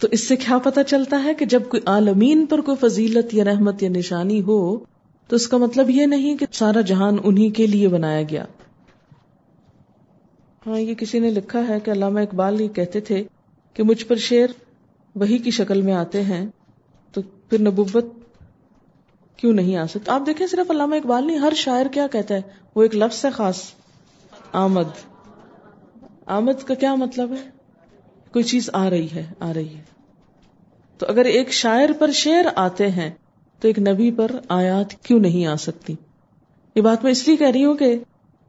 [0.00, 3.44] تو اس سے کیا پتا چلتا ہے کہ جب کوئی عالمین پر کوئی فضیلت یا
[3.44, 4.78] رحمت یا نشانی ہو،
[5.26, 8.44] تو اس کا مطلب یہ نہیں کہ سارا جہان انہی کے لیے بنایا گیا۔
[10.66, 13.24] ہاں یہ کسی نے لکھا ہے کہ علامہ اقبال یہ کہتے تھے
[13.74, 14.46] کہ مجھ پر شیر
[15.14, 16.46] وہی کی شکل میں آتے ہیں،
[17.12, 18.04] تو پھر نبوت
[19.36, 22.40] کیوں نہیں آ سکتی؟ آپ دیکھیں، صرف علامہ اقبال نہیں، ہر شاعر کیا کہتا ہے؟
[22.74, 23.62] وہ ایک لفظ ہے خاص،
[24.52, 25.07] آمد۔
[26.28, 27.50] آمد کا کیا مطلب ہے؟
[28.32, 29.82] کوئی چیز آ رہی ہے، آ رہی ہے۔
[30.98, 33.10] تو اگر ایک شاعر پر شعر آتے ہیں،
[33.60, 35.94] تو ایک نبی پر آیات کیوں نہیں آ سکتی؟
[36.74, 37.98] یہ بات میں اس لیے کہہ رہی ہوں کہ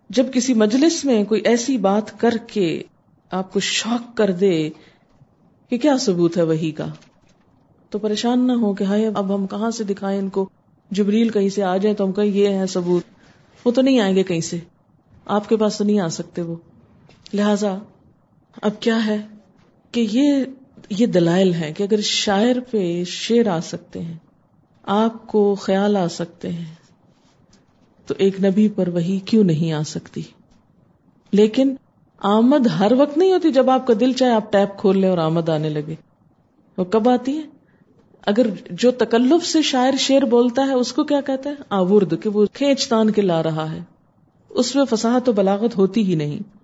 [0.09, 2.83] جب کسی مجلس میں کوئی ایسی بات کر کے
[3.31, 4.69] آپ کو شوق کر دے
[5.69, 6.85] کہ کیا ثبوت ہے وہی کا،
[7.89, 10.49] تو پریشان نہ ہو کہ ہائے اب ہم کہاں سے دکھائیں ان کو؟
[10.91, 13.03] جبریل کہیں سے آ جائیں تو ہم کہیں یہ ہے ثبوت،
[13.65, 14.57] وہ تو نہیں آئیں گے کہیں سے؟
[15.25, 16.55] آپ کے پاس تو نہیں آ سکتے وہ۔
[17.33, 17.77] لہذا
[18.61, 19.17] اب کیا ہے
[19.91, 20.45] کہ یہ
[20.89, 24.17] یہ دلائل ہے کہ اگر شاعر پہ شعر آ سکتے ہیں،
[24.83, 26.73] آپ کو خیال آ سکتے ہیں،
[28.05, 30.21] تو ایک نبی پر وہی کیوں نہیں آ سکتی؟
[31.31, 31.75] لیکن
[32.19, 35.17] آمد ہر وقت نہیں ہوتی جب آپ کا دل چاہے آپ ٹیپ کھول لیں اور
[35.17, 35.95] آمد آنے لگے۔
[36.77, 37.43] وہ کب آتی ہے
[38.25, 42.29] اگر جو تکلف سے شاعر شعر بولتا ہے، اس کو کیا کہتا ہے؟ آورد، کہ
[42.29, 43.79] وہ کھینچ تان کے لا رہا ہے۔
[44.49, 46.58] اس میں فساحت و بلاغت ہوتی ہی نہیں۔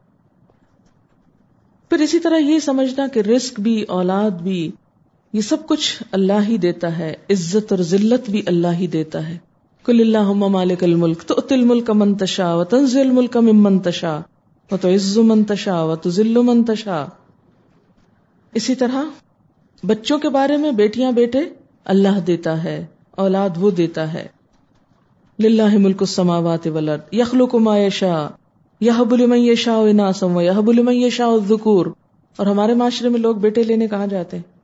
[1.90, 4.72] پھر اسی طرح یہ سمجھنا کہ رسک بھی، اولاد بھی،
[5.34, 9.38] یہ سب کچھ اللہ ہی دیتا ہے، عزت اور ذلت بھی اللہ ہی دیتا ہے۔
[9.84, 14.20] کل اللہ مالک الملک تو اتل ملک منتشا و تنزل ملک من منتشا
[14.72, 17.06] و تو عز منتشا و تو ذل منتشا
[18.54, 19.04] اسی طرح
[19.84, 21.40] بچوں کے بارے میں بیٹیاں بیٹے
[21.86, 24.28] اللہ دیتا ہے، اولاد وہ دیتا ہے۔
[25.40, 28.45] للہ ملک السماوات والارض، یخلق ما یشاء۔
[28.80, 31.86] یہ بل شاہ ناسم و یہ بل شاہ ذکور
[32.38, 34.56] اور ہمارے معاشرے میں لوگ بیٹے لینے کہاں جاتے ہیں؟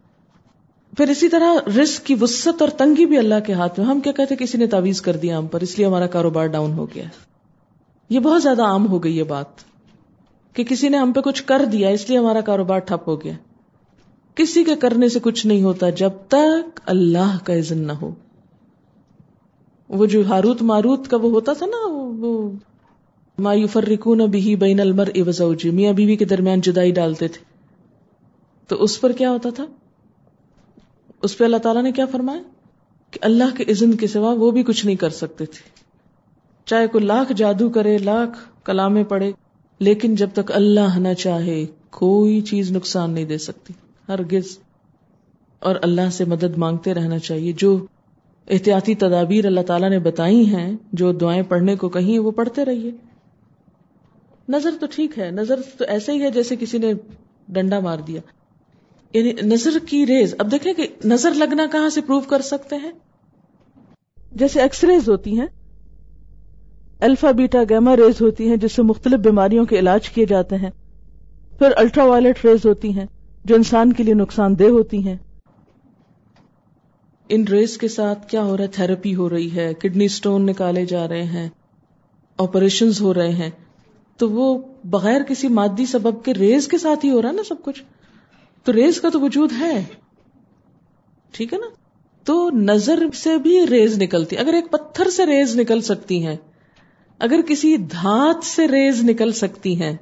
[0.98, 4.12] پھر اسی طرح رسک کی وسط اور تنگی بھی اللہ کے ہاتھ میں۔ ہم کیا
[4.12, 6.86] کہتے ہیں؟ کسی نے تعویز کر دیا ہم پر، اس لیے ہمارا کاروبار ڈاؤن ہو
[6.86, 7.04] گیا۔
[8.10, 9.46] یہ بہت زیادہ عام ہو گئی یہ بات
[10.54, 13.34] کہ کسی نے ہم پہ کچھ کر دیا، اس لیے ہمارا کاروبار ٹھپ ہو گیا۔
[14.36, 18.12] کسی کے کرنے سے کچھ نہیں ہوتا جب تک اللہ کا عزن نہ ہو۔
[19.90, 22.52] وہ جو ہاروت ماروت کا وہ ہوتا تھا نا وہ
[23.42, 27.44] ما یفرقون به بین المرء وزوجه میاں بیوی کے درمیان جدائی ڈالتے تھے۔
[28.68, 29.66] تو اس پر کیا ہوتا تھا؟
[31.22, 32.42] اس پہ اللہ تعالیٰ نے کیا فرمایا؟
[33.12, 35.70] کہ اللہ کے اذن کے سوا وہ بھی کچھ نہیں کر سکتے تھے۔
[36.66, 39.32] چاہے کوئی لاکھ جادو کرے، لاکھ کلامیں پڑے
[39.80, 43.74] لیکن جب تک اللہ نہ چاہے، کوئی چیز نقصان نہیں دے سکتی،
[44.08, 44.58] ہرگز۔
[45.60, 47.86] اور اللہ سے مدد مانگتے رہنا چاہیے۔ جو
[48.50, 52.92] احتیاطی تدابیر اللہ تعالیٰ نے بتائی ہیں، جو دعائیں پڑھنے کو کہیں، وہ پڑھتے رہیے۔
[54.52, 56.94] نظر تو ٹھیک ہے، نظر تو ایسے ہی ہے جیسے کسی نے
[57.48, 58.22] ڈنڈا مار دیا۔
[59.14, 62.92] یعنی نظر کی ریز، اب دیکھیں کہ نظر لگنا کہاں سے پروو کر سکتے ہیں؟
[64.32, 65.48] جیسے ایکس ریز ہوتی ہیں،
[67.00, 70.70] الفا، بیٹا، گیما ریز ہوتی ہیں جس سے مختلف بیماریوں کے علاج کیے جاتے ہیں۔
[71.58, 73.06] پھر الٹرا وائلٹ ریز ہوتی ہیں
[73.46, 75.18] جو انسان کے لیے نقصان دہ ہوتی ہیں۔
[77.30, 80.86] ان ریز کے ساتھ کیا ہو رہا ہے؟ تھراپی ہو رہی ہے، کڈنی سٹون نکالے
[80.86, 81.50] جا رہے ہیں
[82.38, 83.50] آپریشن ہو رہے ہیں۔
[84.22, 87.42] تو وہ بغیر کسی مادی سبب کے ریز کے ساتھ ہی ہو رہا ہے نا
[87.44, 87.84] سب کچھ۔
[88.64, 89.84] تو ریز کا تو وجود ہے۔
[91.32, 91.66] ٹھیک ہے نا؟
[92.24, 96.36] تو نظر سے بھی ریز نکلتی۔ اگر ایک پتھر سے ریز نکل سکتی ہیں،
[97.20, 99.98] اگر کسی دھات سے ریز نکل سکتی ہیں،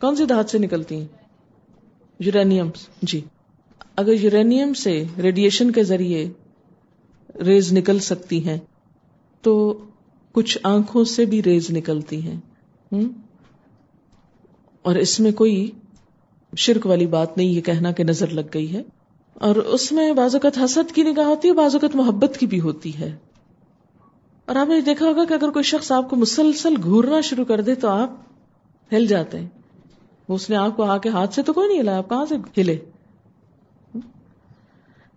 [0.00, 1.06] کون سی دھات سے نکلتی ہیں؟
[2.18, 2.70] یورینیم
[3.02, 3.20] جی۔
[3.96, 6.30] اگر یورینیم سے ریڈیشن کے ذریعے
[7.44, 8.58] ریز نکل سکتی ہیں،
[9.42, 9.84] تو
[10.32, 12.40] کچھ آنکھوں سے بھی ریز نکلتی ہیں۔
[14.82, 15.70] اور اس میں کوئی
[16.56, 18.82] شرک والی بات نہیں، یہ کہنا کہ نظر لگ گئی ہے۔
[19.34, 22.60] اور اس میں بعض اوقات حسد کی نگاہ ہوتی ہے، بعض اوقات محبت کی بھی
[22.60, 23.16] ہوتی ہے۔
[24.44, 27.60] اور آپ نے دیکھا ہوگا کہ اگر کوئی شخص آپ کو مسلسل گھورنا شروع کر
[27.60, 28.10] دے تو آپ
[28.92, 29.48] ہل جاتے ہیں۔
[30.28, 32.60] اس نے آپ کو آ کے ہاتھ سے تو کوئی نہیں ہلا آپ کہاں سے
[32.60, 32.78] ہلے؟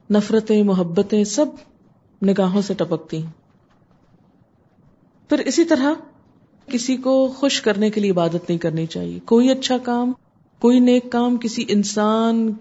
[0.10, 1.46] نفرتیں، محبتیں سب
[2.26, 3.32] نگاہوں سے ٹپکتی ہیں۔
[5.30, 5.94] پھر اسی طرح
[6.68, 10.12] کسی کو خوش کرنے کے لیے عبادت نہیں کرنی چاہیے۔ کوئی اچھا کام،
[10.60, 12.54] کوئی نیک کام کسی انسان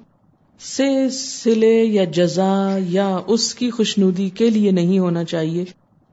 [0.60, 5.64] سے سلے یا جزا یا اس کی خوشنودی کے لیے نہیں ہونا چاہیے۔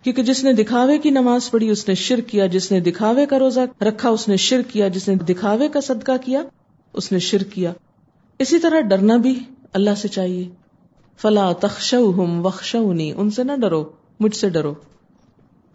[0.03, 3.39] کیونکہ جس نے دکھاوے کی نماز پڑھی، اس نے شر کیا۔ جس نے دکھاوے کا
[3.39, 6.43] روزہ رکھا، اس نے شر کیا۔ جس نے دکھاوے کا صدقہ کیا،
[6.93, 7.73] اس نے شر کیا۔
[8.39, 9.39] اسی طرح ڈرنا بھی
[9.73, 10.49] اللہ سے چاہیے۔
[11.17, 13.89] فلا تخش ہوں ان سے نہ ڈرو،
[14.19, 14.73] مجھ سے ڈرو۔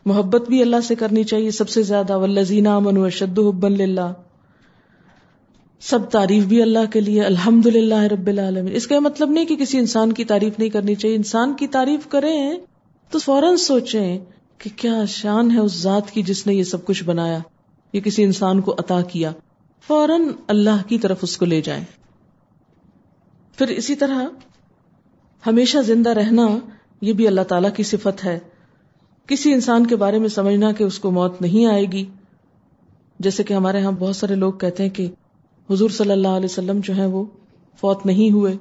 [0.07, 4.13] محبت بھی اللہ سے کرنی چاہیے سب سے زیادہ ولزینہ من شد حبن اللہ
[5.81, 9.57] سب تعریف بھی اللہ کے لیے الحمد للہ رب العالمین۔ اس کا مطلب نہیں کہ
[9.57, 12.57] کسی انسان کی تعریف نہیں کرنی چاہیے۔ انسان کی تعریف کریں
[13.11, 14.19] تو فوراً سوچیں
[14.59, 17.39] کہ کیا شان ہے اس ذات کی جس نے یہ سب کچھ بنایا۔
[17.93, 19.33] یہ کسی انسان کو عطا کیا۔
[19.87, 21.85] فوراً اللہ کی طرف اس کو لے جائیں۔
[23.59, 24.25] پھر اسی طرح
[25.47, 26.47] ہمیشہ زندہ رہنا،
[27.01, 28.39] یہ بھی اللہ تعالی کی صفت ہے۔
[29.27, 32.05] کسی انسان کے بارے میں سمجھنا کہ اس کو موت نہیں آئے گی۔
[33.19, 35.11] جیسے کہ ہمارے یہاں بہت سارے لوگ کہتے ہیں کہ
[35.71, 37.25] حضور صلی اللہ علیہ وسلم جو ہے وہ
[37.81, 38.57] فوت نہیں ہوئے۔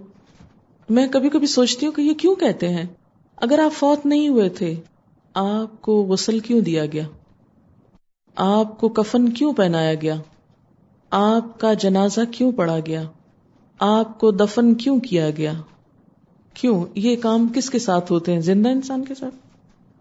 [0.89, 2.85] میں کبھی کبھی سوچتی ہوں کہ یہ کیوں کہتے ہیں؟
[3.35, 4.75] اگر آپ فوت نہیں ہوئے تھے،
[5.33, 7.03] آپ کو غسل کیوں دیا گیا؟
[8.35, 10.15] آپ کو کفن کیوں پہنایا گیا؟
[11.09, 13.03] آپ کا جنازہ کیوں پڑا گیا؟
[13.79, 15.53] آپ کو دفن کیوں کیا گیا؟
[16.53, 19.35] کیوں؟ یہ کام کس کے ساتھ ہوتے ہیں؟ زندہ انسان کے ساتھ؟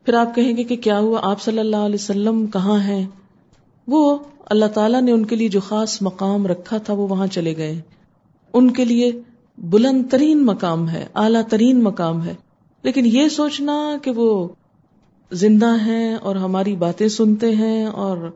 [0.04, 3.06] پھر آپ کہیں گے کہ کیا ہوا؟ آپ صلی اللہ علیہ وسلم کہاں ہیں؟
[3.86, 7.56] وہ اللہ تعالیٰ نے ان کے لیے جو خاص مقام رکھا تھا وہ وہاں چلے
[7.56, 7.80] گئے۔
[8.52, 9.12] ان کے لیے
[9.58, 12.34] بلند ترین مقام ہے، اعلیٰ ترین مقام ہے۔
[12.82, 14.48] لیکن یہ سوچنا کہ وہ
[15.32, 18.30] زندہ ہیں اور ہماری باتیں سنتے ہیں اور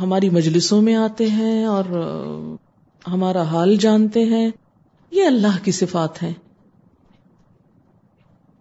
[0.00, 1.84] ہماری مجلسوں میں آتے ہیں اور
[3.12, 4.50] ہمارا حال جانتے ہیں،
[5.10, 6.32] یہ اللہ کی صفات ہے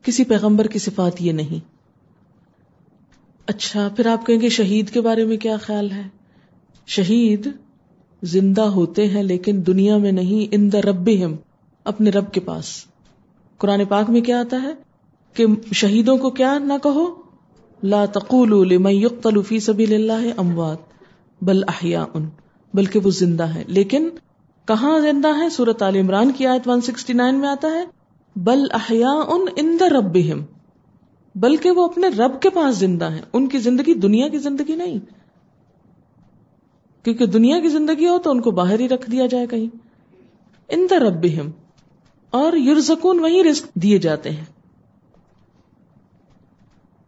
[0.04, 1.79] کسی پیغمبر کی صفات یہ نہیں۔
[3.50, 6.02] اچھا پھر آپ کہیں گے شہید کے بارے میں کیا خیال ہے؟
[6.88, 7.48] شہید
[8.24, 11.10] زندہ ہوتے ہیں لیکن دنیا میں نہیں، ان دا رب
[11.84, 12.66] اپنے رب کے پاس۔
[13.58, 14.74] قرآن پاک میں کیا آتا ہے؟
[15.34, 17.06] کہ شہیدوں کو کیا نہ کہو،
[17.84, 18.06] لا
[18.64, 20.78] لمن يقتل في سبيل الله اموات،
[21.42, 22.20] بل احیاء،
[22.74, 24.10] بلکہ وہ زندہ ہے لیکن
[24.66, 27.86] کہاں زندہ ہے سورت عال عمران کی آیت 169 میں آتا ہے،
[28.36, 29.22] بل احیاء
[29.58, 30.59] عند ربهم
[31.40, 35.00] بلکہ وہ اپنے رب کے پاس زندہ ہیں۔ ان کی زندگی دنیا کی زندگی نہیں۔
[37.06, 39.68] کیونکہ دنیا کی زندگی ہو تو ان کو باہر ہی رکھ دیا جائے کہیں۔
[40.70, 41.26] ان دا رب
[42.30, 44.46] اور یورزکون وہی رسک دیے جاتے ہیں۔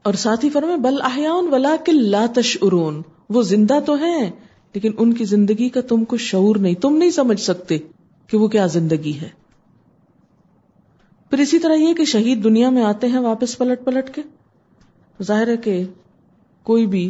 [0.03, 4.31] اور ساتھ ہی فرمے بل احیان ولا کے لاتش ارون وہ زندہ تو ہیں،
[4.73, 7.77] لیکن ان کی زندگی کا تم کو شعور نہیں، تم نہیں سمجھ سکتے
[8.27, 9.40] کہ وہ کیا زندگی ہے۔
[11.31, 14.21] پھر اسی طرح یہ کہ شہید دنیا میں آتے ہیں واپس پلٹ پلٹ کے،
[15.23, 15.83] ظاہر ہے کہ
[16.63, 17.09] کوئی بھی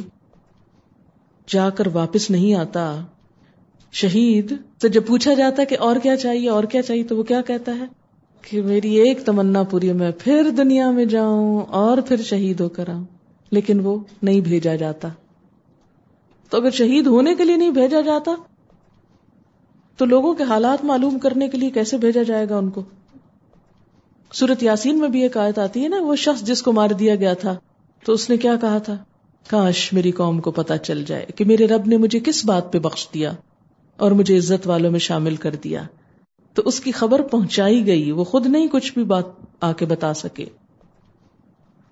[1.47, 3.01] جا کر واپس نہیں آتا۔
[3.91, 7.41] شہید تو جب پوچھا جاتا کہ اور کیا چاہیے، اور کیا چاہیے، تو وہ کیا
[7.41, 7.85] کہتا ہے؟
[8.41, 12.69] کہ میری ایک تمنا پوری ہے، میں پھر دنیا میں جاؤں اور پھر شہید ہو
[12.69, 13.05] کر آؤں۔
[13.51, 15.07] لیکن وہ نہیں بھیجا جاتا۔
[16.49, 18.31] تو اگر شہید ہونے کے لیے نہیں بھیجا جاتا،
[19.97, 22.81] تو لوگوں کے حالات معلوم کرنے کے لیے کیسے بھیجا جائے گا ان کو؟
[24.33, 27.15] سورت یاسین میں بھی ایک آیت آتی ہے نا، وہ شخص جس کو مار دیا
[27.15, 27.55] گیا تھا،
[28.05, 28.97] تو اس نے کیا کہا تھا؟
[29.47, 32.79] کاش میری قوم کو پتا چل جائے کہ میرے رب نے مجھے کس بات پہ
[32.79, 33.33] بخش دیا
[33.97, 35.83] اور مجھے عزت والوں میں شامل کر دیا۔
[36.53, 39.25] تو اس کی خبر پہنچائی گئی، وہ خود نہیں کچھ بھی بات
[39.61, 40.45] آ کے بتا سکے۔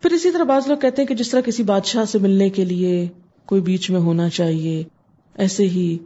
[0.02, 2.66] پھر اسی طرح بعض لوگ کہتے ہیں کہ جس طرح کسی بادشاہ سے ملنے کے
[2.66, 3.08] لیے
[3.46, 4.84] کوئی بیچ میں ہونا چاہیے،
[5.36, 5.98] ایسے ہی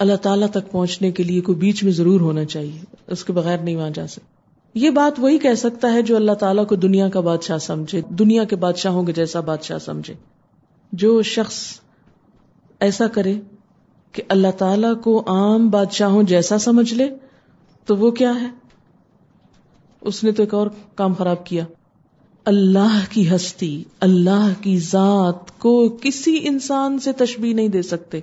[0.00, 3.58] اللہ تعالی تک پہنچنے کے لیے کوئی بیچ میں ضرور ہونا چاہیے، اس کے بغیر
[3.58, 4.41] نہیں وہاں جا سکتے۔
[4.74, 8.44] یہ بات وہی کہہ سکتا ہے جو اللہ تعالیٰ کو دنیا کا بادشاہ سمجھے، دنیا
[8.44, 10.14] کے بادشاہوں کے جیسا بادشاہ سمجھے۔
[10.92, 11.80] جو شخص
[12.80, 13.40] ایسا کرے
[14.12, 17.08] کہ اللہ تعالیٰ کو عام بادشاہوں جیسا سمجھ لے،
[17.86, 18.50] تو وہ کیا ہے؟
[20.00, 21.64] اس نے تو ایک اور کام خراب کیا۔
[22.44, 28.20] اللہ کی ہستی، اللہ کی ذات کو کسی انسان سے تشبیح نہیں دے سکتے۔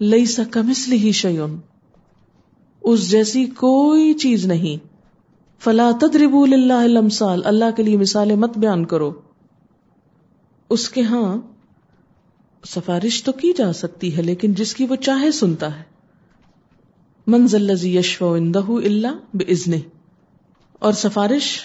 [0.00, 1.56] لئی سکم اس لیے شیون
[2.84, 4.86] اس جیسی کوئی چیز نہیں۔
[5.64, 9.12] فلا تدرب اللہ لمسال اللہ کے لیے مثالیں مت بیان کرو۔
[10.70, 11.36] اس کے ہاں
[12.66, 15.82] سفارش تو کی جا سکتی ہے، لیکن جس کی وہ چاہے سنتا ہے۔
[17.26, 19.72] منزل لذی یشف اندہ اللہ بزن
[20.78, 21.60] اور سفارش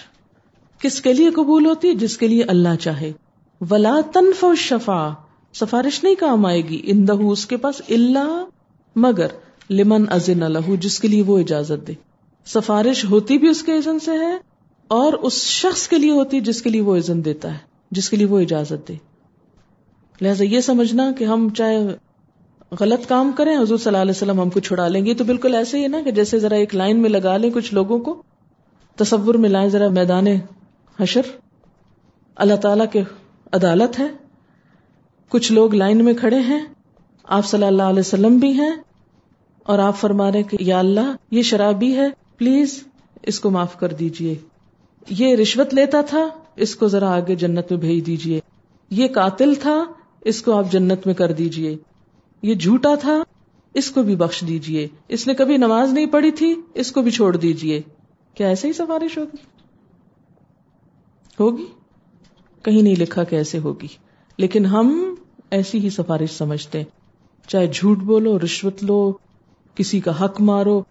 [0.78, 3.12] کس کے لیے قبول ہوتی؟ ہے جس کے لیے اللہ چاہے۔
[3.70, 5.12] ولا تنف شفا
[5.54, 8.44] سفارش نہیں کام آئے گی۔ اندہ اس کے پاس اللہ
[8.96, 9.26] مگر۔
[9.70, 11.92] لمن ازن الح جس کے لیے وہ اجازت دے۔
[12.46, 14.38] سفارش ہوتی بھی اس کے عزن سے ہے
[14.88, 17.58] اور اس شخص کے لیے ہوتی جس کے لیے وہ عزن دیتا ہے،
[17.90, 18.94] جس کے لیے وہ اجازت دے۔
[20.20, 21.78] لہٰذا یہ سمجھنا کہ ہم چاہے
[22.80, 25.54] غلط کام کریں، حضور صلی اللہ علیہ وسلم ہم کو چھڑا لیں گے، تو بالکل
[25.54, 28.22] ایسے ہی نا کہ جیسے ذرا ایک لائن میں لگا لیں کچھ لوگوں کو،
[28.96, 30.26] تصور میں لائیں ذرا میدان
[31.00, 31.22] حشر۔
[32.36, 33.02] اللہ تعالی کے
[33.52, 34.06] عدالت ہے۔
[35.28, 36.64] کچھ لوگ لائن میں کھڑے ہیں۔
[37.24, 38.76] آپ صلی اللہ علیہ وسلم بھی ہیں۔
[39.68, 42.84] اور آپ فرما رہے کہ یا اللہ، یہ شرابی ہے، پلیز
[43.22, 44.34] اس کو معاف کر دیجیے۔
[45.10, 48.40] یہ رشوت لیتا تھا، اس کو ذرا آگے جنت میں بھیج دیجیے۔
[48.90, 49.84] یہ قاتل تھا،
[50.20, 51.76] اس کو آپ جنت میں کر دیجیے۔
[52.42, 53.22] یہ جھوٹا تھا،
[53.74, 57.10] اس کو بھی بخش دیجیے۔ اس نے کبھی نماز نہیں پڑھی تھی، اس کو بھی
[57.10, 57.82] چھوڑ دیجیے۔
[58.34, 59.36] کیا ایسے ہی سفارش ہوگی؟
[61.40, 61.66] ہوگی؟
[62.62, 63.88] کہیں نہیں لکھا کہ ایسے ہوگی۔
[64.38, 65.14] لیکن ہم
[65.50, 66.82] ایسی ہی سفارش سمجھتے
[67.48, 69.12] چاہے جھوٹ بولو، رشوت لو
[69.74, 70.82] کسی کا حق مارو،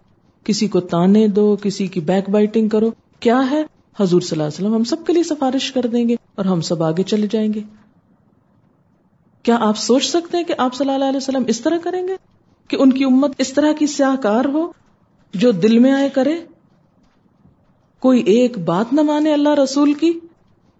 [0.44, 2.90] کسی کو تانے دو، کسی کی بیک بائٹنگ کرو۔
[3.20, 3.62] کیا ہے؟
[4.00, 6.60] حضور صلی اللہ علیہ وسلم ہم سب کے لیے سفارش کر دیں گے اور ہم
[6.60, 7.60] سب آگے چلے جائیں گے۔
[9.42, 12.16] کیا آپ سوچ سکتے ہیں کہ آپ صلی اللہ علیہ وسلم اس طرح کریں گے؟
[12.68, 14.72] کہ ان کی امت اس طرح کی سیاہ کار ہو
[15.34, 16.34] جو دل میں آئے کرے؟
[18.00, 20.20] کوئی ایک بات نہ مانے اللہ رسول کی،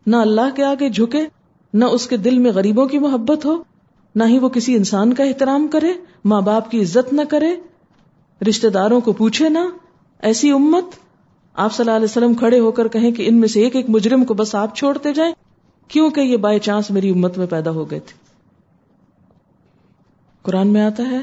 [0.07, 1.23] نہ اللہ کے آگے جھکے،
[1.75, 3.62] نہ اس کے دل میں غریبوں کی محبت ہو،
[4.15, 5.93] نہ ہی وہ کسی انسان کا احترام کرے،
[6.25, 7.57] ماں باپ کی عزت نہ کرے۔
[8.48, 9.59] رشتے داروں کو پوچھے نہ
[10.20, 10.85] ایسی امت؟
[11.55, 13.90] آپ صلی اللہ علیہ وسلم کھڑے ہو کر کہیں کہ ان میں سے ایک ایک
[13.90, 15.35] مجرم کو بس آپ چھوڑتے جائیں۔
[15.89, 18.12] کیونکہ یہ بائی چانس میری امت میں پیدا ہو گئے تھے۔
[20.43, 21.20] قرآن میں آتا ہے،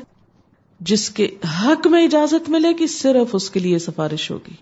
[0.79, 1.27] جس کے
[1.65, 4.53] حق میں اجازت ملے گی، صرف اس کے لیے سفارش ہوگی۔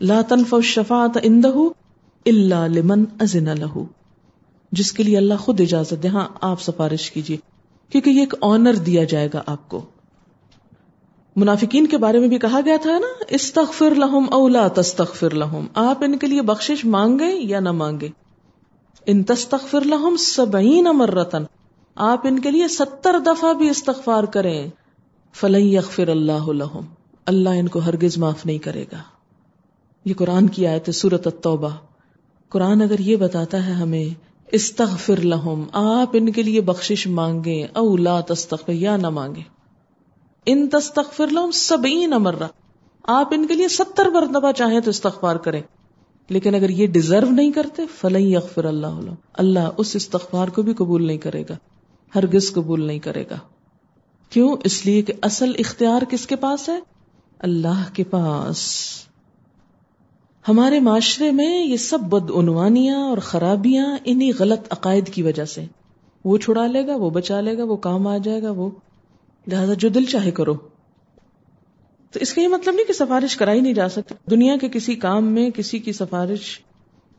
[0.00, 1.48] لا تنف شفاعت اندہ
[2.26, 3.84] الا لمن ازن له۔
[4.72, 7.36] جس کے لیے اللہ خود اجازت دے ہاں آپ سفارش کیجیے
[7.88, 9.82] کیونکہ یہ ایک آنر دیا جائے گا آپ کو۔
[11.36, 15.66] منافقین کے بارے میں بھی کہا گیا تھا نا، استغفر لہم او لا تستغفر لہم۔
[15.74, 18.08] آپ ان کے لیے بخشش مانگے یا نہ مانگے؟
[19.06, 21.44] ان تستغفر لہم سبعین مرتن
[21.94, 24.68] آپ ان کے لیے ستر دفعہ بھی استغفار کریں۔
[25.32, 26.80] فلئی یغفر اللہ لہم۔
[27.26, 28.98] اللہ ان کو ہرگز معاف نہیں کرے گا۔
[30.04, 31.68] یہ قرآن کی آیت سورت التوبہ۔
[32.48, 34.14] قرآن اگر یہ بتاتا ہے ہمیں،
[34.52, 39.51] استغفر لہم، آپ ان کے لیے بخشش مانگے او لا تستغفر یا نہ مانگے
[40.46, 42.46] ان تستغفر لہم سبعین مرہ۔
[43.02, 45.62] آپ ان کے لیے ستر مرتبہ چاہیں تو استغفار کریں۔
[46.28, 51.06] لیکن اگر یہ ڈیزرو نہیں کرتے فلئی یغفر اللہ اللہ اس استغفار کو بھی قبول
[51.06, 51.54] نہیں کرے گا۔
[52.14, 53.38] ہرگز قبول نہیں کرے گا۔
[54.30, 56.80] کیوں؟ اس لیے کہ اصل اختیار کس کے پاس ہے؟
[57.38, 58.58] اللہ کے پاس۔
[60.48, 65.64] ہمارے معاشرے میں یہ سب بدعنوانیاں اور خرابیاں انہی غلط عقائد کی وجہ سے۔
[66.24, 68.70] وہ چھڑا لے گا، وہ بچا لے گا، وہ کام آ جائے گا، وہ
[69.46, 70.54] لہذا جو دل چاہے کرو۔
[72.10, 74.94] تو اس کا یہ مطلب نہیں کہ سفارش کرائی نہیں جا سکتی۔ دنیا کے کسی
[74.94, 76.60] کام میں کسی کی سفارش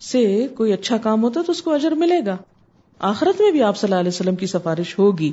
[0.01, 2.37] سے کوئی اچھا کام ہوتا تو اس کو اجر ملے گا۔
[2.99, 5.31] آخرت میں بھی آپ صلی اللہ علیہ وسلم کی سفارش ہوگی۔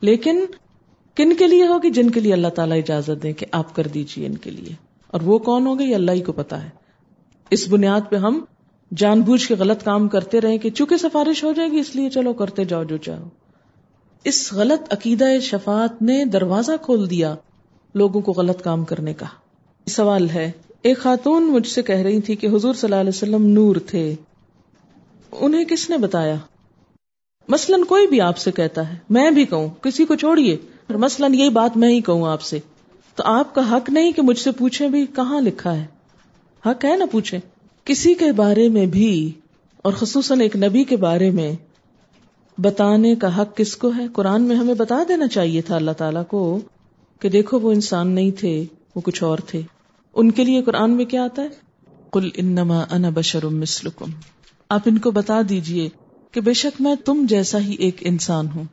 [0.00, 0.44] لیکن
[1.14, 4.26] کن کے لیے ہوگی؟ جن کے لیے اللہ تعالیٰ اجازت دیں کہ آپ کر دیجیے
[4.26, 4.74] ان کے لیے۔
[5.06, 6.70] اور وہ کون ہوگے یہ اللہ ہی کو پتا ہے۔
[7.50, 8.44] اس بنیاد پہ ہم
[8.96, 12.10] جان بوجھ کے غلط کام کرتے رہے کہ چونکہ سفارش ہو جائے گی اس لیے
[12.10, 13.28] چلو کرتے جاؤ جو چاہو۔
[14.26, 17.34] اس غلط عقیدہ شفات نے دروازہ کھول دیا
[17.94, 19.26] لوگوں کو غلط کام کرنے کا۔
[19.86, 20.50] سوال ہے۔
[20.82, 24.14] ایک خاتون مجھ سے کہہ رہی تھی کہ حضور صلی اللہ علیہ وسلم نور تھے۔
[25.32, 26.34] انہیں کس نے بتایا؟
[27.48, 30.56] مثلاً کوئی بھی آپ سے کہتا ہے۔ میں بھی کہوں۔ کسی کو چھوڑیے۔
[30.90, 32.58] مثلاً یہی بات میں ہی کہوں آپ سے۔
[33.14, 35.86] تو آپ کا حق نہیں کہ مجھ سے پوچھے بھی کہاں لکھا ہے۔
[36.66, 37.38] حق ہے نا پوچھے
[37.84, 39.32] کسی کے بارے میں بھی
[39.76, 41.52] اور خصوصاً ایک نبی کے بارے میں
[42.58, 46.26] بتانے کا حق کس کو ہے؟ قرآن میں ہمیں بتا دینا چاہیے تھا اللہ تعالیٰ
[46.26, 46.60] کو
[47.20, 48.64] کہ دیکھو وہ انسان نہیں تھے،
[48.94, 49.62] وہ کچھ اور تھے۔
[50.14, 51.48] ان کے لیے قرآن میں کیا آتا ہے؟
[52.12, 54.04] کل انما انا بشر مثلکم۔
[54.68, 55.88] آپ ان کو بتا دیجیے
[56.30, 58.64] کہ بے شک میں تم جیسا ہی ایک انسان ہوں۔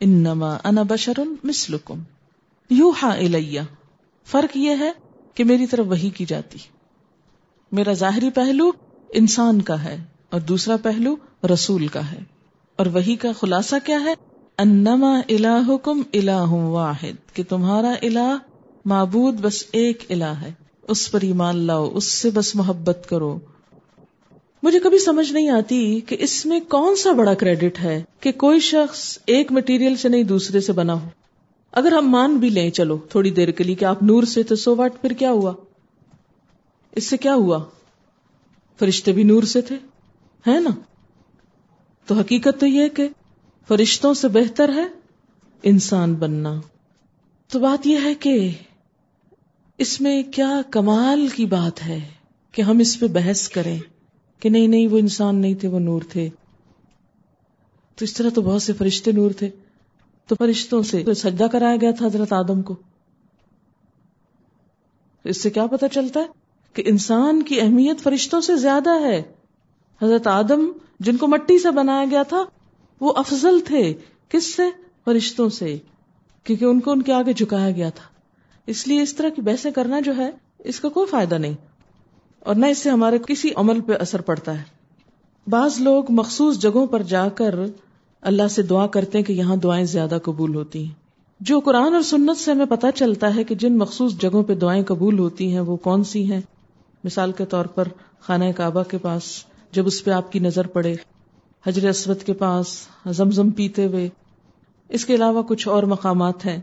[0.00, 1.12] انما انا بشر
[1.44, 2.02] مثلکم۔
[2.70, 3.60] یوحا الیہ۔
[4.26, 4.92] فرق یہ ہے
[5.34, 6.58] کہ میری طرف وہی کی جاتی۔
[7.72, 8.70] میرا ظاہری پہلو
[9.14, 9.96] انسان کا ہے
[10.30, 11.16] اور دوسرا پہلو
[11.52, 12.35] رسول کا ہے۔
[12.76, 14.14] اور وہی کا خلاصہ کیا ہے؟
[14.58, 18.36] انما الہکم الہ واحد، کہ تمہارا الہ
[18.84, 20.52] معبود بس ایک الہ ہے،
[20.88, 23.38] اس پر ایمان لاؤ، اس سے بس محبت کرو۔
[24.62, 28.60] مجھے کبھی سمجھ نہیں آتی کہ اس میں کون سا بڑا کریڈٹ ہے کہ کوئی
[28.60, 31.08] شخص ایک مٹیریل سے نہیں دوسرے سے بنا ہو۔
[31.72, 34.56] اگر ہم مان بھی لیں، چلو، تھوڑی دیر کے لیے کہ آپ نور سے تو
[34.56, 35.52] سو واٹ، پھر کیا ہوا؟
[36.92, 37.64] اس سے کیا ہوا؟
[38.78, 39.76] فرشتے بھی نور سے تھے،
[40.46, 40.70] ہے نا؟
[42.06, 43.08] تو حقیقت تو یہ کہ
[43.68, 44.84] فرشتوں سے بہتر ہے
[45.62, 46.60] انسان بننا۔
[47.48, 48.50] تو بات یہ ہے کہ
[49.78, 52.08] اس میں کیا کمال کی بات ہے
[52.52, 53.78] کہ ہم اس پہ بحث کریں
[54.40, 56.28] کہ نہیں نہیں، وہ انسان نہیں تھے، وہ نور تھے۔
[57.96, 59.50] تو اس طرح تو بہت سے فرشتے نور تھے۔
[60.26, 62.76] تو فرشتوں سے سجدہ کرایا گیا تھا حضرت آدم کو؟
[65.24, 66.26] اس سے کیا پتا چلتا ہے
[66.72, 69.22] کہ انسان کی اہمیت فرشتوں سے زیادہ ہے۔
[70.02, 72.44] حضرت آدم جن کو مٹی سے بنایا گیا تھا،
[73.00, 73.94] وہ افضل تھے
[74.28, 74.62] کس سے؟
[75.04, 75.78] فرشتوں سے،
[76.44, 78.04] کیونکہ ان کو ان کے آگے جھکایا گیا تھا۔
[78.66, 81.54] اس لیے اس طرح کی بحثیں کرنا جو ہے، اس کا کوئی فائدہ نہیں۔
[82.40, 84.62] اور نہ اس سے ہمارے کسی عمل پہ اثر پڑتا ہے۔
[85.46, 87.54] بعض لوگ مخصوص جگہوں پر جا کر
[88.20, 90.92] اللہ سے دعا کرتے ہیں کہ یہاں دعائیں زیادہ قبول ہوتی ہیں۔
[91.40, 94.84] جو قرآن اور سنت سے ہمیں پتہ چلتا ہے کہ جن مخصوص جگہوں پہ دعائیں
[94.84, 96.40] قبول ہوتی ہیں، وہ کون سی ہیں؟
[97.04, 97.88] مثال کے طور پر
[98.20, 100.94] خانہ کعبہ کے پاس جب اس پہ آپ کی نظر پڑے،
[101.66, 102.66] حجر اسود کے پاس
[103.06, 104.08] زمزم پیتے ہوئے۔
[104.88, 106.60] اس کے علاوہ کچھ اور مقامات ہیں۔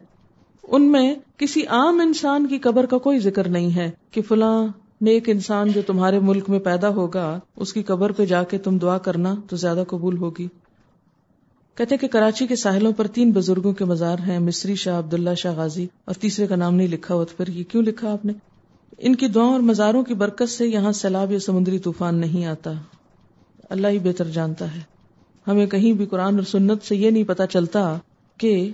[0.64, 4.68] ان میں کسی عام انسان کی قبر کا کوئی ذکر نہیں ہے کہ فلاں
[5.02, 8.78] نیک انسان جو تمہارے ملک میں پیدا ہوگا، اس کی قبر پہ جا کے تم
[8.78, 10.48] دعا کرنا تو زیادہ قبول ہوگی۔
[11.76, 15.54] کہتے کہ کراچی کے ساحلوں پر تین بزرگوں کے مزار ہیں، مصری شاہ عبداللہ شاہ
[15.54, 18.34] غازی اور تیسرے کا نام نہیں لکھا ہوا پھر یہ کیوں لکھا آپ نے؟
[18.98, 22.72] ان کی دعاؤں اور مزاروں کی برکت سے یہاں سیلاب یا سمندری طوفان نہیں آتا۔
[23.70, 24.80] اللہ ہی بہتر جانتا ہے۔
[25.48, 27.98] ہمیں کہیں بھی قرآن اور سنت سے یہ نہیں پتا چلتا
[28.38, 28.72] کہ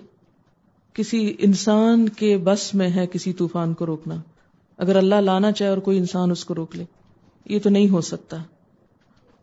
[0.93, 4.15] کسی انسان کے بس میں ہے کسی طوفان کو روکنا۔
[4.77, 6.85] اگر اللہ لانا چاہے اور کوئی انسان اس کو روک لے۔
[7.45, 8.37] یہ تو نہیں ہو سکتا۔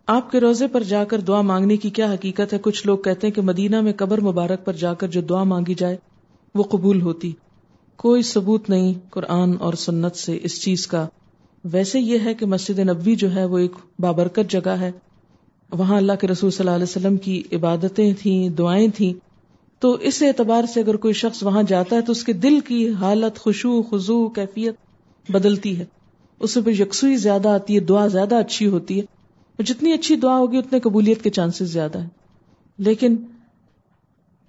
[0.07, 3.27] آپ کے روزے پر جا کر دعا مانگنے کی کیا حقیقت ہے؟ کچھ لوگ کہتے
[3.27, 5.97] ہیں کہ مدینہ میں قبر مبارک پر جا کر جو دعا مانگی جائے،
[6.55, 7.32] وہ قبول ہوتی۔
[7.97, 11.06] کوئی ثبوت نہیں قرآن اور سنت سے اس چیز کا۔
[11.64, 14.93] ویسے یہ ہے کہ مسجد نبوی جو ہے وہ ایک بابرکت جگہ ہے۔
[15.73, 19.12] وہاں اللہ کے رسول صلی اللہ علیہ وسلم کی عبادتیں تھیں، دعائیں تھیں۔
[19.78, 22.90] تو اس اعتبار سے اگر کوئی شخص وہاں جاتا ہے تو اس کے دل کی
[22.90, 24.74] حالت خوشو خزو کیفیت
[25.28, 25.85] بدلتی ہے۔
[26.40, 29.16] اس میں یکسوئی زیادہ آتی ہے، دعا زیادہ اچھی ہوتی ہے۔
[29.62, 32.09] جتنی اچھی دعا ہوگی، اتنے قبولیت کے چانسز زیادہ ہیں۔
[32.78, 33.16] لیکن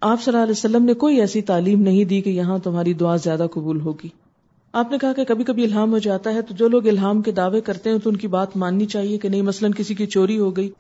[0.02, 3.16] آپ صلی اللہ علیہ وسلم نے کوئی ایسی تعلیم نہیں دی کہ یہاں تمہاری دعا
[3.16, 4.08] زیادہ قبول ہوگی۔
[4.74, 7.32] آپ نے کہا کہ کبھی کبھی الہام ہو جاتا ہے تو جو لوگ الہام کے
[7.32, 10.40] دعوے کرتے ہیں تو ان کی بات ماننی چاہیے کہ نہیں، مثلاً کسی کی چوری
[10.40, 10.72] ہو گئی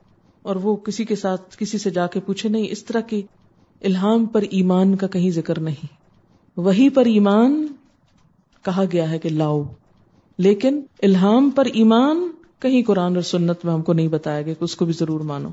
[0.42, 3.22] اور وہ کسی کے ساتھ کسی سے جا کے پوچھے، نہیں، اس طرح کی
[3.82, 5.86] الہام پر ایمان کا کہیں ذکر نہیں۔
[6.58, 7.68] وہی پر ایمان
[8.66, 9.64] کہا گیا ہے کہ لاؤ۔
[10.38, 14.64] لیکن الہام پر ایمان کہیں قرآن اور سنت میں ہم کو نہیں بتایا گیا کہ
[14.64, 15.50] اس کو بھی ضرور مانو۔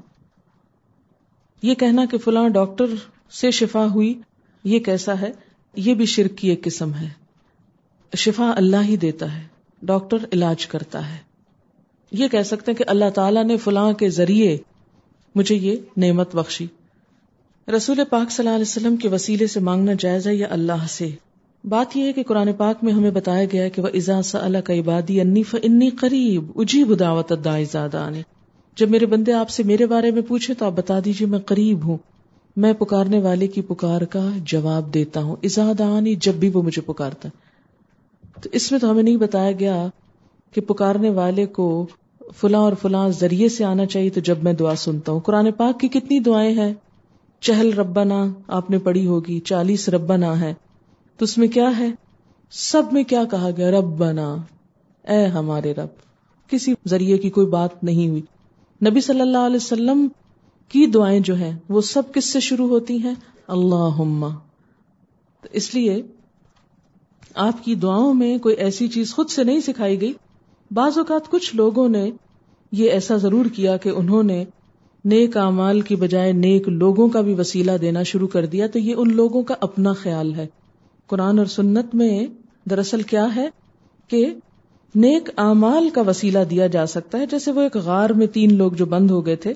[1.63, 2.87] یہ کہنا کہ فلاں ڈاکٹر
[3.35, 4.21] سے شفا ہوئی،
[4.65, 5.33] یہ کیسا ہے؟
[5.77, 7.09] یہ بھی شرک کی ایک قسم ہے۔
[8.17, 9.43] شفا اللہ ہی دیتا ہے،
[9.83, 11.17] ڈاکٹر علاج کرتا ہے۔
[12.13, 14.59] یہ کہہ سکتے ہیں کہ اللہ تعالیٰ نے فلاں کے ذریعے
[15.35, 16.67] مجھے یہ نعمت بخشی۔
[17.77, 21.09] رسول پاک صلی اللہ علیہ وسلم کے وسیلے سے مانگنا جائز ہے یا اللہ سے؟
[21.65, 24.75] بات یہ ہے کہ قرآن پاک میں ہمیں بتایا گیا کہ وہ ازا اللہ کا
[24.75, 27.33] عبادی انی انی قریب اجیب دعوت
[27.73, 28.11] زیادہ
[28.77, 31.85] جب میرے بندے آپ سے میرے بارے میں پوچھے تو آپ بتا دیجیے میں قریب
[31.85, 31.97] ہوں۔
[32.57, 36.83] میں پکارنے والے کی پکار کا جواب دیتا ہوں۔ ازاد آنی جب بھی وہ مجھے
[36.83, 37.29] پکارتا
[38.43, 39.87] تو اس میں تو ہمیں نہیں بتایا گیا
[40.53, 41.87] کہ پکارنے والے کو
[42.37, 45.81] فلاں اور فلاں ذریعے سے آنا چاہیے تو جب میں دعا سنتا ہوں۔ قرآن پاک
[45.81, 46.75] کی کتنی دعائیں ہیں۔
[47.41, 50.55] چہل ربنا، آپ نے پڑھی ہوگی، چالیس ربنا ہے۔
[51.19, 51.89] تو اس میں کیا ہے؟
[52.51, 54.37] سب میں کیا کہا گیا؟ ربنا،
[55.09, 55.89] اے ہمارے رب۔
[56.51, 58.23] کسی ذریعے کی کوئی بات نہیں ہوئی۔
[58.91, 60.09] نبی صلی اللہ علیہ وسلم
[60.69, 63.15] کی دعائیں جو ہیں وہ سب کس سے شروع ہوتی ہیں؟
[63.49, 64.29] اللہ
[65.53, 66.03] اس لیے
[67.35, 70.13] آپ کی دعاؤں میں کوئی ایسی چیز خود سے نہیں سکھائی گئی۔
[70.71, 72.11] بعض اوقات کچھ لوگوں نے
[72.73, 74.45] یہ ایسا ضرور کیا کہ انہوں نے
[75.05, 78.95] نیک اعمال کی بجائے نیک لوگوں کا بھی وسیلہ دینا شروع کر دیا۔ تو یہ
[78.99, 80.47] ان لوگوں کا اپنا خیال ہے۔
[81.07, 82.27] قرآن اور سنت میں
[82.71, 83.49] دراصل کیا ہے
[84.09, 84.35] کہ
[84.95, 88.73] نیک اعمال کا وسیلہ دیا جا سکتا ہے۔ جیسے وہ ایک غار میں تین لوگ
[88.73, 89.53] جو بند ہو گئے تھے۔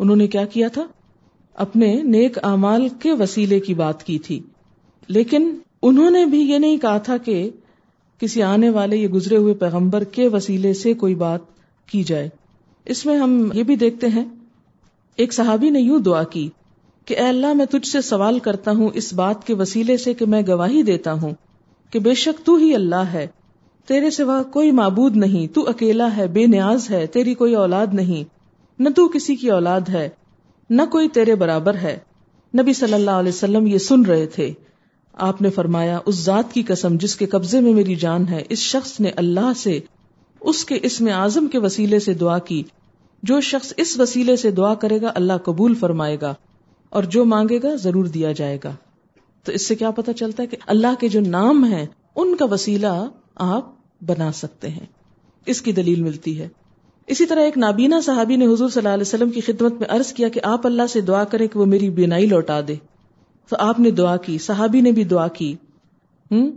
[0.00, 0.86] انہوں نے کیا کیا تھا؟
[1.54, 4.40] اپنے نیک اعمال کے وسیلے کی بات کی تھی۔
[5.08, 7.50] لیکن انہوں نے بھی یہ نہیں کہا تھا کہ
[8.18, 11.40] کسی آنے والے یا گزرے ہوئے پیغمبر کے وسیلے سے کوئی بات
[11.86, 12.28] کی جائے۔
[12.84, 14.24] اس میں ہم یہ بھی دیکھتے ہیں،
[15.16, 16.48] ایک صحابی نے یوں دعا کی
[17.04, 20.26] کہ اے اللہ میں تجھ سے سوال کرتا ہوں اس بات کے وسیلے سے کہ
[20.26, 21.30] میں گواہی دیتا ہوں
[21.90, 23.26] کہ بے شک تو ہی اللہ ہے۔
[23.86, 28.39] تیرے سوا کوئی معبود نہیں، تو اکیلا ہے، بے نیاز ہے، تیری کوئی اولاد نہیں۔
[28.80, 30.08] نہ تو کسی کی اولاد ہے،
[30.70, 31.98] نہ کوئی تیرے برابر ہے۔
[32.62, 34.52] نبی صلی اللہ علیہ وسلم یہ سن رہے تھے۔
[35.12, 38.58] آپ نے فرمایا، اس ذات کی قسم جس کے قبضے میں میری جان ہے، اس
[38.58, 39.80] شخص نے اللہ سے،
[40.40, 42.62] اس کے اسم اعظم کے وسیلے سے دعا کی۔
[43.22, 46.34] جو شخص اس وسیلے سے دعا کرے گا، اللہ قبول فرمائے گا۔
[46.90, 48.72] اور جو مانگے گا، ضرور دیا جائے گا۔
[49.44, 51.86] تو اس سے کیا پتا چلتا ہے کہ اللہ کے جو نام ہیں،
[52.16, 54.86] ان کا وسیلہ آپ بنا سکتے ہیں۔
[55.46, 56.48] اس کی دلیل ملتی ہے۔
[57.10, 60.12] اسی طرح ایک نابینا صحابی نے حضور صلی اللہ علیہ وسلم کی خدمت میں عرض
[60.12, 62.74] کیا کہ آپ اللہ سے دعا کریں کہ وہ میری بینائی لوٹا دے۔
[63.48, 65.56] تو آپ نے دعا کی، صحابی نے بھی دعا کی۔
[66.30, 66.50] ہوں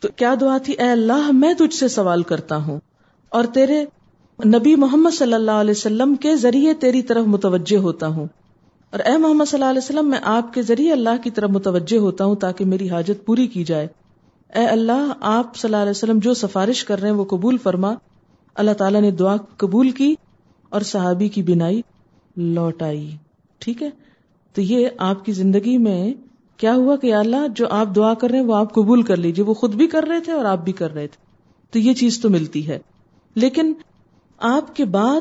[0.00, 2.80] تو کیا دعا تھی؟ اے اللہ، میں تجھ سے سوال کرتا ہوں۔
[3.28, 3.84] اور تیرے
[4.46, 8.26] نبی محمد صلی اللہ علیہ وسلم کے ذریعے تیری طرف متوجہ ہوتا ہوں۔
[8.90, 11.98] اور اے محمد صلی اللہ علیہ وسلم، میں آپ کے ذریعے اللہ کی طرف متوجہ
[11.98, 13.86] ہوتا ہوں تاکہ میری حاجت پوری کی جائے۔
[14.54, 17.94] اے اللہ، آپ صلی اللہ علیہ وسلم جو سفارش کر رہے ہیں وہ قبول فرما۔
[18.58, 20.14] اللہ تعالیٰ نے دعا قبول کی
[20.68, 21.82] اور صحابی کی بینائی
[22.36, 23.16] لوٹ آئی۔
[23.58, 23.90] ٹھیک ہے؟
[24.54, 26.14] تو یہ آپ کی زندگی میں
[26.56, 29.44] کیا ہوا کہ اللہ جو آپ دعا کر رہے ہیں وہ آپ قبول کر لیجیے
[29.44, 31.24] وہ خود بھی کر رہے تھے اور آپ بھی کر رہے تھے۔
[31.70, 32.78] تو یہ چیز تو ملتی ہے۔
[33.34, 33.72] لیکن
[34.38, 35.20] آپ کے بعد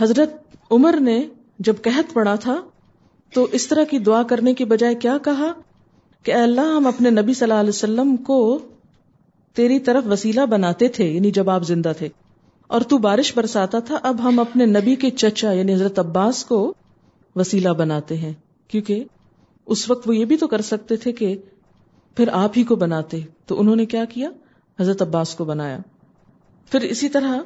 [0.00, 1.26] حضرت عمر نے
[1.58, 2.60] جب قحط پڑا تھا
[3.34, 5.52] تو اس طرح کی دعا کرنے کی بجائے کیا کہا
[6.22, 8.58] کہ اللہ ہم اپنے نبی صلی اللہ علیہ وسلم کو
[9.54, 12.08] تیری طرف وسیلہ بناتے تھے یعنی جب آپ زندہ تھے۔
[12.66, 16.74] اور تو بارش برساتا تھا، اب ہم اپنے نبی کے چچا یعنی حضرت عباس کو
[17.36, 18.32] وسیلہ بناتے ہیں۔
[18.68, 19.04] کیونکہ
[19.66, 21.36] اس وقت وہ یہ بھی تو کر سکتے تھے کہ
[22.16, 24.30] پھر آپ ہی کو بناتے۔ تو انہوں نے کیا کیا؟
[24.80, 25.78] حضرت عباس کو بنایا۔
[26.70, 27.38] پھر اسی طرح